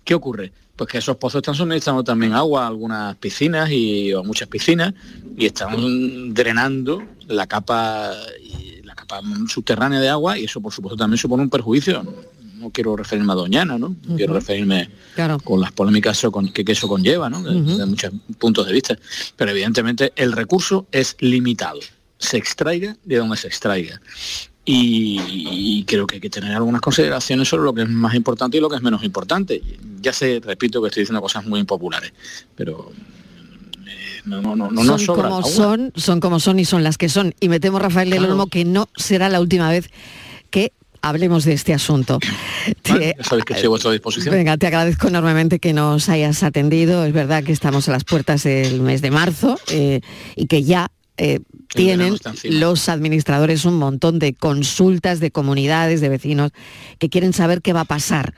¿Qué 0.03 0.15
ocurre? 0.15 0.51
Pues 0.75 0.89
que 0.89 0.97
esos 0.97 1.17
pozos 1.17 1.39
están 1.39 1.55
suministrando 1.55 2.03
también 2.03 2.34
agua 2.34 2.63
a 2.63 2.67
algunas 2.67 3.15
piscinas 3.17 3.69
y 3.69 4.13
o 4.13 4.21
a 4.21 4.23
muchas 4.23 4.47
piscinas 4.47 4.93
y 5.38 5.45
están 5.45 6.34
drenando 6.34 7.03
la 7.27 7.45
capa 7.47 8.13
la 8.84 8.95
capa 8.95 9.21
subterránea 9.47 9.99
de 9.99 10.10
agua 10.10 10.39
y 10.39 10.45
eso 10.45 10.62
por 10.62 10.73
supuesto 10.73 10.97
también 10.97 11.17
supone 11.17 11.43
un 11.43 11.49
perjuicio. 11.49 12.03
No 12.60 12.69
quiero 12.72 12.95
referirme 12.95 13.32
a 13.34 13.36
Doñana, 13.36 13.78
¿no? 13.78 13.95
Quiero 14.15 14.34
referirme 14.34 14.89
Claro. 15.15 15.39
con 15.39 15.62
las 15.62 15.72
polémicas 15.72 16.22
que, 16.54 16.65
que 16.65 16.72
eso 16.74 16.88
conlleva, 16.88 17.30
¿no? 17.30 17.41
De, 17.41 17.56
Ujú. 17.56 17.78
de 17.78 17.86
muchos 17.86 18.12
puntos 18.38 18.67
de 18.67 18.74
vista. 18.74 18.98
Pero 19.36 19.52
evidentemente 19.52 20.12
el 20.15 20.32
recurso 20.34 20.86
es 20.91 21.15
limitado. 21.19 21.80
Se 22.17 22.38
extraiga 22.38 22.98
de 23.06 23.15
donde 23.17 23.38
se 23.38 23.48
extraiga. 23.48 24.02
Y, 24.65 25.19
y 25.50 25.84
creo 25.86 26.06
que 26.06 26.15
hay 26.15 26.22
que 26.22 26.30
tener 26.30 26.54
algunas 26.54 26.82
consideraciones 26.82 27.48
sobre 27.48 27.63
lo 27.63 27.74
que 27.74 27.84
es 27.84 27.89
más 27.89 28.13
importante 28.13 28.58
y 28.58 28.60
lo 28.60 28.69
que 28.69 28.76
es 28.76 28.82
menos 28.84 29.04
importante. 29.04 29.62
Ya 30.02 30.13
sé, 30.13 30.41
repito, 30.43 30.82
que 30.82 30.89
estoy 30.89 31.02
diciendo 31.04 31.22
cosas 31.22 31.45
muy 31.45 31.60
impopulares, 31.62 32.13
pero 32.56 32.92
eh, 33.88 34.21
no, 34.25 34.42
no, 34.42 34.56
no, 34.56 34.69
no, 34.69 35.00
son 35.00 35.15
como 35.15 35.44
son, 35.44 35.92
son 35.96 36.19
como 36.19 36.40
son 36.40 36.60
y 36.60 36.65
son 36.65 36.83
las 36.83 36.98
que 36.98 37.10
son. 37.10 37.33
Y 37.40 37.50
me 37.50 37.60
temo, 37.60 37.79
Rafael 37.79 38.10
del 38.10 38.19
Claro. 38.19 38.33
Olmo, 38.33 38.48
que 38.48 38.63
no 38.65 38.90
será 38.96 39.29
la 39.29 39.40
última 39.42 39.69
vez 39.71 39.90
que 40.52 40.73
hablemos 41.02 41.45
de 41.45 41.54
este 41.54 41.73
asunto. 41.73 42.19
Te- 42.81 43.15
sabéis 43.21 43.45
que 43.45 43.54
estoy 43.54 43.67
a 43.67 43.69
vuestra 43.69 43.91
disposición. 43.91 44.33
Venga, 44.33 44.58
te 44.58 44.67
agradezco 44.67 45.08
enormemente 45.08 45.60
que 45.60 45.73
nos 45.73 46.10
hayas 46.10 46.43
atendido. 46.43 47.06
Es 47.06 47.13
verdad 47.13 47.43
que 47.43 47.52
estamos 47.52 47.87
a 47.89 47.91
las 47.91 48.04
puertas 48.04 48.43
del 48.43 48.81
mes 48.81 49.02
de 49.02 49.12
marzo 49.12 49.60
eh, 49.71 50.02
y 50.35 50.47
que 50.47 50.63
ya 50.63 50.91
eh, 51.17 51.39
tienen 51.67 52.15
los 52.43 52.89
administradores 52.89 53.65
un 53.65 53.77
montón 53.77 54.19
de 54.19 54.33
consultas 54.33 55.19
de 55.19 55.31
comunidades, 55.31 56.02
de 56.02 56.10
vecinos, 56.10 56.52
que 56.97 57.10
quieren 57.10 57.33
saber 57.33 57.62
qué 57.62 57.73
va 57.73 57.81
a 57.81 57.85
pasar. 57.85 58.33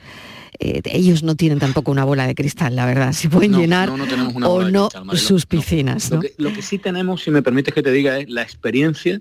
Eh, 0.58 0.82
ellos 0.84 1.22
no 1.22 1.34
tienen 1.34 1.58
tampoco 1.58 1.90
una 1.90 2.04
bola 2.04 2.26
de 2.26 2.34
cristal, 2.34 2.76
la 2.76 2.86
verdad, 2.86 3.12
si 3.12 3.28
pueden 3.28 3.52
llenar 3.52 3.90
o 3.90 4.70
no 4.70 4.88
sus 5.14 5.46
piscinas. 5.46 6.10
Lo, 6.10 6.20
que, 6.20 6.34
lo 6.36 6.52
que 6.52 6.62
sí 6.62 6.78
tenemos, 6.78 7.22
si 7.22 7.30
me 7.30 7.42
permites 7.42 7.72
que 7.72 7.82
te 7.82 7.90
diga, 7.90 8.18
es 8.18 8.28
la 8.28 8.42
experiencia, 8.42 9.20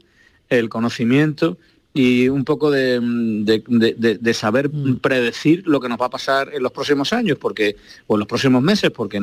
el 0.49 0.69
conocimiento 0.69 1.57
y 1.93 2.29
un 2.29 2.45
poco 2.45 2.71
de, 2.71 2.99
de, 3.01 4.33
saber 4.33 4.69
Mm. 4.69 4.95
predecir 4.97 5.63
lo 5.67 5.79
que 5.79 5.89
nos 5.89 5.99
va 5.99 6.05
a 6.05 6.09
pasar 6.09 6.49
en 6.53 6.63
los 6.63 6.71
próximos 6.71 7.11
años, 7.13 7.37
porque, 7.39 7.75
o 8.07 8.15
en 8.15 8.19
los 8.19 8.27
próximos 8.27 8.61
meses, 8.61 8.91
porque, 8.91 9.21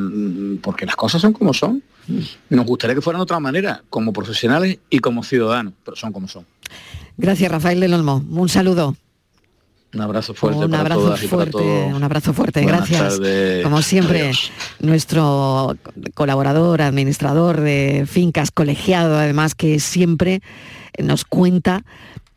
porque 0.62 0.84
las 0.86 0.96
cosas 0.96 1.20
son 1.22 1.32
como 1.32 1.54
son. 1.54 1.82
Nos 2.50 2.66
gustaría 2.66 2.94
que 2.94 3.00
fueran 3.02 3.20
de 3.20 3.24
otra 3.24 3.40
manera, 3.40 3.82
como 3.90 4.12
profesionales 4.12 4.78
y 4.90 4.98
como 4.98 5.22
ciudadanos, 5.22 5.72
pero 5.84 5.96
son 5.96 6.12
como 6.12 6.28
son. 6.28 6.44
Gracias, 7.16 7.50
Rafael 7.50 7.80
del 7.80 7.94
Olmo. 7.94 8.22
Un 8.30 8.48
saludo. 8.48 8.96
Un 9.94 10.02
abrazo 10.02 10.34
fuerte 10.34 10.64
un 10.66 10.70
para 10.70 10.82
abrazo 10.82 11.00
todas 11.00 11.22
y 11.22 11.26
para 11.28 11.36
fuerte, 11.36 11.52
todos. 11.52 11.94
un 11.94 12.04
abrazo 12.04 12.32
fuerte, 12.34 12.60
Buenas 12.62 12.90
gracias. 12.90 13.16
tardes. 13.18 13.64
Como 13.64 13.80
siempre, 13.80 14.20
Adiós. 14.24 14.52
nuestro 14.80 15.74
colaborador, 16.12 16.82
administrador 16.82 17.62
de 17.62 18.04
fincas, 18.06 18.50
colegiado, 18.50 19.16
además 19.16 19.54
que 19.54 19.80
siempre 19.80 20.42
nos 21.02 21.24
cuenta 21.24 21.84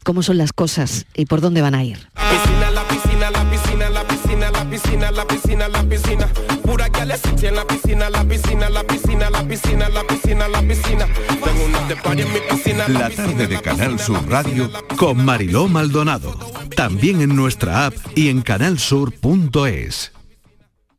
cómo 0.03 0.23
son 0.23 0.37
las 0.37 0.53
cosas 0.53 1.05
y 1.15 1.25
por 1.25 1.41
dónde 1.41 1.61
van 1.61 1.75
a 1.75 1.83
ir. 1.83 2.09
piscina, 2.15 2.71
la 2.71 2.87
piscina, 2.87 3.31
la 3.31 3.49
piscina, 3.49 3.89
la 3.89 4.07
piscina, 4.07 4.51
la 4.51 4.69
piscina, 4.69 5.11
la 5.11 5.27
piscina, 5.27 5.67
la 5.67 5.83
piscina. 5.83 6.27
Pura 6.63 6.89
que 6.89 7.05
le 7.05 7.15
en 7.47 7.55
la 7.55 7.65
piscina, 7.65 8.09
la 8.09 8.23
piscina, 8.23 8.69
la 8.69 8.83
piscina, 8.83 9.29
la 9.29 9.43
piscina, 9.43 9.89
la 9.89 10.03
piscina, 10.03 10.47
la 10.47 10.61
piscina. 10.61 11.07
Tengo 11.43 11.65
una 11.65 11.87
de 11.87 11.95
party 11.95 12.21
en 12.21 12.33
mi 12.33 12.39
piscina. 12.49 12.87
La 12.87 13.09
tarde 13.09 13.47
de 13.47 13.61
Canal 13.61 13.99
Sur 13.99 14.27
Radio 14.29 14.69
con 14.95 15.23
Mariló 15.25 15.67
Maldonado. 15.67 16.37
También 16.75 17.21
en 17.21 17.35
nuestra 17.35 17.87
app 17.87 17.93
y 18.15 18.29
en 18.29 18.41
canalsur.es. 18.41 20.11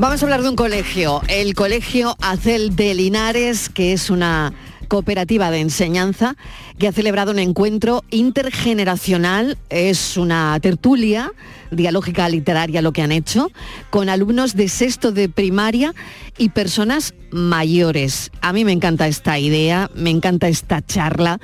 Vamos 0.00 0.22
a 0.22 0.24
hablar 0.24 0.40
de 0.40 0.48
un 0.48 0.56
colegio, 0.56 1.20
el 1.28 1.54
Colegio 1.54 2.16
Acel 2.22 2.74
de 2.74 2.94
Linares, 2.94 3.68
que 3.68 3.92
es 3.92 4.08
una 4.08 4.54
cooperativa 4.88 5.50
de 5.50 5.60
enseñanza 5.60 6.36
que 6.78 6.88
ha 6.88 6.92
celebrado 6.92 7.32
un 7.32 7.38
encuentro 7.38 8.02
intergeneracional, 8.08 9.58
es 9.68 10.16
una 10.16 10.58
tertulia 10.62 11.30
dialógica 11.70 12.26
literaria 12.30 12.80
lo 12.80 12.94
que 12.94 13.02
han 13.02 13.12
hecho, 13.12 13.50
con 13.90 14.08
alumnos 14.08 14.56
de 14.56 14.70
sexto 14.70 15.12
de 15.12 15.28
primaria 15.28 15.94
y 16.38 16.48
personas 16.48 17.12
mayores. 17.30 18.30
A 18.40 18.54
mí 18.54 18.64
me 18.64 18.72
encanta 18.72 19.06
esta 19.06 19.38
idea, 19.38 19.90
me 19.94 20.08
encanta 20.08 20.48
esta 20.48 20.80
charla, 20.80 21.40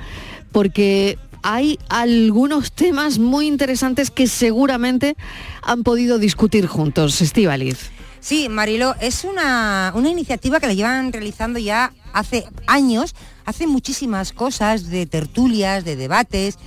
porque 0.51 1.19
hay 1.43 1.77
algunos 1.89 2.71
temas 2.71 3.19
muy 3.19 3.45
interesantes 3.45 4.09
que 4.09 4.25
seguramente 4.25 5.15
han 5.61 5.83
podido 5.83 6.17
discutir 6.17 6.65
juntos. 6.65 7.21
Estíbaliz. 7.21 7.91
Sí, 8.19 8.49
Marilo, 8.49 8.95
es 8.99 9.23
una, 9.23 9.91
una 9.95 10.09
iniciativa 10.09 10.59
que 10.59 10.67
la 10.67 10.73
llevan 10.73 11.13
realizando 11.13 11.59
ya 11.59 11.93
hace 12.13 12.45
años, 12.65 13.15
hace 13.45 13.67
muchísimas 13.67 14.33
cosas 14.33 14.87
de 14.87 15.05
tertulias, 15.05 15.85
de 15.85 15.95
debates. 15.95 16.57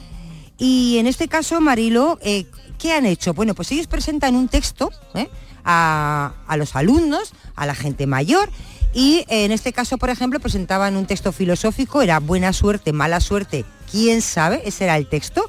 Y 0.58 0.98
en 0.98 1.06
este 1.06 1.28
caso, 1.28 1.60
Marilo, 1.60 2.18
eh, 2.22 2.46
¿qué 2.78 2.92
han 2.92 3.06
hecho? 3.06 3.34
Bueno, 3.34 3.54
pues 3.54 3.72
ellos 3.72 3.86
presentan 3.86 4.36
un 4.36 4.48
texto 4.48 4.90
¿eh? 5.14 5.28
a, 5.64 6.34
a 6.46 6.56
los 6.56 6.76
alumnos, 6.76 7.32
a 7.56 7.66
la 7.66 7.74
gente 7.74 8.06
mayor, 8.06 8.50
y 8.92 9.24
en 9.28 9.52
este 9.52 9.72
caso, 9.72 9.98
por 9.98 10.10
ejemplo, 10.10 10.40
presentaban 10.40 10.96
un 10.96 11.06
texto 11.06 11.32
filosófico, 11.32 12.02
era 12.02 12.18
buena 12.18 12.52
suerte, 12.52 12.92
mala 12.92 13.20
suerte, 13.20 13.64
quién 13.90 14.20
sabe, 14.20 14.62
ese 14.64 14.84
era 14.84 14.96
el 14.96 15.08
texto. 15.08 15.48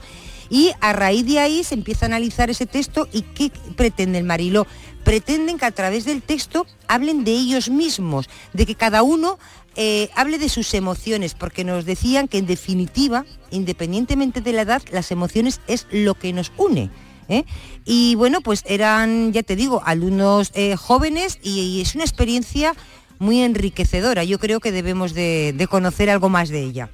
Y 0.49 0.71
a 0.81 0.93
raíz 0.93 1.25
de 1.25 1.39
ahí 1.39 1.63
se 1.63 1.75
empieza 1.75 2.05
a 2.05 2.07
analizar 2.07 2.49
ese 2.49 2.65
texto 2.65 3.07
y 3.13 3.21
qué 3.21 3.51
pretende 3.75 4.17
el 4.19 4.25
Mariló. 4.25 4.67
Pretenden 5.03 5.57
que 5.57 5.65
a 5.65 5.71
través 5.71 6.05
del 6.05 6.21
texto 6.21 6.65
hablen 6.87 7.23
de 7.23 7.31
ellos 7.31 7.69
mismos, 7.69 8.29
de 8.53 8.65
que 8.65 8.75
cada 8.75 9.03
uno 9.03 9.39
eh, 9.75 10.09
hable 10.15 10.37
de 10.37 10.49
sus 10.49 10.73
emociones, 10.73 11.33
porque 11.33 11.63
nos 11.63 11.85
decían 11.85 12.27
que 12.27 12.37
en 12.37 12.45
definitiva, 12.45 13.25
independientemente 13.51 14.41
de 14.41 14.53
la 14.53 14.63
edad, 14.63 14.81
las 14.91 15.11
emociones 15.11 15.61
es 15.67 15.87
lo 15.91 16.13
que 16.15 16.33
nos 16.33 16.51
une. 16.57 16.89
¿eh? 17.29 17.45
Y 17.85 18.15
bueno, 18.15 18.41
pues 18.41 18.63
eran, 18.67 19.31
ya 19.31 19.43
te 19.43 19.55
digo, 19.55 19.81
alumnos 19.85 20.51
eh, 20.53 20.75
jóvenes 20.75 21.39
y, 21.41 21.81
es 21.81 21.95
una 21.95 22.03
experiencia 22.03 22.75
muy 23.19 23.41
enriquecedora. 23.41 24.23
Yo 24.23 24.39
creo 24.39 24.59
que 24.59 24.71
debemos 24.71 25.13
de, 25.13 25.53
de 25.55 25.67
conocer 25.67 26.09
algo 26.09 26.29
más 26.29 26.49
de 26.49 26.61
ella. 26.61 26.89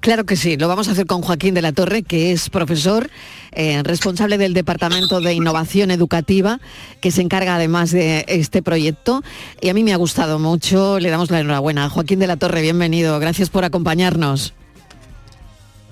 Claro 0.00 0.24
que 0.24 0.36
sí, 0.36 0.56
lo 0.56 0.68
vamos 0.68 0.88
a 0.88 0.92
hacer 0.92 1.04
con 1.04 1.20
Joaquín 1.20 1.52
de 1.52 1.60
la 1.60 1.70
Torre, 1.70 2.02
que 2.02 2.32
es 2.32 2.48
profesor, 2.48 3.10
eh, 3.52 3.82
responsable 3.82 4.38
del 4.38 4.54
Departamento 4.54 5.20
de 5.20 5.34
Innovación 5.34 5.90
Educativa, 5.90 6.60
que 7.02 7.10
se 7.10 7.20
encarga 7.20 7.56
además 7.56 7.90
de 7.90 8.24
este 8.26 8.62
proyecto. 8.62 9.22
Y 9.60 9.68
a 9.68 9.74
mí 9.74 9.84
me 9.84 9.92
ha 9.92 9.96
gustado 9.96 10.38
mucho, 10.38 10.98
le 10.98 11.10
damos 11.10 11.30
la 11.30 11.40
enhorabuena. 11.40 11.90
Joaquín 11.90 12.20
de 12.20 12.26
la 12.26 12.38
Torre, 12.38 12.62
bienvenido, 12.62 13.18
gracias 13.20 13.50
por 13.50 13.64
acompañarnos. 13.64 14.54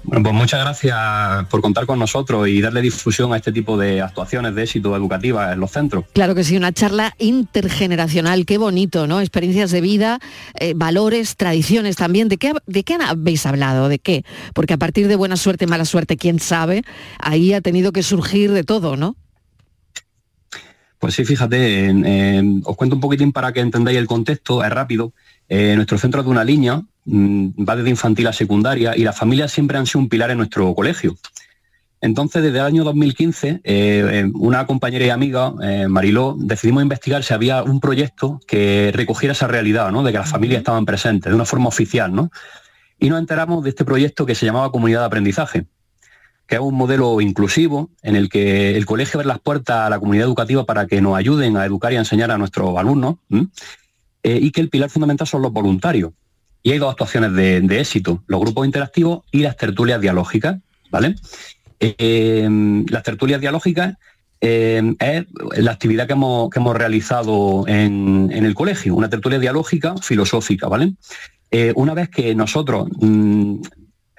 Bueno, 0.04 0.22
pues 0.22 0.34
muchas 0.34 0.60
gracias 0.60 1.46
por 1.48 1.62
contar 1.62 1.86
con 1.86 1.98
nosotros 1.98 2.46
y 2.46 2.60
darle 2.60 2.82
difusión 2.82 3.32
a 3.32 3.38
este 3.38 3.52
tipo 3.52 3.78
de 3.78 4.02
actuaciones 4.02 4.54
de 4.54 4.62
éxito 4.62 4.94
educativa 4.94 5.52
en 5.52 5.60
los 5.60 5.70
centros. 5.70 6.04
Claro 6.12 6.34
que 6.34 6.44
sí, 6.44 6.58
una 6.58 6.72
charla 6.72 7.14
intergeneracional, 7.18 8.44
qué 8.44 8.58
bonito, 8.58 9.06
¿no? 9.06 9.20
Experiencias 9.20 9.70
de 9.70 9.80
vida, 9.80 10.18
eh, 10.60 10.74
valores, 10.76 11.36
tradiciones 11.36 11.96
también. 11.96 12.28
¿De 12.28 12.36
qué, 12.36 12.52
¿De 12.66 12.84
qué 12.84 12.98
habéis 13.00 13.46
hablado? 13.46 13.88
¿De 13.88 13.98
qué? 13.98 14.24
Porque 14.52 14.74
a 14.74 14.78
partir 14.78 15.08
de 15.08 15.16
buena 15.16 15.38
suerte, 15.38 15.66
mala 15.66 15.86
suerte, 15.86 16.18
quién 16.18 16.38
sabe, 16.38 16.82
ahí 17.18 17.54
ha 17.54 17.62
tenido 17.62 17.90
que 17.90 18.02
surgir 18.02 18.52
de 18.52 18.62
todo, 18.62 18.96
¿no? 18.96 19.16
Pues 20.98 21.14
sí, 21.14 21.24
fíjate, 21.24 21.92
os 22.64 22.76
cuento 22.76 22.96
un 22.96 23.00
poquitín 23.00 23.32
para 23.32 23.52
que 23.52 23.60
entendáis 23.60 23.98
el 23.98 24.06
contexto, 24.06 24.64
es 24.64 24.70
rápido. 24.70 25.12
Eh, 25.48 25.74
nuestro 25.76 25.98
centro 25.98 26.20
es 26.20 26.26
de 26.26 26.30
una 26.30 26.44
línea, 26.44 26.82
va 27.06 27.76
desde 27.76 27.90
infantil 27.90 28.26
a 28.26 28.32
secundaria 28.32 28.96
y 28.96 29.04
las 29.04 29.16
familias 29.16 29.52
siempre 29.52 29.78
han 29.78 29.86
sido 29.86 30.00
un 30.00 30.08
pilar 30.08 30.30
en 30.30 30.38
nuestro 30.38 30.74
colegio. 30.74 31.16
Entonces, 32.00 32.42
desde 32.42 32.58
el 32.58 32.64
año 32.64 32.84
2015, 32.84 33.48
eh, 33.48 33.60
eh, 33.64 34.30
una 34.34 34.66
compañera 34.66 35.06
y 35.06 35.10
amiga, 35.10 35.54
eh, 35.62 35.88
Mariló, 35.88 36.36
decidimos 36.38 36.82
investigar 36.82 37.24
si 37.24 37.32
había 37.32 37.62
un 37.62 37.80
proyecto 37.80 38.40
que 38.46 38.92
recogiera 38.94 39.32
esa 39.32 39.46
realidad, 39.46 39.90
¿no? 39.90 40.02
De 40.02 40.12
que 40.12 40.18
las 40.18 40.28
familias 40.28 40.58
estaban 40.58 40.84
presentes, 40.84 41.30
de 41.30 41.34
una 41.34 41.46
forma 41.46 41.68
oficial, 41.68 42.14
¿no? 42.14 42.30
Y 42.98 43.08
nos 43.08 43.20
enteramos 43.20 43.64
de 43.64 43.70
este 43.70 43.86
proyecto 43.86 44.26
que 44.26 44.34
se 44.34 44.44
llamaba 44.44 44.70
Comunidad 44.70 45.00
de 45.00 45.06
Aprendizaje 45.06 45.66
que 46.46 46.56
es 46.56 46.60
un 46.60 46.74
modelo 46.74 47.20
inclusivo 47.20 47.90
en 48.02 48.16
el 48.16 48.28
que 48.28 48.76
el 48.76 48.84
colegio 48.86 49.18
abre 49.18 49.28
las 49.28 49.40
puertas 49.40 49.86
a 49.86 49.90
la 49.90 49.98
comunidad 49.98 50.26
educativa 50.26 50.64
para 50.64 50.86
que 50.86 51.00
nos 51.00 51.16
ayuden 51.16 51.56
a 51.56 51.64
educar 51.64 51.92
y 51.92 51.96
a 51.96 52.00
enseñar 52.00 52.30
a 52.30 52.38
nuestros 52.38 52.76
alumnos. 52.76 53.16
Eh, 54.22 54.38
y 54.40 54.50
que 54.52 54.60
el 54.60 54.70
pilar 54.70 54.90
fundamental 54.90 55.26
son 55.26 55.42
los 55.42 55.52
voluntarios. 55.52 56.12
Y 56.66 56.72
hay 56.72 56.78
dos 56.78 56.90
actuaciones 56.90 57.34
de, 57.34 57.78
éxito, 57.78 58.24
los 58.26 58.40
grupos 58.40 58.64
interactivos 58.64 59.20
y 59.30 59.40
las 59.40 59.54
tertulias 59.54 60.00
dialógicas, 60.00 60.56
¿vale? 60.90 61.14
Eh, 61.78 62.48
las 62.88 63.02
tertulias 63.02 63.38
dialógicas 63.38 63.96
eh, 64.40 64.94
es 64.98 65.26
la 65.62 65.72
actividad 65.72 66.06
que 66.06 66.14
hemos, 66.14 66.48
que 66.48 66.60
hemos 66.60 66.74
realizado 66.74 67.68
en, 67.68 68.30
en 68.32 68.46
el 68.46 68.54
colegio, 68.54 68.94
una 68.94 69.10
tertulia 69.10 69.38
dialógica 69.38 69.94
filosófica, 69.98 70.66
¿vale? 70.66 70.94
Eh, 71.50 71.74
una 71.76 71.92
vez 71.92 72.08
que 72.08 72.34
nosotros 72.34 72.88
mm, 72.98 73.56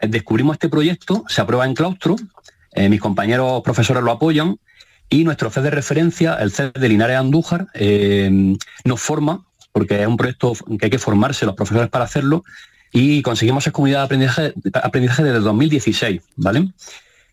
descubrimos 0.08 0.54
este 0.54 0.70
proyecto, 0.70 1.24
se 1.28 1.42
aprueba 1.42 1.66
en 1.66 1.74
claustro, 1.74 2.16
mis 2.78 3.00
compañeros 3.00 3.64
profesores 3.64 4.04
lo 4.04 4.12
apoyan 4.12 4.58
y 5.10 5.24
nuestro 5.24 5.50
CED 5.50 5.64
de 5.64 5.72
referencia, 5.72 6.36
el 6.36 6.52
CED 6.52 6.74
de 6.74 6.90
Linares 6.90 7.18
Andújar, 7.18 7.68
nos 8.84 9.02
forma, 9.02 9.46
porque 9.76 10.02
es 10.02 10.08
un 10.08 10.16
proyecto 10.16 10.54
que 10.80 10.86
hay 10.86 10.90
que 10.90 10.98
formarse 10.98 11.46
los 11.46 11.54
profesores 11.54 11.90
para 11.90 12.06
hacerlo, 12.06 12.46
y 12.94 13.22
conseguimos 13.22 13.66
esa 13.66 13.74
comunidad 13.74 14.00
de 14.00 14.06
aprendizaje, 14.06 14.54
aprendizaje 14.74 15.24
desde 15.24 15.40
el 15.40 15.44
2016, 15.44 16.22
¿vale? 16.38 16.70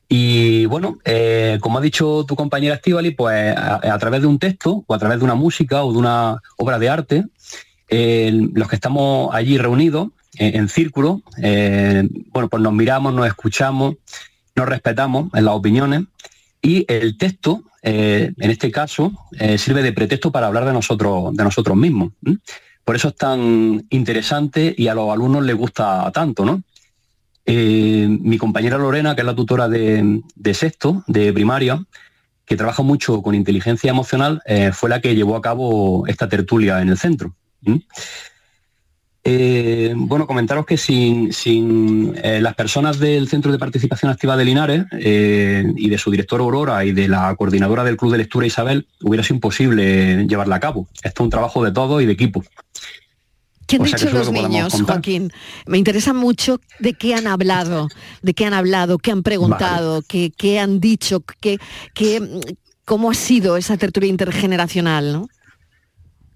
Y 0.09 0.67
bueno, 0.67 0.99
eh, 1.05 1.59
como 1.61 1.79
ha 1.79 1.81
dicho 1.81 2.25
tu 2.27 2.35
compañera 2.35 2.75
Estivali, 2.75 3.13
pues 3.13 3.57
a, 3.57 3.97
través 4.01 4.23
de 4.23 4.27
un 4.27 4.41
texto 4.41 4.83
o 4.85 4.93
a 4.93 4.99
través 4.99 5.21
de 5.21 5.25
una 5.25 5.37
música 5.37 5.85
o 5.85 5.93
de 5.93 5.99
una 5.99 6.43
obra 6.57 6.81
de 6.81 6.89
arte, 6.89 7.25
los 7.89 8.69
que 8.69 8.75
estamos 8.75 9.33
allí 9.33 9.57
reunidos 9.57 10.09
en 10.37 10.69
círculo, 10.69 11.23
bueno, 11.37 12.49
pues 12.51 12.61
nos 12.61 12.73
miramos, 12.73 13.15
nos 13.15 13.29
escuchamos, 13.29 13.95
nos 14.57 14.69
respetamos 14.69 15.33
en 15.33 15.45
las 15.45 15.55
opiniones 15.55 16.03
y 16.61 16.87
el 16.93 17.17
texto, 17.17 17.63
eh, 17.83 18.33
en 18.39 18.51
este 18.51 18.71
caso, 18.71 19.13
eh, 19.39 19.59
sirve 19.59 19.83
de 19.83 19.93
pretexto 19.93 20.31
para 20.31 20.47
hablar 20.47 20.65
de 20.65 20.73
nosotros, 20.73 21.35
de 21.35 21.43
nosotros 21.43 21.77
mismos. 21.77 22.13
Por 22.85 22.97
eso 22.97 23.09
es 23.09 23.17
tan 23.17 23.85
interesante 23.91 24.75
y 24.77 24.87
a 24.89 24.95
los 24.95 25.13
alumnos 25.13 25.45
les 25.45 25.57
gusta 25.57 26.11
tanto, 26.13 26.45
¿no? 26.45 26.63
Eh, 27.45 28.07
mi 28.09 28.39
compañera 28.39 28.79
Lorena, 28.79 29.17
que 29.17 29.23
es 29.23 29.27
la 29.27 29.35
tutora 29.35 29.69
de, 29.69 30.23
sexto, 30.55 31.03
de 31.09 31.33
primaria, 31.33 31.85
que 32.45 32.57
trabaja 32.57 32.83
mucho 32.83 33.21
con 33.21 33.35
inteligencia 33.35 33.91
emocional, 33.91 34.43
fue 34.73 34.91
la 34.91 35.01
que 35.01 35.15
llevó 35.15 35.37
a 35.37 35.43
cabo 35.43 36.07
esta 36.07 36.29
tertulia 36.29 36.83
en 36.83 36.89
el 36.89 36.99
centro. 36.99 37.35
Eh, 39.25 39.93
bueno, 39.97 40.27
comentaros 40.27 40.67
que 40.67 40.77
sin, 40.77 41.33
sin 41.33 42.13
eh, 42.25 42.41
las 42.41 42.57
personas 42.57 42.99
del 42.99 43.29
Centro 43.29 43.53
de 43.53 43.59
Participación 43.59 44.11
Activa 44.11 44.37
de 44.37 44.45
Linares 44.45 44.85
eh, 44.99 45.65
y 45.77 45.89
de 45.89 45.99
su 45.99 46.11
director 46.11 46.41
Aurora 46.41 46.85
y 46.85 46.91
de 46.91 47.07
la 47.07 47.33
coordinadora 47.37 47.85
del 47.85 47.97
Club 47.97 48.11
de 48.11 48.19
Lectura 48.19 48.47
Isabel, 48.47 48.89
hubiera 49.01 49.23
sido 49.23 49.37
imposible 49.37 50.27
llevarla 50.27 50.57
a 50.57 50.61
cabo. 50.61 50.89
Esto 51.05 51.23
es 51.23 51.25
un 51.25 51.31
trabajo 51.31 51.63
de 51.63 51.71
todo 51.71 52.01
y 52.01 52.07
de 52.07 52.13
equipo. 52.13 52.43
¿Qué 53.69 53.77
han 53.77 53.85
dicho 53.85 54.11
los 54.11 54.33
niños, 54.33 54.83
Joaquín? 54.83 55.33
Me 55.67 55.79
interesa 55.79 56.13
mucho 56.13 56.61
de 56.81 56.95
qué 56.95 57.15
han 57.15 57.29
hablado, 57.29 57.89
de 58.23 58.35
qué 58.35 58.45
han 58.45 58.55
hablado, 58.55 58.99
qué 58.99 59.13
han 59.13 59.23
preguntado, 59.23 60.03
qué, 60.03 60.59
han 60.61 60.81
dicho, 60.81 61.23
qué, 61.41 61.59
qué, 61.95 62.21
cómo 62.85 63.09
ha 63.09 63.15
sido 63.15 63.57
esa 63.57 63.77
tertulia 63.77 64.11
intergeneracional, 64.11 65.13
¿no? 65.13 65.29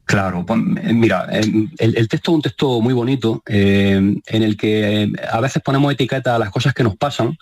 Claro, 0.07 0.46
pues, 0.46 0.61
mira, 0.61 1.26
eh, 1.32 1.68
el, 1.78 2.09
texto 2.09 2.30
es 2.30 2.34
un 2.36 2.42
texto 2.42 2.80
muy 2.80 2.94
bonito 2.94 3.42
eh, 3.44 4.00
en 4.26 4.42
el 4.42 4.57
que 4.57 5.12
a 5.28 5.40
veces 5.40 5.61
ponemos 5.64 5.92
etiqueta 5.92 6.36
a 6.36 6.38
las 6.38 6.50
cosas 6.50 6.72
que 6.74 6.84
nos 6.84 6.96
pasan, 6.96 7.36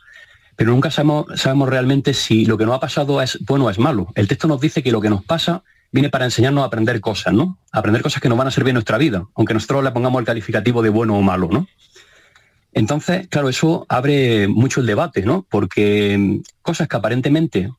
pero 0.56 0.70
nunca 0.70 0.90
sabemos, 0.90 1.26
sabemos 1.38 1.68
realmente 1.68 2.14
si 2.14 2.46
lo 2.46 2.56
que 2.56 2.64
nos 2.64 2.74
ha 2.74 2.80
pasado 2.80 3.20
es 3.20 3.38
bueno 3.44 3.66
o 3.66 3.70
es 3.70 3.78
malo. 3.78 4.08
El 4.14 4.28
texto 4.28 4.48
nos 4.48 4.62
dice 4.62 4.82
que 4.82 4.92
lo 4.92 5.02
que 5.02 5.10
nos 5.10 5.22
pasa 5.22 5.62
viene 5.92 6.08
para 6.08 6.24
enseñarnos 6.24 6.62
a 6.62 6.68
aprender 6.68 7.02
cosas, 7.02 7.34
¿no? 7.34 7.58
aprender 7.70 8.00
cosas 8.00 8.22
que 8.22 8.30
nos 8.30 8.38
van 8.38 8.48
a 8.48 8.50
servir 8.50 8.70
en 8.70 8.76
nuestra 8.76 8.96
vida, 8.96 9.26
aunque 9.34 9.52
nosotros 9.52 9.84
le 9.84 9.90
pongamos 9.90 10.20
el 10.20 10.26
calificativo 10.26 10.80
de 10.80 10.88
bueno 10.88 11.18
o 11.18 11.22
malo, 11.22 11.50
¿no? 11.52 11.68
Entonces, 12.72 13.28
claro, 13.28 13.50
eso 13.50 13.84
abre 13.90 14.48
mucho 14.48 14.80
el 14.80 14.86
debate, 14.86 15.22
¿no? 15.22 15.46
Porque 15.50 16.16
mm, 16.18 16.62
cosas 16.62 16.88
que 16.88 16.96
aparentemente 16.96 17.70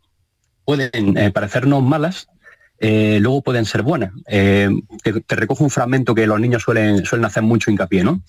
pueden 0.63 1.31
parecernos 1.33 1.83
malas, 1.83 2.27
eh, 2.87 3.19
luego 3.19 3.41
pueden 3.41 3.65
ser 3.65 3.81
buenas. 3.81 4.11
Eh, 4.27 4.69
te, 5.01 5.35
recojo 5.35 5.63
un 5.63 5.71
fragmento 5.71 6.13
que 6.13 6.27
los 6.27 6.39
niños 6.39 6.61
suelen, 6.61 7.03
suelen 7.03 7.25
hacer 7.25 7.41
mucho 7.41 7.71
hincapié, 7.71 8.03
¿no? 8.03 8.21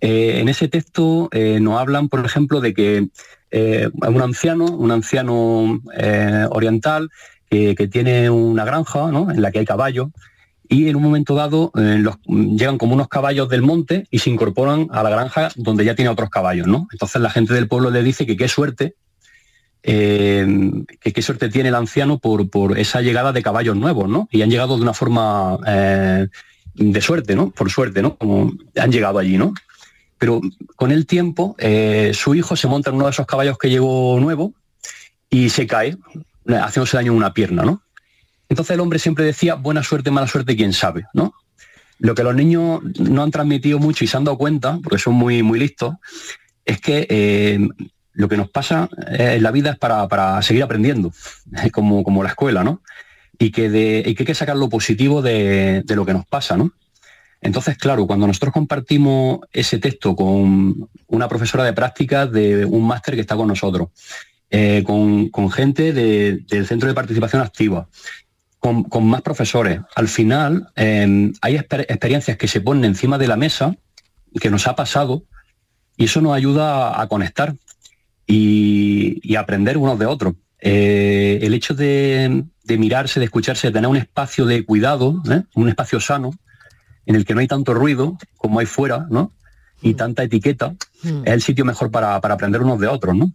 Eh, 0.00 0.38
en 0.38 0.48
ese 0.48 0.68
texto 0.68 1.28
nos 1.32 1.80
hablan, 1.80 2.08
por 2.08 2.24
ejemplo, 2.24 2.60
de 2.60 2.72
que 2.72 3.08
un 3.50 4.22
anciano, 4.22 4.66
un 4.66 4.92
anciano 4.92 5.80
oriental 6.50 7.10
que, 7.50 7.88
tiene 7.90 8.30
una 8.30 8.64
granja 8.64 9.08
en 9.08 9.42
la 9.42 9.50
que 9.50 9.58
hay 9.58 9.64
caballos 9.64 10.10
y 10.68 10.88
en 10.88 10.94
un 10.94 11.02
momento 11.02 11.34
dado 11.34 11.72
llegan 11.74 12.78
como 12.78 12.94
unos 12.94 13.08
caballos 13.08 13.48
del 13.48 13.62
monte 13.62 14.06
y 14.08 14.20
se 14.20 14.30
incorporan 14.30 14.86
a 14.92 15.02
la 15.02 15.10
granja 15.10 15.48
donde 15.56 15.84
ya 15.84 15.96
tiene 15.96 16.10
otros 16.10 16.30
caballos, 16.30 16.68
¿no? 16.68 16.86
Entonces 16.92 17.20
la 17.20 17.30
gente 17.30 17.54
del 17.54 17.66
pueblo 17.66 17.90
le 17.90 18.04
dice 18.04 18.24
que 18.24 18.36
qué 18.36 18.46
suerte 18.46 18.94
eh, 19.82 20.46
qué 21.00 21.22
suerte 21.22 21.48
tiene 21.48 21.70
el 21.70 21.74
anciano 21.74 22.18
por, 22.18 22.78
esa 22.78 23.00
llegada 23.00 23.32
de 23.32 23.42
caballos 23.42 23.76
nuevos, 23.76 24.08
¿no? 24.08 24.28
Y 24.30 24.42
han 24.42 24.50
llegado 24.50 24.76
de 24.76 24.82
una 24.82 24.94
forma 24.94 25.58
eh, 25.66 26.28
de 26.74 27.00
suerte, 27.00 27.34
¿no? 27.34 27.50
Por 27.50 27.70
suerte, 27.70 28.02
¿no? 28.02 28.16
Como 28.16 28.52
han 28.76 28.92
llegado 28.92 29.18
allí, 29.18 29.38
¿no? 29.38 29.54
Pero 30.18 30.40
con 30.76 30.92
el 30.92 31.06
tiempo, 31.06 31.56
eh, 31.58 32.12
su 32.14 32.34
hijo 32.34 32.56
se 32.56 32.68
monta 32.68 32.90
en 32.90 32.96
uno 32.96 33.06
de 33.06 33.12
esos 33.12 33.26
caballos 33.26 33.56
que 33.56 33.70
llegó 33.70 34.18
nuevo 34.20 34.52
y 35.30 35.48
se 35.48 35.66
cae, 35.66 35.96
haciéndose 36.46 36.96
daño 36.96 37.12
en 37.12 37.18
una 37.18 37.32
pierna, 37.32 37.62
¿no? 37.62 37.82
Entonces 38.48 38.74
el 38.74 38.80
hombre 38.80 38.98
siempre 38.98 39.24
decía, 39.24 39.54
buena 39.54 39.82
suerte, 39.82 40.10
mala 40.10 40.26
suerte, 40.26 40.56
quién 40.56 40.72
sabe, 40.72 41.04
¿no? 41.14 41.34
Lo 41.98 42.14
que 42.14 42.24
los 42.24 42.34
niños 42.34 42.80
no 42.98 43.22
han 43.22 43.30
transmitido 43.30 43.78
mucho 43.78 44.04
y 44.04 44.08
se 44.08 44.16
han 44.16 44.24
dado 44.24 44.36
cuenta, 44.36 44.78
porque 44.82 44.98
son 44.98 45.14
muy, 45.14 45.42
muy 45.42 45.58
listos, 45.58 45.94
es 46.64 46.80
que 46.80 47.68
lo 48.20 48.28
que 48.28 48.36
nos 48.36 48.50
pasa 48.50 48.88
eh, 49.10 49.34
en 49.36 49.42
la 49.42 49.50
vida 49.50 49.70
es 49.70 49.78
para, 49.78 50.42
seguir 50.42 50.62
aprendiendo, 50.62 51.12
como, 51.72 52.04
como, 52.04 52.22
la 52.22 52.28
escuela, 52.28 52.62
¿no? 52.62 52.82
Y 53.38 53.50
que, 53.50 53.70
de, 53.70 54.02
hay 54.06 54.14
que 54.14 54.34
sacar 54.34 54.56
lo 54.56 54.68
positivo 54.68 55.22
de, 55.22 55.82
lo 55.88 56.04
que 56.04 56.12
nos 56.12 56.26
pasa, 56.26 56.56
¿no? 56.56 56.72
Entonces, 57.40 57.78
claro, 57.78 58.06
cuando 58.06 58.26
nosotros 58.26 58.52
compartimos 58.52 59.40
ese 59.50 59.78
texto 59.78 60.14
con 60.14 60.90
una 61.06 61.28
profesora 61.28 61.64
de 61.64 61.72
prácticas 61.72 62.30
de 62.30 62.66
un 62.66 62.86
máster 62.86 63.14
que 63.14 63.22
está 63.22 63.34
con 63.34 63.48
nosotros, 63.48 63.88
eh, 64.50 64.84
con, 64.84 65.50
gente 65.50 65.94
del 65.94 66.66
Centro 66.66 66.86
de 66.86 66.94
Participación 66.94 67.40
Activa, 67.40 67.88
con, 68.58 69.06
más 69.06 69.22
profesores, 69.22 69.80
al 69.96 70.08
final 70.08 70.68
em, 70.76 71.32
hay 71.40 71.56
experiencias 71.56 72.36
que 72.36 72.46
se 72.46 72.60
ponen 72.60 72.84
encima 72.84 73.16
de 73.16 73.26
la 73.26 73.36
mesa, 73.36 73.74
que 74.38 74.50
nos 74.50 74.66
ha 74.66 74.76
pasado, 74.76 75.24
y 75.96 76.04
eso 76.04 76.20
nos 76.20 76.34
ayuda 76.34 77.00
a 77.00 77.06
conectar 77.08 77.54
y, 78.30 79.36
aprender 79.36 79.76
unos 79.76 79.98
de 79.98 80.06
otros. 80.06 80.34
Eh, 80.60 81.38
el 81.42 81.54
hecho 81.54 81.74
de, 81.74 82.44
mirarse, 82.78 83.18
de 83.18 83.24
escucharse, 83.24 83.68
de 83.68 83.72
tener 83.72 83.88
un 83.88 83.96
espacio 83.96 84.46
de 84.46 84.64
cuidado, 84.64 85.22
¿eh? 85.30 85.42
un 85.54 85.68
espacio 85.68 86.00
sano, 86.00 86.30
en 87.06 87.16
el 87.16 87.24
que 87.24 87.34
no 87.34 87.40
hay 87.40 87.46
tanto 87.46 87.74
ruido 87.74 88.18
como 88.36 88.60
hay 88.60 88.66
fuera, 88.66 89.06
¿no? 89.10 89.32
Y 89.82 89.94
mm. 89.94 89.96
tanta 89.96 90.22
etiqueta, 90.22 90.74
mm. 91.02 91.22
es 91.24 91.32
el 91.32 91.42
sitio 91.42 91.64
mejor 91.64 91.90
para, 91.90 92.16
aprender 92.16 92.62
unos 92.62 92.78
de 92.78 92.86
otros, 92.86 93.16
¿no? 93.16 93.32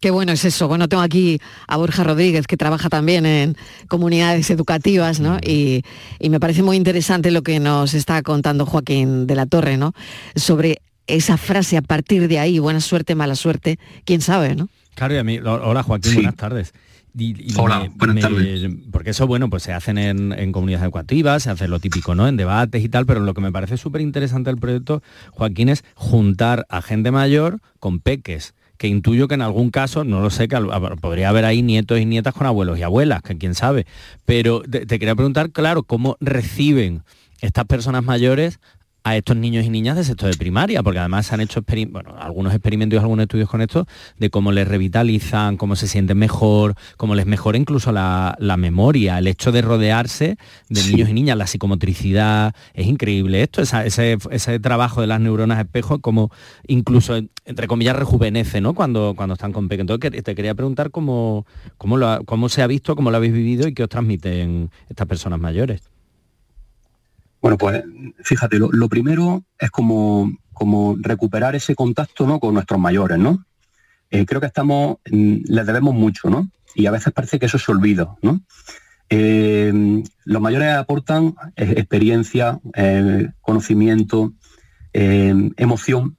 Qué 0.00 0.10
bueno 0.10 0.32
es 0.32 0.44
eso. 0.44 0.66
Bueno, 0.66 0.88
tengo 0.88 1.02
aquí 1.02 1.40
a 1.68 1.76
Borja 1.76 2.02
Rodríguez, 2.02 2.46
que 2.46 2.56
trabaja 2.56 2.88
también 2.88 3.24
en 3.26 3.56
comunidades 3.88 4.50
educativas, 4.50 5.20
¿no? 5.20 5.34
Mm. 5.34 5.40
Y, 5.44 5.82
y, 6.18 6.30
me 6.30 6.40
parece 6.40 6.62
muy 6.62 6.76
interesante 6.76 7.30
lo 7.30 7.42
que 7.42 7.60
nos 7.60 7.94
está 7.94 8.22
contando 8.22 8.66
Joaquín 8.66 9.26
de 9.26 9.34
la 9.34 9.46
Torre, 9.46 9.76
¿no? 9.76 9.92
Sobre 10.36 10.78
esa 11.12 11.36
frase 11.36 11.76
a 11.76 11.82
partir 11.82 12.26
de 12.28 12.38
ahí, 12.38 12.58
buena 12.58 12.80
suerte, 12.80 13.14
mala 13.14 13.36
suerte, 13.36 13.78
quién 14.04 14.20
sabe, 14.20 14.54
¿no? 14.54 14.68
Claro, 14.94 15.14
y 15.14 15.18
a 15.18 15.24
mí, 15.24 15.38
hola 15.38 15.82
Joaquín, 15.82 16.14
buenas 16.14 16.36
tardes. 16.36 16.72
Hola, 17.58 17.90
buenas 17.94 18.22
tardes. 18.22 18.70
Porque 18.90 19.10
eso, 19.10 19.26
bueno, 19.26 19.50
pues 19.50 19.62
se 19.62 19.72
hacen 19.72 19.98
en, 19.98 20.52
comunidades 20.52 20.84
educativas, 20.84 21.42
se 21.42 21.50
hace 21.50 21.68
lo 21.68 21.78
típico, 21.78 22.14
¿no? 22.14 22.26
En 22.26 22.36
debates 22.38 22.82
y 22.82 22.88
tal, 22.88 23.04
pero 23.04 23.20
lo 23.20 23.34
que 23.34 23.42
me 23.42 23.52
parece 23.52 23.76
súper 23.76 24.00
interesante 24.00 24.48
del 24.48 24.58
proyecto, 24.58 25.02
Joaquín, 25.32 25.68
es 25.68 25.84
juntar 25.94 26.66
a 26.70 26.80
gente 26.80 27.10
mayor 27.10 27.60
con 27.78 28.00
peques 28.00 28.54
que 28.78 28.88
intuyo 28.88 29.28
que 29.28 29.34
en 29.34 29.42
algún 29.42 29.70
caso, 29.70 30.04
no 30.04 30.20
lo 30.20 30.30
sé, 30.30 30.48
que 30.48 30.58
podría 31.00 31.28
haber 31.28 31.44
ahí 31.44 31.62
nietos 31.62 32.00
y 32.00 32.06
nietas 32.06 32.34
con 32.34 32.46
abuelos 32.46 32.78
y 32.78 32.82
abuelas, 32.82 33.22
que 33.22 33.36
quién 33.36 33.54
sabe. 33.54 33.86
Pero 34.24 34.62
te 34.62 34.86
quería 34.86 35.14
preguntar, 35.14 35.50
claro, 35.50 35.84
¿cómo 35.84 36.16
reciben 36.20 37.02
estas 37.40 37.66
personas 37.66 38.02
mayores 38.02 38.58
a 39.04 39.16
estos 39.16 39.36
niños 39.36 39.64
y 39.64 39.70
niñas 39.70 39.96
de 39.96 40.04
sexto 40.04 40.26
de 40.26 40.34
primaria, 40.34 40.82
porque 40.82 40.98
además 40.98 41.26
se 41.26 41.34
han 41.34 41.40
hecho 41.40 41.62
bueno, 41.90 42.14
algunos 42.18 42.52
experimentos 42.52 42.96
y 42.96 43.00
algunos 43.00 43.24
estudios 43.24 43.48
con 43.48 43.60
esto 43.60 43.86
de 44.18 44.30
cómo 44.30 44.52
les 44.52 44.68
revitalizan, 44.68 45.56
cómo 45.56 45.76
se 45.76 45.88
sienten 45.88 46.18
mejor, 46.18 46.74
cómo 46.96 47.14
les 47.14 47.26
mejora 47.26 47.58
incluso 47.58 47.92
la, 47.92 48.36
memoria, 48.58 49.18
el 49.18 49.26
hecho 49.26 49.50
de 49.50 49.62
rodearse 49.62 50.36
de 50.68 50.82
niños 50.84 51.08
y 51.08 51.14
niñas, 51.14 51.36
la 51.36 51.46
psicomotricidad, 51.46 52.54
es 52.74 52.86
increíble 52.86 53.42
esto, 53.42 53.62
ese, 53.62 54.60
trabajo 54.60 55.00
de 55.00 55.06
las 55.06 55.20
neuronas 55.20 55.58
espejo, 55.58 56.00
como 56.00 56.30
incluso, 56.66 57.16
entre 57.44 57.66
comillas, 57.66 57.96
rejuvenece 57.96 58.60
¿no? 58.60 58.74
cuando, 58.74 59.14
cuando 59.16 59.34
están 59.34 59.52
con 59.52 59.68
pequeños. 59.68 59.94
Entonces 59.94 60.22
te 60.22 60.34
quería 60.34 60.54
preguntar 60.54 60.90
cómo, 60.90 61.46
cómo, 61.78 61.98
cómo 62.24 62.48
se 62.48 62.62
ha 62.62 62.66
visto, 62.66 62.94
cómo 62.94 63.10
lo 63.10 63.16
habéis 63.16 63.32
vivido 63.32 63.66
y 63.66 63.74
qué 63.74 63.82
os 63.82 63.88
transmiten 63.88 64.70
estas 64.88 65.08
personas 65.08 65.40
mayores. 65.40 65.91
Bueno, 67.42 67.58
pues 67.58 67.82
fíjate, 68.22 68.58
lo, 68.58 68.88
primero 68.88 69.42
es 69.58 69.70
como, 69.72 70.30
como, 70.52 70.96
recuperar 71.00 71.56
ese 71.56 71.74
contacto 71.74 72.24
¿no? 72.24 72.38
con 72.38 72.54
nuestros 72.54 72.78
mayores, 72.78 73.18
¿no? 73.18 73.44
Eh, 74.10 74.24
creo 74.26 74.40
que 74.40 74.46
estamos, 74.46 74.98
mm, 75.10 75.38
les 75.46 75.66
debemos 75.66 75.92
mucho, 75.92 76.30
¿no? 76.30 76.48
Y 76.76 76.86
a 76.86 76.92
veces 76.92 77.12
parece 77.12 77.40
que 77.40 77.46
eso 77.46 77.58
se 77.58 77.72
olvida, 77.72 78.14
¿no? 78.22 78.40
Eh, 79.10 80.02
los 80.24 80.40
mayores 80.40 80.72
aportan 80.72 81.34
eh, 81.56 81.74
experiencia, 81.76 82.60
conocimiento, 83.40 84.32
emoción, 84.92 86.16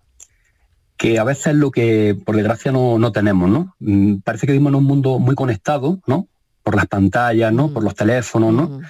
que 0.97 1.19
a 1.19 1.23
veces 1.23 1.47
es 1.47 1.55
lo 1.55 1.71
que 1.71 2.17
por 2.25 2.35
desgracia 2.35 2.71
no, 2.71 2.99
no 2.99 3.11
tenemos, 3.13 3.49
¿no? 3.49 3.75
Mm, 3.79 4.17
Parece 4.17 4.45
que 4.45 4.51
vivimos 4.51 4.71
en 4.71 4.75
un 4.75 4.83
mundo 4.83 5.19
muy 5.19 5.35
conectado, 5.35 6.01
¿no? 6.05 6.27
Por 6.63 6.75
las 6.75 6.87
pantallas, 6.87 7.53
¿no? 7.53 7.71
Por 7.71 7.83
los 7.83 7.95
teléfonos, 7.95 8.53
¿no? 8.53 8.81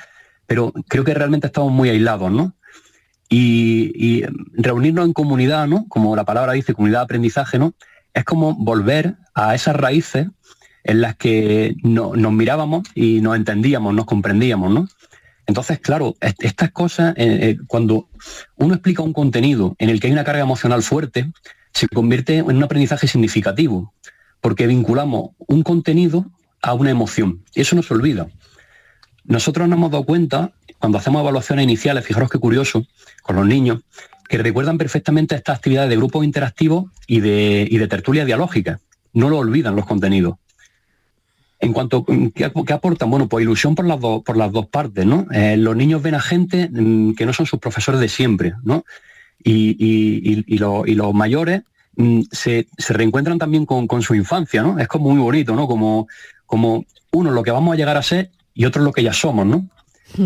Pero 0.45 0.71
creo 0.87 1.03
que 1.03 1.13
realmente 1.13 1.47
estamos 1.47 1.71
muy 1.71 1.89
aislados, 1.89 2.31
¿no? 2.31 2.53
Y, 3.29 4.23
reunirnos 4.53 5.05
en 5.05 5.13
comunidad, 5.13 5.67
¿no? 5.67 5.87
Como 5.87 6.15
la 6.15 6.23
palabra 6.25 6.53
dice, 6.53 6.73
comunidad 6.73 6.99
de 6.99 7.05
aprendizaje, 7.05 7.57
¿no? 7.57 7.73
Es 8.13 8.23
como 8.25 8.53
volver 8.53 9.15
a 9.33 9.55
esas 9.55 9.75
raíces 9.75 10.27
en 10.83 11.01
las 11.01 11.15
que 11.15 11.75
no- 11.81 12.15
nos 12.15 12.31
mirábamos 12.31 12.83
y 12.93 13.21
nos 13.21 13.35
entendíamos, 13.35 13.93
nos 13.93 14.05
comprendíamos, 14.05 14.71
¿no? 14.71 14.87
Entonces, 15.47 15.79
claro, 15.79 16.15
est- 16.21 16.43
estas 16.43 16.71
cosas, 16.71 17.15
eh, 17.17 17.39
eh, 17.41 17.57
cuando 17.67 18.07
uno 18.57 18.75
explica 18.75 19.01
un 19.01 19.13
contenido 19.13 19.75
en 19.79 19.89
el 19.89 19.99
que 19.99 20.07
hay 20.07 20.13
una 20.13 20.23
carga 20.23 20.41
emocional 20.43 20.83
fuerte, 20.83 21.31
se 21.73 21.87
convierte 21.87 22.37
en 22.37 22.45
un 22.45 22.63
aprendizaje 22.63 23.07
significativo, 23.07 23.93
porque 24.41 24.67
vinculamos 24.67 25.31
un 25.39 25.63
contenido 25.63 26.29
a 26.61 26.73
una 26.73 26.91
emoción. 26.91 27.43
Y 27.55 27.61
eso 27.61 27.75
no 27.75 27.81
se 27.83 27.93
olvida. 27.93 28.27
Nosotros 29.25 29.67
nos 29.69 29.77
hemos 29.77 29.91
dado 29.91 30.03
cuenta, 30.05 30.51
cuando 30.79 30.97
hacemos 30.97 31.21
evaluaciones 31.21 31.63
iniciales, 31.63 32.05
fijaros 32.05 32.29
qué 32.29 32.39
curioso, 32.39 32.85
con 33.21 33.35
los 33.35 33.45
niños, 33.45 33.81
que 34.27 34.37
recuerdan 34.37 34.77
perfectamente 34.77 35.35
estas 35.35 35.57
actividades 35.57 35.89
de 35.89 35.97
grupos 35.97 36.25
interactivos 36.25 36.85
y 37.07 37.19
de, 37.19 37.67
y 37.69 37.77
de 37.77 37.87
tertulia 37.87 38.25
dialógica. 38.25 38.79
No 39.13 39.29
lo 39.29 39.37
olvidan 39.37 39.75
los 39.75 39.85
contenidos. 39.85 40.35
En 41.59 41.71
cuanto 41.71 42.05
¿qué, 42.35 42.73
aportan? 42.73 43.09
Bueno, 43.09 43.29
pues 43.29 43.43
ilusión 43.43 43.73
por 43.75 43.85
las 43.85 44.51
dos 44.51 44.67
partes, 44.67 45.05
¿no? 45.05 45.27
Eh, 45.31 45.55
los 45.55 45.75
niños 45.77 46.01
ven 46.01 46.15
a 46.15 46.19
gente 46.19 46.69
mm, 46.69 47.13
que 47.13 47.25
no 47.25 47.31
son 47.31 47.45
sus 47.45 47.59
profesores 47.59 48.01
de 48.01 48.09
siempre, 48.09 48.53
¿no? 48.63 48.83
Y, 49.41 49.75
y- 49.79 50.33
y- 50.33 50.43
y 50.55 50.57
lo- 50.57 50.85
y 50.85 50.95
los 50.95 51.13
mayores 51.13 51.61
mm, 51.95 52.21
se, 52.31 52.67
se 52.77 52.93
reencuentran 52.93 53.37
también 53.37 53.65
con, 53.65 53.87
con 53.87 54.01
su 54.01 54.13
infancia, 54.15 54.61
¿no? 54.61 54.77
Es 54.77 54.89
como 54.89 55.11
muy 55.11 55.21
bonito, 55.21 55.55
¿no? 55.55 55.67
Como, 55.67 56.07
como 56.45 56.83
uno 57.11 57.31
lo 57.31 57.43
que 57.43 57.51
vamos 57.51 57.73
a 57.73 57.77
llegar 57.77 57.95
a 57.95 58.01
ser 58.03 58.31
y 58.53 58.65
otro 58.65 58.83
lo 58.83 58.91
que 58.91 59.03
ya 59.03 59.13
somos, 59.13 59.45
¿no? 59.45 59.67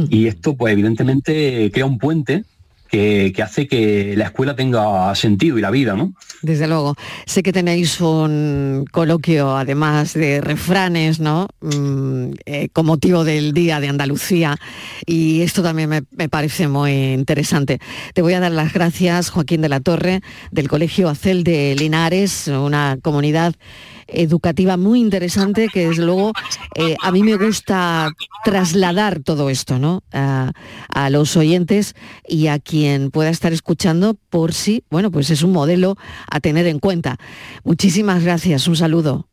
Y 0.10 0.28
esto, 0.28 0.56
pues 0.56 0.74
evidentemente, 0.74 1.72
crea 1.72 1.86
un 1.86 1.98
puente 1.98 2.44
que, 2.90 3.32
que 3.36 3.42
hace 3.42 3.68
que 3.68 4.16
la 4.18 4.26
escuela 4.26 4.56
tenga 4.56 5.14
sentido 5.16 5.58
y 5.58 5.62
la 5.62 5.72
vida, 5.72 5.96
¿no? 5.96 6.14
Desde 6.42 6.68
luego. 6.68 6.96
Sé 7.26 7.44
que 7.44 7.54
tenéis 7.54 8.00
un 8.02 8.86
coloquio, 8.92 9.56
además 9.56 10.14
de 10.14 10.42
refranes, 10.42 11.20
¿no? 11.20 11.48
Mm, 11.62 12.32
eh, 12.46 12.70
con 12.74 12.86
motivo 12.86 13.24
del 13.24 13.54
Día 13.54 13.80
de 13.80 13.90
Andalucía. 13.90 14.58
Y 15.06 15.42
esto 15.42 15.64
también 15.64 15.90
me, 15.90 16.04
me 16.12 16.30
parece 16.30 16.68
muy 16.68 17.14
interesante. 17.14 17.80
Te 18.14 18.22
voy 18.22 18.34
a 18.34 18.40
dar 18.40 18.52
las 18.52 18.74
gracias, 18.74 19.30
Joaquín 19.30 19.62
de 19.62 19.70
la 19.70 19.80
Torre, 19.80 20.22
del 20.52 20.68
Colegio 20.68 21.10
Acel 21.10 21.44
de 21.44 21.76
Linares, 21.76 22.48
una 22.48 22.98
comunidad 23.02 23.56
educativa 24.08 24.78
muy 24.78 25.00
interesante 25.00 25.68
que 25.70 25.90
desde 25.90 26.06
luego 26.06 26.32
eh, 26.76 26.96
a 27.02 27.12
mí 27.12 27.24
me 27.24 27.36
gusta 27.36 28.10
trasladar 28.44 29.20
todo 29.20 29.50
esto 29.50 29.80
¿no? 29.80 30.04
a, 30.12 30.52
los 31.10 31.38
oyentes 31.38 31.96
y 32.28 32.48
a 32.48 32.60
quien 32.60 33.12
pueda 33.12 33.30
estar 33.30 33.54
escuchando 33.54 34.16
por 34.30 34.54
si, 34.54 34.84
bueno, 34.90 35.12
pues 35.12 35.30
es 35.30 35.44
un 35.44 35.52
modelo 35.52 35.96
a 36.30 36.40
tener 36.40 36.68
en 36.68 36.80
cuenta. 36.80 37.18
Muchísimas 37.64 38.24
gracias, 38.24 38.68
un 38.68 38.76
saludo. 38.76 39.28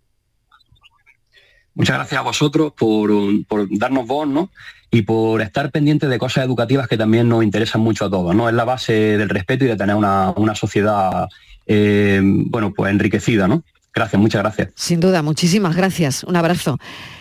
Muchas 1.75 1.97
gracias 1.97 2.20
a 2.20 2.22
vosotros 2.22 2.72
por, 2.77 3.11
por 3.47 3.66
darnos 3.77 4.07
voz, 4.07 4.29
¿no? 4.29 4.51
Y 4.93 5.03
por 5.03 5.43
estar 5.43 5.72
pendientes 5.72 6.09
de 6.09 6.18
cosas 6.18 6.45
educativas 6.45 6.87
que 6.87 6.97
también 6.97 7.29
nos 7.29 7.43
interesan 7.43 7.81
mucho 7.81 8.05
a 8.05 8.11
todos, 8.11 8.35
¿no? 8.35 8.49
Es 8.49 8.55
la 8.55 8.64
base 8.64 8.93
del 8.93 9.29
respeto 9.29 9.64
y 9.64 9.68
de 9.68 9.77
tener 9.77 9.97
una, 9.97 10.31
una 10.37 10.55
sociedad, 10.55 11.29
eh, 11.66 12.20
bueno, 12.22 12.72
pues 12.72 12.93
enriquecida, 12.93 13.49
¿no? 13.49 13.64
Gracias, 13.95 14.20
muchas 14.20 14.42
gracias. 14.42 14.68
Sin 14.74 14.99
duda, 14.99 15.22
muchísimas 15.22 15.76
gracias. 15.76 16.24
Un 16.24 16.34
abrazo. 16.34 16.78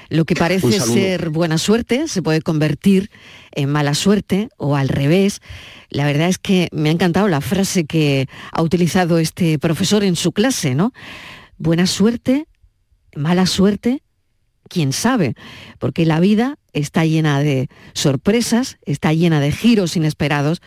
Lo 0.09 0.25
que 0.25 0.35
parece 0.35 0.79
ser 0.79 1.29
buena 1.29 1.59
suerte 1.59 2.07
se 2.07 2.21
puede 2.23 2.41
convertir 2.41 3.11
en 3.51 3.69
mala 3.69 3.93
suerte 3.93 4.49
o 4.57 4.75
al 4.75 4.89
revés. 4.89 5.39
La 5.89 6.05
verdad 6.05 6.29
es 6.29 6.39
que 6.39 6.69
me 6.71 6.89
ha 6.89 6.91
encantado 6.91 7.27
la 7.27 7.41
frase 7.41 7.85
que 7.85 8.27
ha 8.51 8.61
utilizado 8.63 9.19
este 9.19 9.59
profesor 9.59 10.03
en 10.03 10.15
su 10.15 10.31
clase, 10.31 10.73
¿no? 10.73 10.93
Buena 11.57 11.85
suerte, 11.85 12.47
mala 13.15 13.45
suerte, 13.45 14.01
quién 14.67 14.93
sabe, 14.93 15.35
porque 15.77 16.05
la 16.05 16.19
vida 16.19 16.57
está 16.73 17.05
llena 17.05 17.39
de 17.39 17.69
sorpresas, 17.93 18.77
está 18.85 19.13
llena 19.13 19.39
de 19.39 19.51
giros 19.51 19.95
inesperados 19.95 20.61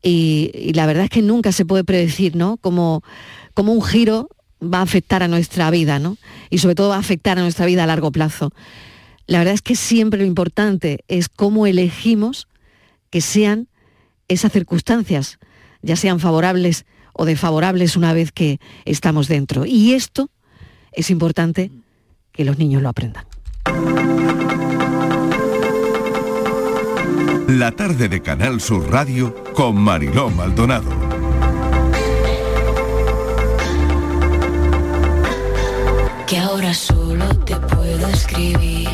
y, 0.00 0.52
y 0.54 0.74
la 0.74 0.86
verdad 0.86 1.04
es 1.04 1.10
que 1.10 1.22
nunca 1.22 1.50
se 1.50 1.64
puede 1.64 1.82
predecir, 1.82 2.36
¿no? 2.36 2.56
Como, 2.56 3.02
como 3.54 3.72
un 3.72 3.82
giro 3.82 4.28
va 4.64 4.78
a 4.78 4.82
afectar 4.82 5.22
a 5.22 5.28
nuestra 5.28 5.70
vida, 5.70 5.98
¿no? 5.98 6.16
Y 6.50 6.58
sobre 6.58 6.74
todo 6.74 6.90
va 6.90 6.96
a 6.96 7.00
afectar 7.00 7.38
a 7.38 7.42
nuestra 7.42 7.66
vida 7.66 7.84
a 7.84 7.86
largo 7.86 8.10
plazo. 8.10 8.52
La 9.26 9.38
verdad 9.38 9.54
es 9.54 9.62
que 9.62 9.76
siempre 9.76 10.20
lo 10.20 10.26
importante 10.26 11.04
es 11.08 11.28
cómo 11.28 11.66
elegimos 11.66 12.48
que 13.10 13.20
sean 13.20 13.68
esas 14.28 14.52
circunstancias, 14.52 15.38
ya 15.82 15.96
sean 15.96 16.20
favorables 16.20 16.84
o 17.12 17.24
desfavorables 17.24 17.96
una 17.96 18.12
vez 18.12 18.32
que 18.32 18.58
estamos 18.84 19.28
dentro. 19.28 19.64
Y 19.66 19.94
esto 19.94 20.30
es 20.92 21.10
importante 21.10 21.70
que 22.32 22.44
los 22.44 22.58
niños 22.58 22.82
lo 22.82 22.88
aprendan. 22.88 23.24
La 27.48 27.70
tarde 27.72 28.08
de 28.08 28.20
Canal 28.20 28.60
Sur 28.60 28.90
Radio 28.90 29.34
con 29.54 29.76
Mariló 29.76 30.30
Maldonado. 30.30 31.03
Que 36.34 36.40
ahora 36.40 36.74
solo 36.74 37.28
te 37.44 37.54
puedo 37.54 38.08
escribir 38.08 38.88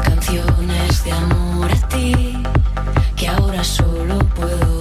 canciones 0.00 1.02
de 1.02 1.10
amor 1.10 1.68
a 1.68 1.88
ti, 1.88 2.40
que 3.16 3.26
ahora 3.26 3.64
solo 3.64 4.20
puedo 4.36 4.71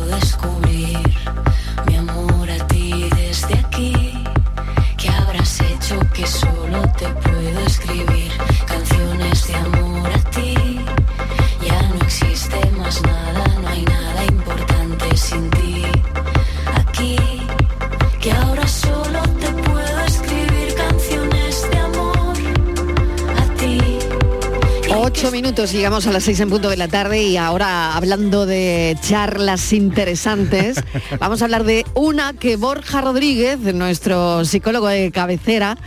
8 25.21 25.31
minutos, 25.31 25.71
llegamos 25.71 26.07
a 26.07 26.11
las 26.11 26.23
6 26.23 26.39
en 26.39 26.49
punto 26.49 26.67
de 26.67 26.77
la 26.77 26.87
tarde 26.87 27.21
y 27.21 27.37
ahora 27.37 27.95
hablando 27.95 28.47
de 28.47 28.97
charlas 29.01 29.71
interesantes, 29.71 30.83
vamos 31.19 31.41
a 31.41 31.45
hablar 31.45 31.63
de 31.63 31.85
una 31.93 32.33
que 32.33 32.55
Borja 32.55 33.01
Rodríguez, 33.01 33.59
nuestro 33.59 34.43
psicólogo 34.45 34.87
de 34.87 35.11
cabecera, 35.11 35.77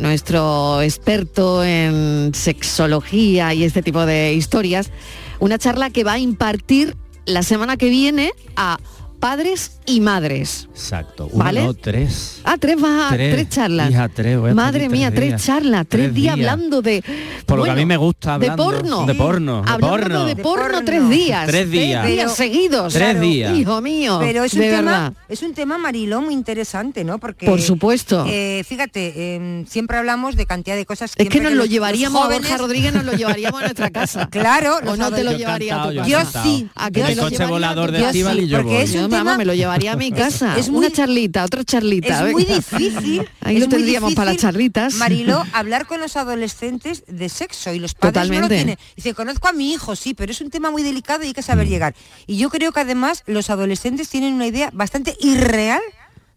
nuestro 0.00 0.82
experto 0.82 1.62
en 1.62 2.32
sexología 2.34 3.54
y 3.54 3.62
este 3.62 3.80
tipo 3.80 4.04
de 4.06 4.34
historias, 4.34 4.90
una 5.38 5.56
charla 5.56 5.90
que 5.90 6.02
va 6.02 6.14
a 6.14 6.18
impartir 6.18 6.96
la 7.26 7.44
semana 7.44 7.76
que 7.76 7.90
viene 7.90 8.32
a 8.56 8.78
padres 9.20 9.72
y 9.86 10.00
madres. 10.00 10.66
Exacto. 10.70 11.28
Uno, 11.30 11.44
¿Vale? 11.44 11.62
no, 11.62 11.74
tres. 11.74 12.40
Ah, 12.44 12.56
tres, 12.58 12.76
va- 12.82 13.08
Tres, 13.10 13.34
tres 13.34 13.48
charlas. 13.50 13.90
hija, 13.90 14.08
tres, 14.08 14.38
voy 14.38 14.50
a 14.50 14.54
Madre 14.54 14.88
mía, 14.88 15.10
tres 15.10 15.28
días. 15.28 15.44
charlas, 15.44 15.86
tres, 15.88 16.06
Tres 16.06 16.14
días, 16.14 16.36
días. 16.36 16.48
hablando 16.50 16.80
de... 16.82 17.04
Por 17.46 17.58
lo 17.58 17.64
que 17.64 17.70
a 17.70 17.74
mí 17.74 17.84
me 17.84 17.96
gusta 17.96 18.38
De 18.38 18.48
hablando. 18.48 18.64
porno. 18.64 19.06
De 19.06 19.14
porno, 19.14 19.62
de 19.62 19.70
Hablando 19.70 19.88
porno. 19.98 20.24
de 20.24 20.34
De 20.34 20.42
porno, 20.42 20.84
tres 20.84 21.08
días. 21.08 21.46
Tres 21.46 21.70
días. 21.70 22.02
Tres 22.02 22.14
días 22.16 22.34
seguidos. 22.34 22.92
Tres 22.94 23.10
Claro. 23.10 23.20
días. 23.20 23.58
Hijo 23.58 23.80
mío. 23.82 24.18
Pero 24.20 24.44
es 24.44 24.54
un, 24.54 24.60
de 24.60 24.70
tema, 24.70 24.90
verdad. 24.90 25.12
es 25.28 25.42
un 25.42 25.54
tema, 25.54 25.76
Mariló, 25.78 26.22
muy 26.22 26.34
interesante, 26.34 27.04
¿no? 27.04 27.18
Porque, 27.18 27.46
Por 27.46 27.60
supuesto. 27.60 28.24
eh, 28.28 28.64
fíjate, 28.66 29.12
eh, 29.16 29.64
siempre 29.68 29.98
hablamos 29.98 30.36
de 30.36 30.46
cantidad 30.46 30.76
de 30.76 30.86
cosas 30.86 31.14
que 31.14 31.24
Es 31.24 31.28
que 31.28 31.40
nos 31.40 31.52
lo 31.52 31.66
llevaríamos 31.66 32.24
a 32.24 32.28
Borja 32.28 32.56
Rodríguez, 32.56 32.94
nos 32.94 33.04
lo 33.04 33.12
llevaríamos 33.12 33.60
a 33.60 33.64
nuestra 33.64 33.90
casa. 33.90 34.28
Claro, 34.40 34.78
o 34.86 34.96
no 34.96 35.10
te 35.12 35.22
lo 35.24 35.32
llevaría 35.32 35.82
a 35.82 35.88
tu 35.88 35.92
Yo 35.92 36.02
casa. 36.18 36.42
Yo 36.42 36.42
sí. 36.42 36.68
¿A 36.74 36.90
que 36.90 37.02
te 37.02 37.44
volador 37.46 37.90
de 37.90 38.00
y 38.00 38.46
yo 38.48 38.58
porque 38.62 38.82
es 38.82 38.94
un 38.94 39.09
Vamos, 39.10 39.36
me 39.38 39.44
lo 39.44 39.54
llevaría 39.54 39.92
a 39.92 39.96
mi 39.96 40.10
casa. 40.12 40.56
es 40.58 40.68
muy- 40.68 40.78
Una 40.86 40.90
charlita, 40.90 41.44
otra 41.44 41.64
charlita. 41.64 42.26
Es 42.26 42.32
muy 42.32 42.44
difícil. 42.44 43.28
Ahí 43.40 43.56
es 43.56 43.60
lo 43.62 43.66
muy 43.68 43.76
tendríamos 43.76 44.14
para 44.14 44.32
las 44.32 44.40
charlitas. 44.40 44.94
Mariló, 44.94 45.44
hablar 45.52 45.86
con 45.86 46.00
los 46.00 46.16
adolescentes 46.16 47.04
de 47.06 47.28
sexo 47.28 47.72
y 47.72 47.78
los 47.78 47.94
padres 47.94 48.14
no 48.14 48.22
Totalmente. 48.22 48.42
lo 48.42 48.62
tienen. 48.64 48.78
Dice, 48.96 49.14
conozco 49.14 49.48
a 49.48 49.52
mi 49.52 49.72
hijo, 49.72 49.96
sí, 49.96 50.14
pero 50.14 50.32
es 50.32 50.40
un 50.40 50.50
tema 50.50 50.70
muy 50.70 50.82
delicado 50.82 51.22
y 51.24 51.28
hay 51.28 51.32
que 51.32 51.42
saber 51.42 51.66
Mm. 51.66 51.70
llegar. 51.70 51.94
Y 52.26 52.36
yo 52.36 52.50
creo 52.50 52.72
que 52.72 52.80
además 52.80 53.22
los 53.26 53.50
adolescentes 53.50 54.08
tienen 54.08 54.34
una 54.34 54.46
idea 54.46 54.70
bastante 54.72 55.16
irreal 55.20 55.80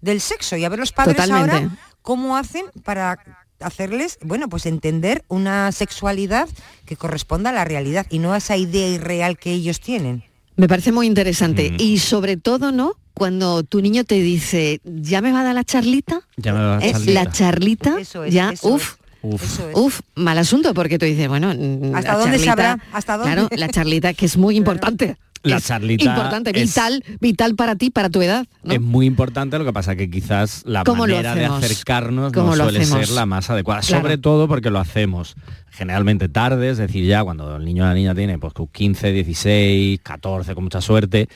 del 0.01 0.19
sexo. 0.21 0.57
Y 0.57 0.65
a 0.65 0.69
ver 0.69 0.79
los 0.79 0.91
padres 0.91 1.15
Totalmente. 1.15 1.51
ahora 1.55 1.77
cómo 2.01 2.35
hacen 2.37 2.65
para 2.83 3.19
hacerles, 3.61 4.17
bueno, 4.21 4.49
pues 4.49 4.65
entender 4.65 5.23
una 5.29 5.71
sexualidad 5.71 6.49
que 6.85 6.97
corresponda 6.97 7.51
a 7.51 7.53
la 7.53 7.63
realidad 7.63 8.05
y 8.09 8.19
no 8.19 8.33
a 8.33 8.37
esa 8.37 8.57
idea 8.57 8.87
irreal 8.89 9.37
que 9.37 9.51
ellos 9.51 9.79
tienen. 9.79 10.25
Me 10.55 10.67
parece 10.67 10.91
muy 10.91 11.07
interesante 11.07 11.71
Mm. 11.71 11.75
y 11.79 11.97
sobre 11.99 12.37
todo, 12.37 12.71
¿no? 12.71 12.93
cuando 13.15 13.61
tu 13.63 13.79
niño 13.79 14.03
te 14.05 14.15
dice, 14.15 14.81
¿ya 14.83 15.21
me 15.21 15.31
va 15.31 15.41
a 15.41 15.43
dar 15.43 15.53
la 15.53 15.63
charlita? 15.63 16.21
Ya 16.35 16.51
me 16.51 16.59
va 16.59 16.65
a 16.65 16.79
dar 16.79 16.83
¿Eh? 16.83 16.91
charlita. 16.93 17.13
La 17.13 17.31
charlita, 17.31 17.95
Eso 17.99 18.23
es, 18.23 18.33
ya, 18.33 18.49
eso 18.49 18.69
uf, 18.69 18.95
Uf. 19.21 19.59
uf, 19.75 19.99
mal 20.15 20.35
asunto, 20.39 20.73
porque 20.73 20.97
tú 20.97 21.05
dices, 21.05 21.27
bueno, 21.27 21.49
¿Hasta 21.95 22.17
dónde 22.17 22.37
charlita- 22.39 22.43
sabrá? 22.45 22.79
¿Hasta 22.91 23.17
dónde? 23.17 23.31
Claro, 23.33 23.49
la 23.55 23.69
charlita 23.69 24.13
que 24.15 24.25
es 24.25 24.35
muy 24.35 24.55
importante. 24.57 25.17
La 25.43 25.57
Es 25.57 25.65
charlita 25.65 26.05
Importante, 26.05 26.51
es- 26.55 26.69
vital, 26.69 27.03
vital 27.19 27.55
para 27.55 27.75
ti, 27.75 27.89
para 27.89 28.09
tu 28.09 28.21
edad. 28.21 28.45
¿no? 28.63 28.73
Es 28.73 28.79
muy 28.81 29.05
importante, 29.05 29.57
lo 29.59 29.65
que 29.65 29.73
pasa 29.73 29.95
que 29.95 30.09
quizás 30.09 30.63
la 30.65 30.83
¿Cómo 30.83 31.05
lo 31.05 31.15
manera 31.15 31.35
de 31.35 31.45
acercarnos 31.45 32.31
¿Cómo 32.31 32.55
no 32.55 32.63
suele 32.63 32.79
hacemos? 32.79 33.07
ser 33.07 33.15
la 33.15 33.25
más 33.25 33.49
adecuada. 33.49 33.81
Claro. 33.81 34.01
Sobre 34.01 34.17
todo 34.17 34.47
porque 34.47 34.69
lo 34.69 34.79
hacemos 34.79 35.35
generalmente 35.69 36.29
tarde, 36.29 36.69
es 36.69 36.77
decir, 36.77 37.05
ya 37.05 37.23
cuando 37.23 37.57
el 37.57 37.65
niño 37.65 37.83
o 37.83 37.87
la 37.87 37.93
niña 37.93 38.15
tiene 38.15 38.39
pues 38.39 38.53
sus 38.55 38.69
15, 38.69 39.11
16, 39.11 39.99
14 40.01 40.55
con 40.55 40.63
mucha 40.63 40.79
suerte. 40.81 41.27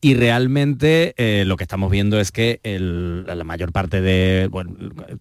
Y 0.00 0.14
realmente 0.14 1.14
eh, 1.16 1.44
lo 1.44 1.56
que 1.56 1.62
estamos 1.64 1.90
viendo 1.90 2.18
es 2.18 2.32
que 2.32 2.58
el- 2.64 3.24
la 3.26 3.44
mayor 3.44 3.70
parte 3.70 4.00
de, 4.00 4.48
bueno, 4.50 4.72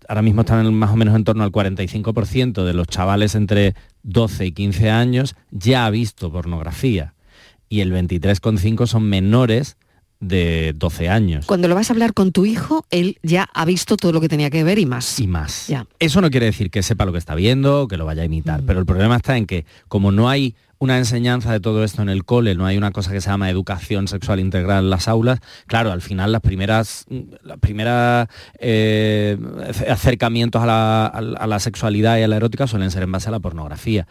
ahora 0.08 0.22
mismo 0.22 0.42
están 0.42 0.66
en 0.66 0.74
más 0.74 0.90
o 0.92 0.96
menos 0.96 1.16
en 1.16 1.24
torno 1.24 1.44
al 1.44 1.52
45% 1.52 2.64
de 2.66 2.74
los 2.74 2.88
chavales 2.88 3.36
entre 3.36 3.76
12 4.04 4.46
y 4.48 4.52
15 4.54 4.90
años 4.90 5.36
ya 5.52 5.86
ha 5.86 5.90
visto 5.90 6.32
pornografía 6.32 7.14
y 7.72 7.80
el 7.80 7.92
23,5 7.94 8.86
son 8.86 9.04
menores 9.10 9.78
de 10.20 10.74
12 10.76 11.08
años. 11.10 11.46
Cuando 11.48 11.68
lo 11.70 11.74
vas 11.74 11.90
a 11.90 11.94
hablar 11.94 12.14
con 12.14 12.32
tu 12.32 12.46
hijo, 12.46 12.86
él 12.92 13.18
ya 13.24 13.48
ha 13.54 13.64
visto 13.66 13.96
todo 13.98 14.12
lo 14.12 14.20
que 14.22 14.28
tenía 14.30 14.50
que 14.52 14.64
ver 14.64 14.78
y 14.78 14.86
más. 14.86 15.20
Y 15.20 15.26
más. 15.26 15.68
Ya. 15.68 15.88
Eso 15.98 16.20
no 16.22 16.30
quiere 16.30 16.46
decir 16.48 16.70
que 16.70 16.84
sepa 16.84 17.06
lo 17.06 17.12
que 17.14 17.18
está 17.18 17.34
viendo 17.34 17.88
que 17.88 17.96
lo 17.98 18.06
vaya 18.06 18.22
a 18.24 18.26
imitar, 18.26 18.62
pero 18.68 18.80
el 18.80 18.86
problema 18.86 19.16
está 19.16 19.38
en 19.38 19.46
que 19.48 19.66
como 19.88 20.12
no 20.12 20.30
hay 20.30 20.54
una 20.80 20.98
enseñanza 20.98 21.52
de 21.54 21.60
todo 21.60 21.84
esto 21.84 22.02
en 22.02 22.10
el 22.10 22.26
cole, 22.26 22.56
no 22.56 22.66
hay 22.66 22.76
una 22.78 22.92
cosa 22.92 23.12
que 23.12 23.22
se 23.22 23.30
llama 23.30 23.50
educación 23.50 24.08
sexual 24.08 24.40
integral 24.40 24.84
en 24.84 24.90
las 24.90 25.08
aulas, 25.08 25.40
claro, 25.66 25.92
al 25.92 26.02
final 26.02 26.32
las 26.32 26.42
primeras, 26.42 27.06
las 27.44 27.58
primeras 27.60 28.28
eh, 28.60 29.38
acercamientos 29.90 30.66
la- 30.66 31.06
a 31.08 31.48
la 31.48 31.60
sexualidad 31.60 32.18
y 32.18 32.24
a 32.24 32.28
la 32.28 32.36
erótica 32.36 32.68
suelen 32.68 32.92
ser 32.92 33.04
en 33.04 33.12
base 33.12 33.30
a 33.30 33.32
la 33.32 33.40
pornografía. 33.40 34.08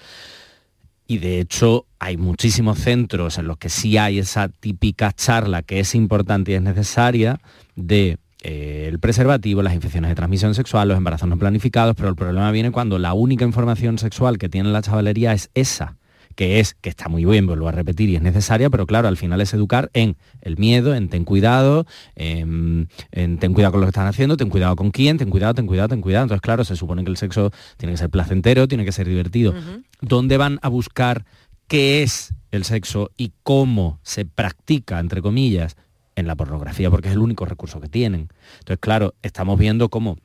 Y 1.07 1.19
de 1.19 1.41
hecho 1.41 1.87
hay 2.01 2.17
muchísimos 2.17 2.79
centros 2.79 3.39
en 3.39 3.47
los 3.47 3.59
que 3.59 3.69
sí 3.69 3.99
hay 3.99 4.19
esa 4.19 4.49
típica 4.49 5.13
charla 5.13 5.63
que 5.63 5.81
es 5.81 5.95
importante 5.95 6.53
y 6.53 6.55
es 6.55 6.63
necesaria 6.63 7.39
de 7.77 8.19
eh, 8.43 8.87
el 8.89 8.99
preservativo, 8.99 9.63
las 9.63 9.75
infecciones 9.75 10.09
de 10.09 10.15
transmisión 10.15 10.55
sexual, 10.55 10.89
los 10.89 10.97
embarazos 10.97 11.29
no 11.29 11.39
planificados, 11.39 11.95
pero 11.95 12.09
el 12.09 12.17
problema 12.17 12.51
viene 12.53 12.71
cuando 12.71 12.99
la 12.99 13.13
única 13.13 13.45
información 13.45 13.99
sexual 13.99 14.39
que 14.39 14.49
tiene 14.49 14.71
la 14.71 14.81
chavalería 14.81 15.35
es 15.35 15.51
esa 15.55 15.99
que 16.37 16.59
es, 16.61 16.75
que 16.81 16.89
está 16.89 17.11
muy 17.11 17.27
bien, 17.27 17.47
vuelvo 17.47 17.69
a 17.69 17.73
repetir, 17.73 18.09
y 18.09 18.17
es 18.17 18.23
necesaria, 18.23 18.71
pero 18.71 18.87
claro, 18.87 19.09
al 19.09 19.19
final 19.19 19.43
es 19.43 19.53
educar 19.53 19.91
en 19.93 20.17
el 20.41 20.57
miedo, 20.57 20.95
en 20.95 21.11
ten 21.11 21.25
cuidado, 21.25 21.87
en, 22.15 22.89
en 23.11 23.37
ten 23.39 23.53
cuidado 23.53 23.73
con 23.73 23.81
lo 23.83 23.87
que 23.87 23.91
están 23.91 24.07
haciendo, 24.07 24.39
ten 24.39 24.49
cuidado 24.49 24.75
con 24.75 24.91
quién, 24.91 25.19
ten 25.19 25.29
cuidado, 25.29 25.53
ten 25.53 25.67
cuidado, 25.67 25.89
ten 25.89 26.01
cuidado. 26.01 26.23
Entonces, 26.23 26.41
claro, 26.41 26.65
se 26.65 26.77
supone 26.77 27.05
que 27.05 27.11
el 27.11 27.19
sexo 27.19 27.51
tiene 27.77 27.93
que 27.93 27.99
ser 27.99 28.09
placentero, 28.09 28.69
tiene 28.69 28.87
que 28.87 28.93
ser 28.93 29.07
divertido. 29.07 29.53
¿Dónde 30.01 30.39
van 30.39 30.59
a 30.63 30.69
buscar 30.69 31.27
qué 31.71 32.03
es 32.03 32.35
el 32.51 32.65
sexo 32.65 33.13
y 33.17 33.33
cómo 33.45 34.01
se 34.03 34.25
practica, 34.25 34.99
entre 34.99 35.23
comillas, 35.23 35.77
en 36.17 36.27
la 36.27 36.35
pornografía? 36.35 36.91
Porque 36.91 37.09
es 37.09 37.15
el 37.15 37.21
único 37.21 37.47
recurso 37.47 37.81
que 37.81 37.89
tienen. 37.89 38.29
Entonces, 38.59 38.79
claro, 38.81 39.15
estamos 39.23 39.57
viendo 39.57 39.89
cómo 39.89 40.19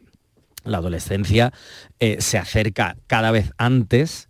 la 0.64 0.80
adolescencia 0.80 1.54
eh, 2.00 2.18
se 2.20 2.40
acerca 2.40 2.98
cada 3.06 3.30
vez 3.30 3.52
antes 3.60 4.28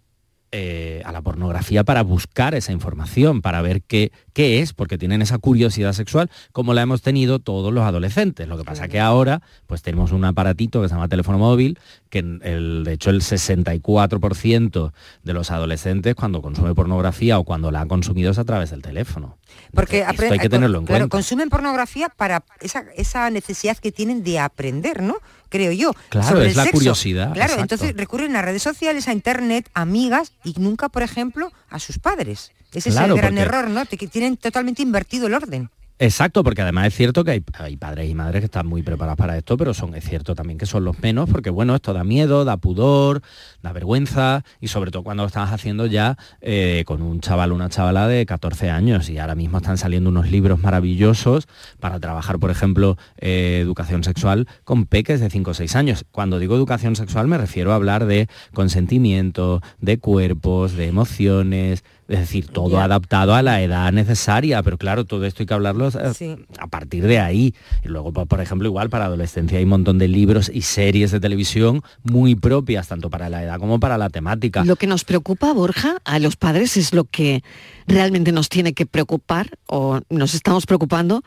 eh, 0.51 1.03
a 1.05 1.13
la 1.13 1.21
pornografía 1.21 1.85
para 1.85 2.03
buscar 2.03 2.53
esa 2.53 2.73
información, 2.73 3.41
para 3.41 3.61
ver 3.61 3.81
qué, 3.81 4.11
qué 4.35 4.59
es, 4.59 4.73
porque 4.73 4.97
tienen 4.99 5.21
esa 5.21 5.37
curiosidad 5.39 5.93
sexual, 5.93 6.29
como 6.51 6.73
la 6.73 6.81
hemos 6.81 7.01
tenido 7.01 7.39
todos 7.39 7.73
los 7.73 7.83
adolescentes. 7.85 8.47
Lo 8.49 8.57
que 8.57 8.65
pasa 8.65 8.89
que 8.89 8.99
ahora, 8.99 9.41
pues 9.65 9.81
tenemos 9.81 10.11
un 10.11 10.25
aparatito 10.25 10.81
que 10.81 10.89
se 10.89 10.93
llama 10.93 11.07
teléfono 11.07 11.37
móvil, 11.39 11.79
que 12.09 12.19
el, 12.19 12.83
de 12.83 12.91
hecho 12.93 13.09
el 13.11 13.21
64% 13.21 14.91
de 15.23 15.33
los 15.33 15.51
adolescentes 15.51 16.15
cuando 16.15 16.41
consume 16.41 16.75
pornografía 16.75 17.39
o 17.39 17.43
cuando 17.43 17.71
la 17.71 17.81
ha 17.81 17.85
consumido 17.87 18.31
es 18.31 18.37
a 18.37 18.43
través 18.43 18.71
del 18.71 18.81
teléfono. 18.81 19.37
Porque 19.73 20.01
Esto 20.07 20.33
hay 20.33 20.39
que 20.39 20.49
tenerlo 20.49 20.79
en 20.79 20.85
claro, 20.85 21.03
cuenta. 21.03 21.15
consumen 21.15 21.49
pornografía 21.49 22.09
para 22.09 22.43
esa, 22.59 22.83
esa 22.97 23.29
necesidad 23.29 23.77
que 23.77 23.91
tienen 23.91 24.23
de 24.23 24.39
aprender, 24.39 25.01
¿no? 25.01 25.15
Creo 25.49 25.71
yo. 25.71 25.93
Claro, 26.09 26.27
sobre 26.27 26.45
es 26.47 26.51
el 26.51 26.57
la 26.57 26.63
sexo. 26.63 26.77
curiosidad, 26.77 27.33
Claro, 27.33 27.53
exacto. 27.53 27.75
entonces 27.75 27.95
recurren 27.97 28.35
a 28.35 28.41
redes 28.41 28.63
sociales, 28.63 29.07
a 29.07 29.13
internet, 29.13 29.69
a 29.73 29.81
amigas 29.81 30.33
y 30.43 30.55
nunca, 30.59 30.89
por 30.89 31.03
ejemplo, 31.03 31.51
a 31.69 31.79
sus 31.79 31.99
padres. 31.99 32.51
Ese 32.75 32.89
Claro, 32.91 33.07
es 33.07 33.11
el 33.11 33.17
gran 33.17 33.33
porque- 33.35 33.41
error, 33.41 33.69
¿no? 33.69 33.85
Que 33.85 34.07
tienen 34.07 34.37
totalmente 34.37 34.81
invertido 34.81 35.27
el 35.27 35.33
orden. 35.33 35.69
Exacto, 35.97 36.43
porque 36.43 36.61
además 36.61 36.87
es 36.87 36.93
cierto 36.93 37.23
que 37.23 37.31
hay, 37.31 37.43
hay 37.57 37.77
padres 37.77 38.09
y 38.09 38.15
madres 38.15 38.41
que 38.41 38.47
están 38.47 38.67
muy 38.67 38.83
preparados 38.83 39.17
para 39.17 39.37
esto, 39.37 39.55
pero 39.55 39.73
son, 39.73 39.95
es 39.95 40.03
cierto 40.03 40.35
también 40.35 40.57
que 40.57 40.65
son 40.65 40.83
los 40.83 40.99
menos, 40.99 41.29
porque 41.29 41.49
bueno, 41.49 41.73
esto 41.73 41.93
da 41.93 42.03
miedo, 42.03 42.43
da 42.43 42.57
pudor, 42.57 43.21
da 43.63 43.71
vergüenza, 43.71 44.43
y 44.59 44.67
sobre 44.67 44.91
todo 44.91 45.03
cuando 45.03 45.23
lo 45.23 45.27
estás 45.27 45.53
haciendo 45.53 45.85
ya 45.85 46.17
eh, 46.41 46.83
con 46.85 47.01
un 47.01 47.21
chaval 47.21 47.53
o 47.53 47.55
una 47.55 47.69
chavala 47.69 48.09
de 48.09 48.25
14 48.25 48.69
años, 48.71 49.07
y 49.09 49.19
ahora 49.19 49.35
mismo 49.35 49.59
están 49.59 49.77
saliendo 49.77 50.09
unos 50.09 50.29
libros 50.29 50.59
maravillosos 50.61 51.47
para 51.79 51.97
trabajar, 52.01 52.39
por 52.39 52.51
ejemplo, 52.51 52.97
eh, 53.17 53.59
educación 53.61 54.03
sexual 54.03 54.49
con 54.65 54.87
peques 54.87 55.21
de 55.21 55.29
5 55.29 55.51
o 55.51 55.53
6 55.53 55.77
años. 55.77 56.03
Cuando 56.11 56.39
digo 56.39 56.57
educación 56.57 56.97
sexual 56.97 57.29
me 57.29 57.37
refiero 57.37 57.71
a 57.71 57.75
hablar 57.75 58.05
de 58.05 58.27
consentimiento, 58.53 59.61
de 59.79 59.97
cuerpos, 59.97 60.73
de 60.73 60.87
emociones, 60.87 61.85
es 62.07 62.19
decir, 62.19 62.47
todo 62.47 62.79
adaptado 62.79 63.33
a 63.33 63.41
la 63.41 63.61
edad 63.61 63.91
necesaria, 63.91 64.61
pero 64.61 64.77
claro, 64.77 65.05
todo 65.05 65.25
esto 65.25 65.41
hay 65.41 65.47
que 65.47 65.53
hablarlo 65.53 65.89
eh, 65.89 66.37
a 66.59 66.67
partir 66.67 67.07
de 67.07 67.19
ahí. 67.19 67.55
Y 67.83 67.87
luego, 67.87 68.13
pues, 68.13 68.27
por 68.27 68.41
ejemplo, 68.41 68.67
igual 68.67 68.89
para 68.89 69.05
adolescencia 69.05 69.57
hay 69.57 69.63
un 69.63 69.71
montón 69.71 69.97
de 69.97 70.07
libros 70.07 70.51
y 70.53 70.61
series 70.61 71.11
de 71.11 71.19
televisión 71.19 71.81
muy 72.03 72.35
propias, 72.35 72.87
tanto 72.87 73.09
para 73.09 73.29
la 73.29 73.43
edad 73.43 73.59
como 73.59 73.79
para 73.79 73.97
la 73.97 74.09
temática. 74.09 74.63
Lo 74.65 74.75
que 74.75 74.87
nos 74.87 75.03
preocupa, 75.03 75.51
Borja, 75.53 75.97
a 76.05 76.19
los 76.19 76.35
padres 76.35 76.77
es 76.77 76.93
lo 76.93 77.05
que 77.05 77.43
realmente 77.87 78.31
nos 78.31 78.49
tiene 78.49 78.73
que 78.73 78.85
preocupar 78.85 79.57
o 79.67 80.01
nos 80.09 80.33
estamos 80.33 80.65
preocupando 80.65 81.23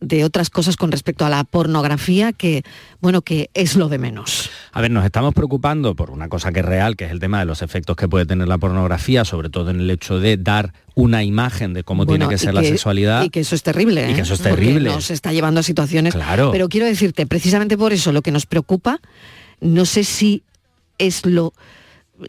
de 0.00 0.24
otras 0.24 0.50
cosas 0.50 0.76
con 0.76 0.92
respecto 0.92 1.24
a 1.24 1.30
la 1.30 1.44
pornografía 1.44 2.32
que, 2.32 2.62
bueno, 3.00 3.22
que 3.22 3.50
es 3.54 3.76
lo 3.76 3.88
de 3.88 3.98
menos. 3.98 4.50
A 4.72 4.80
ver, 4.80 4.90
nos 4.90 5.04
estamos 5.04 5.34
preocupando 5.34 5.94
por 5.94 6.10
una 6.10 6.28
cosa 6.28 6.52
que 6.52 6.60
es 6.60 6.66
real, 6.66 6.96
que 6.96 7.06
es 7.06 7.10
el 7.10 7.20
tema 7.20 7.38
de 7.38 7.46
los 7.46 7.62
efectos 7.62 7.96
que 7.96 8.08
puede 8.08 8.26
tener 8.26 8.48
la 8.48 8.58
pornografía, 8.58 9.24
sobre 9.24 9.48
todo 9.48 9.70
en 9.70 9.80
el 9.80 9.90
hecho 9.90 10.18
de 10.18 10.36
dar 10.36 10.72
una 10.94 11.24
imagen 11.24 11.72
de 11.72 11.84
cómo 11.84 12.04
Bueno, 12.04 12.26
tiene 12.26 12.34
que 12.34 12.38
ser 12.38 12.54
la 12.54 12.62
sexualidad. 12.62 13.22
Y 13.24 13.30
que 13.30 13.40
eso 13.40 13.54
es 13.54 13.62
terrible. 13.62 14.10
Y 14.10 14.14
que 14.14 14.20
¿eh? 14.20 14.22
eso 14.22 14.34
es 14.34 14.40
Porque 14.40 14.56
terrible. 14.56 14.90
Nos 14.90 15.10
está 15.10 15.32
llevando 15.32 15.60
a 15.60 15.62
situaciones. 15.62 16.14
Claro. 16.14 16.50
Pero 16.52 16.68
quiero 16.68 16.86
decirte, 16.86 17.26
precisamente 17.26 17.78
por 17.78 17.92
eso 17.92 18.12
lo 18.12 18.22
que 18.22 18.30
nos 18.30 18.46
preocupa, 18.46 19.00
no 19.60 19.86
sé 19.86 20.04
si 20.04 20.42
es 20.98 21.24
lo, 21.24 21.54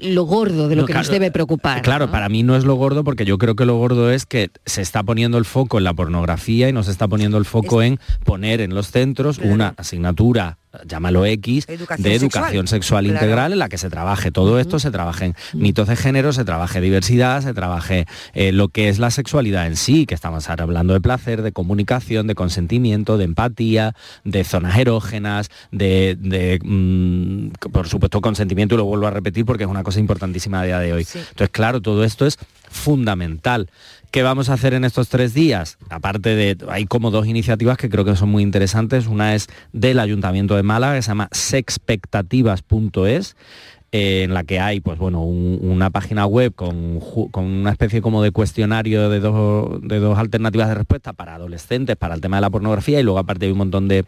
lo 0.02 0.24
gordo 0.24 0.68
de 0.68 0.76
lo 0.76 0.82
No, 0.84 0.88
que 0.88 0.94
nos 0.94 1.08
claro, 1.08 1.14
debe 1.14 1.32
preocupar. 1.32 1.82
Claro, 1.82 2.10
para 2.12 2.30
mí 2.30 2.44
no 2.44 2.56
es 2.56 2.64
lo 2.66 2.76
gordo 2.76 3.04
porque 3.04 3.26
yo 3.26 3.38
creo 3.38 3.56
que 3.56 3.66
lo 3.66 3.78
gordo 3.78 4.12
es 4.12 4.26
que 4.26 4.50
se 4.66 4.82
está 4.82 5.04
poniendo 5.04 5.38
el 5.38 5.46
foco 5.46 5.78
en 5.78 5.84
la 5.84 5.94
pornografía 5.94 6.70
y 6.70 6.74
no 6.74 6.84
se 6.84 6.92
está 6.92 7.08
poniendo 7.08 7.38
el 7.38 7.46
foco 7.46 7.82
en 7.82 8.00
poner 8.24 8.62
en 8.62 8.74
los 8.74 8.92
centros 8.92 9.40
una 9.40 9.74
asignatura, 9.78 10.58
llámalo 10.88 11.26
X, 11.26 11.66
Educación 11.68 12.04
de 12.04 12.16
educación 12.16 12.68
sexual 12.68 13.06
Claro. 13.06 13.18
integral 13.26 13.54
en 13.54 13.60
la 13.60 13.70
que 13.70 13.78
se 13.78 13.90
trabaje 13.90 14.32
todo 14.32 14.60
esto, 14.60 14.80
se 14.80 14.92
trabajen 14.92 15.36
mitos 15.54 15.88
de 15.88 15.96
género, 15.96 16.34
se 16.34 16.46
trabaje 16.46 16.82
diversidad, 16.82 17.42
se 17.42 17.54
trabaje 17.54 18.06
eh, 18.34 18.52
lo 18.52 18.70
que 18.70 18.90
es 18.90 19.00
la 19.00 19.12
sexualidad 19.12 19.68
en 19.68 19.76
sí, 19.76 20.06
que 20.06 20.16
estamos 20.16 20.50
ahora 20.50 20.64
hablando 20.64 20.94
de 20.94 21.02
placer, 21.02 21.42
de 21.42 21.52
comunicación, 21.52 22.28
de 22.28 22.36
consentimiento, 22.36 23.18
de 23.18 23.26
empatía, 23.26 23.96
de 24.24 24.44
zonas 24.44 24.78
erógenas, 24.78 25.50
de, 25.72 26.18
de, 26.20 26.60
mm, 26.64 27.70
por 27.72 27.88
supuesto 27.88 28.22
consentimiento 28.22 28.76
y 28.76 28.78
lo 28.78 28.86
vuelvo 28.86 29.08
a 29.08 29.12
repetir 29.12 29.46
porque 29.46 29.64
es 29.66 29.70
una 29.70 29.84
cosa 29.84 30.00
importantísima 30.00 30.62
a 30.62 30.66
día 30.66 30.80
de 30.80 30.94
hoy. 30.94 31.08
Entonces, 31.14 31.50
claro, 31.50 31.82
todo 31.82 32.04
esto 32.04 32.26
es 32.26 32.38
fundamental. 32.70 33.70
¿Qué 34.14 34.22
vamos 34.22 34.50
a 34.50 34.54
hacer 34.54 34.76
en 34.76 34.86
estos 34.86 35.10
tres 35.10 35.34
días? 35.34 35.80
Aparte 35.90 36.36
de, 36.36 36.56
hay 36.70 36.86
como 36.86 37.10
dos 37.10 37.26
iniciativas 37.26 37.80
que 37.80 37.90
creo 37.90 38.06
que 38.06 38.16
son 38.16 38.30
muy 38.30 38.44
interesantes. 38.44 39.08
Una 39.08 39.34
es 39.34 39.48
del 39.72 39.98
Ayuntamiento 39.98 40.56
de 40.56 40.62
Málaga, 40.62 40.94
que 40.94 41.02
se 41.02 41.08
llama 41.08 41.30
sexpectativas.es 41.32 43.36
eh, 43.92 44.22
en 44.24 44.36
la 44.36 44.44
que 44.44 44.60
hay 44.60 44.82
pues 44.82 45.00
bueno 45.00 45.24
un- 45.24 45.58
una 45.64 45.90
página 45.90 46.28
web 46.28 46.54
con, 46.54 47.00
con 47.32 47.44
una 47.44 47.72
especie 47.72 48.04
como 48.04 48.22
de 48.22 48.30
cuestionario 48.30 49.10
de 49.10 49.20
dos, 49.20 49.82
de 49.82 49.98
dos 49.98 50.20
alternativas 50.20 50.68
de 50.70 50.76
respuesta 50.76 51.14
para 51.14 51.34
adolescentes 51.34 51.96
para 51.96 52.14
el 52.14 52.22
tema 52.22 52.38
de 52.38 52.42
la 52.42 52.52
pornografía 52.52 53.00
y 53.00 53.04
luego 53.04 53.18
aparte 53.18 53.48
hay 53.48 53.52
un 53.52 53.58
montón 53.58 53.88
de 53.88 54.06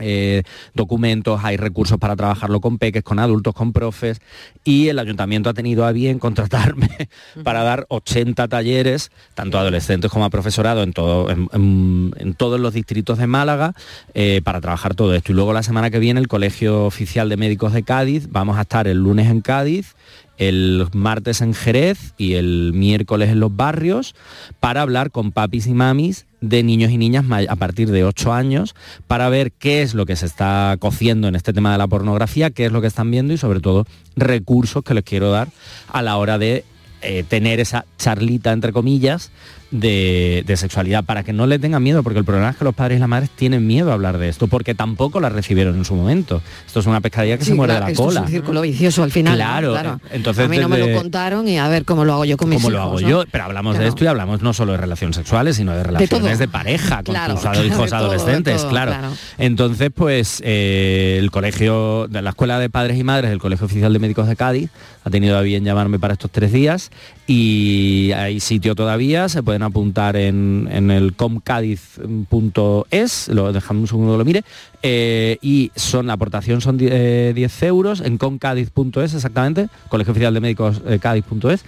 eh, 0.00 0.42
documentos, 0.74 1.40
hay 1.42 1.56
recursos 1.56 1.98
para 1.98 2.16
trabajarlo 2.16 2.60
con 2.60 2.78
peques, 2.78 3.02
con 3.02 3.18
adultos, 3.18 3.54
con 3.54 3.72
profes 3.72 4.20
y 4.64 4.88
el 4.88 4.98
ayuntamiento 4.98 5.50
ha 5.50 5.54
tenido 5.54 5.84
a 5.84 5.92
bien 5.92 6.18
contratarme 6.18 6.88
para 7.44 7.62
dar 7.62 7.86
80 7.88 8.48
talleres, 8.48 9.10
tanto 9.34 9.58
a 9.58 9.60
adolescentes 9.62 10.10
como 10.10 10.24
a 10.24 10.30
profesorado 10.30 10.82
en, 10.82 10.92
todo, 10.92 11.30
en, 11.30 11.48
en- 11.52 12.12
en 12.18 12.34
todos 12.34 12.60
los 12.60 12.74
distritos 12.74 13.18
de 13.18 13.26
Málaga 13.26 13.72
eh, 14.14 14.40
para 14.44 14.60
trabajar 14.60 14.94
todo 14.94 15.14
esto. 15.14 15.32
Y 15.32 15.34
luego 15.34 15.52
la 15.52 15.62
semana 15.62 15.90
que 15.90 15.98
viene 15.98 16.20
el 16.20 16.28
Colegio 16.28 16.84
Oficial 16.84 17.28
de 17.28 17.36
Médicos 17.36 17.72
de 17.72 17.82
Cádiz, 17.82 18.28
vamos 18.30 18.58
a 18.58 18.62
estar 18.62 18.86
el 18.88 18.98
lunes 18.98 19.28
en 19.30 19.40
Cádiz 19.40 19.94
el 20.38 20.86
martes 20.92 21.40
en 21.40 21.54
Jerez 21.54 22.14
y 22.18 22.34
el 22.34 22.72
miércoles 22.74 23.30
en 23.30 23.40
los 23.40 23.54
barrios 23.54 24.14
para 24.60 24.82
hablar 24.82 25.10
con 25.10 25.32
papis 25.32 25.66
y 25.66 25.74
mamis 25.74 26.26
de 26.40 26.62
niños 26.62 26.90
y 26.90 26.98
niñas 26.98 27.24
a 27.48 27.56
partir 27.56 27.90
de 27.90 28.04
8 28.04 28.32
años 28.32 28.74
para 29.06 29.28
ver 29.28 29.52
qué 29.52 29.82
es 29.82 29.94
lo 29.94 30.06
que 30.06 30.16
se 30.16 30.26
está 30.26 30.76
cociendo 30.78 31.28
en 31.28 31.34
este 31.34 31.52
tema 31.52 31.72
de 31.72 31.78
la 31.78 31.88
pornografía, 31.88 32.50
qué 32.50 32.66
es 32.66 32.72
lo 32.72 32.80
que 32.80 32.86
están 32.86 33.10
viendo 33.10 33.32
y 33.32 33.38
sobre 33.38 33.60
todo 33.60 33.86
recursos 34.16 34.84
que 34.84 34.94
les 34.94 35.04
quiero 35.04 35.30
dar 35.30 35.48
a 35.88 36.02
la 36.02 36.16
hora 36.16 36.38
de 36.38 36.64
eh, 37.02 37.24
tener 37.28 37.60
esa 37.60 37.84
charlita, 37.98 38.52
entre 38.52 38.72
comillas, 38.72 39.30
de, 39.70 40.44
de, 40.46 40.56
sexualidad, 40.56 41.04
para 41.04 41.22
que 41.22 41.32
no 41.32 41.46
le 41.46 41.58
tengan 41.58 41.82
miedo, 41.82 42.02
porque 42.02 42.18
el 42.18 42.24
problema 42.24 42.50
es 42.50 42.56
que 42.56 42.64
los 42.64 42.74
padres 42.74 42.96
y 42.96 43.00
las 43.00 43.08
madres 43.08 43.30
tienen 43.30 43.66
miedo 43.66 43.90
a 43.90 43.94
hablar 43.94 44.18
de 44.18 44.28
esto, 44.28 44.46
porque 44.46 44.74
tampoco 44.74 45.20
la 45.20 45.28
recibieron 45.28 45.76
en 45.76 45.84
su 45.84 45.94
momento. 45.94 46.42
Esto 46.66 46.80
es 46.80 46.86
una 46.86 47.00
pescadilla 47.00 47.38
que 47.38 47.44
Sí, 47.44 47.50
se 47.50 47.56
muere 47.56 47.72
claro, 47.72 47.86
de 47.86 47.88
la 47.88 47.92
esto 47.92 48.04
cola. 48.04 48.20
Es 48.20 48.26
un 48.26 48.32
círculo 48.32 48.60
vicioso 48.62 49.02
al 49.02 49.10
final. 49.10 49.34
Claro, 49.36 49.72
claro. 49.72 50.00
entonces 50.12 50.44
a 50.44 50.48
mí 50.48 50.58
no 50.58 50.68
me 50.68 50.78
lo 50.78 50.92
contaron 50.98 51.48
y 51.48 51.58
a 51.58 51.68
ver 51.68 51.84
cómo 51.84 52.04
lo 52.04 52.14
hago 52.14 52.24
yo 52.24 52.36
con 52.36 52.48
mis 52.48 52.58
como 52.62 52.70
lo 52.70 52.82
hago 52.82 53.00
¿no? 53.00 53.08
yo, 53.08 53.24
pero 53.30 53.44
hablamos 53.44 53.78
de 53.78 53.88
esto 53.88 54.04
y 54.04 54.06
hablamos 54.06 54.42
no 54.42 54.52
solo 54.52 54.72
de 54.72 54.78
relaciones 54.78 55.16
sexuales, 55.16 55.56
sino 55.56 55.72
de 55.72 55.82
relaciones 55.82 56.10
todo. 56.10 56.38
de, 56.38 56.48
pareja 56.48 57.02
con 57.02 57.14
tus 57.14 57.42
de 57.42 57.66
hijos 57.66 57.90
todo, 57.90 58.00
de 58.00 58.06
adolescentes, 58.06 58.62
todo, 58.62 58.70
claro. 58.70 58.94
Entonces, 59.38 59.90
pues 59.94 60.42
eh, 60.44 61.16
el 61.20 61.30
colegio, 61.30 62.06
de 62.08 62.22
la 62.22 62.30
Escuela 62.30 62.58
de 62.58 62.70
Padres 62.70 62.98
y 62.98 63.04
Madres 63.04 63.30
del 63.30 63.38
Colegio 63.38 63.66
Oficial 63.66 63.92
de 63.92 63.98
Médicos 63.98 64.28
de 64.28 64.36
Cádiz 64.36 64.70
ha 65.04 65.10
tenido 65.10 65.38
a 65.38 65.42
bien 65.42 65.64
llamarme 65.64 65.98
para 65.98 66.14
estos 66.14 66.30
tres 66.30 66.52
días 66.52 66.90
y 67.26 68.10
hay 68.12 68.40
sitio 68.40 68.74
todavía, 68.74 69.28
se 69.28 69.42
pueden 69.56 69.62
apuntar 69.70 70.16
en, 70.16 70.68
en 70.70 70.90
el 70.90 71.14
comcadiz.es, 71.14 73.28
lo 73.28 73.52
dejamos 73.54 73.80
un 73.82 73.88
segundo 73.88 74.18
lo 74.18 74.24
mire, 74.24 74.44
eh, 74.82 75.38
y 75.40 75.70
son 75.74 76.06
la 76.06 76.12
aportación 76.12 76.60
son 76.60 76.76
die- 76.76 76.90
eh, 76.92 77.32
10 77.34 77.62
euros 77.62 78.02
en 78.02 78.18
comcadiz.es 78.18 79.14
exactamente, 79.14 79.68
Colegio 79.88 80.12
Oficial 80.12 80.34
de 80.34 80.40
Médicos 80.40 80.82
eh, 80.86 80.98
Cádiz.es, 81.00 81.64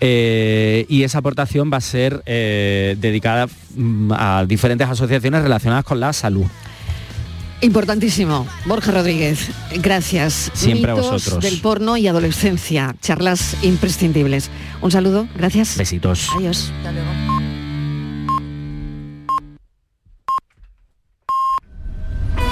eh, 0.00 0.84
y 0.90 1.04
esa 1.04 1.18
aportación 1.18 1.70
va 1.72 1.78
a 1.78 1.80
ser 1.80 2.22
dedicada 2.24 3.46
mm, 3.76 4.12
a 4.14 4.44
diferentes 4.46 4.86
asociaciones 4.88 5.42
relacionadas 5.42 5.84
con 5.86 6.00
la 6.00 6.12
salud. 6.12 6.44
Importantísimo. 7.62 8.46
Borja 8.66 8.90
Rodríguez, 8.90 9.50
gracias. 9.76 10.50
Siempre 10.52 10.90
a 10.90 10.94
Mitos 10.94 11.10
vosotros. 11.12 11.42
del 11.44 11.60
porno 11.60 11.96
y 11.96 12.08
adolescencia, 12.08 12.96
charlas 13.00 13.56
imprescindibles. 13.62 14.50
Un 14.80 14.90
saludo, 14.90 15.28
gracias. 15.36 15.76
Besitos. 15.76 16.28
Adiós. 16.36 16.72
Hasta 16.78 16.92
luego. 16.92 17.41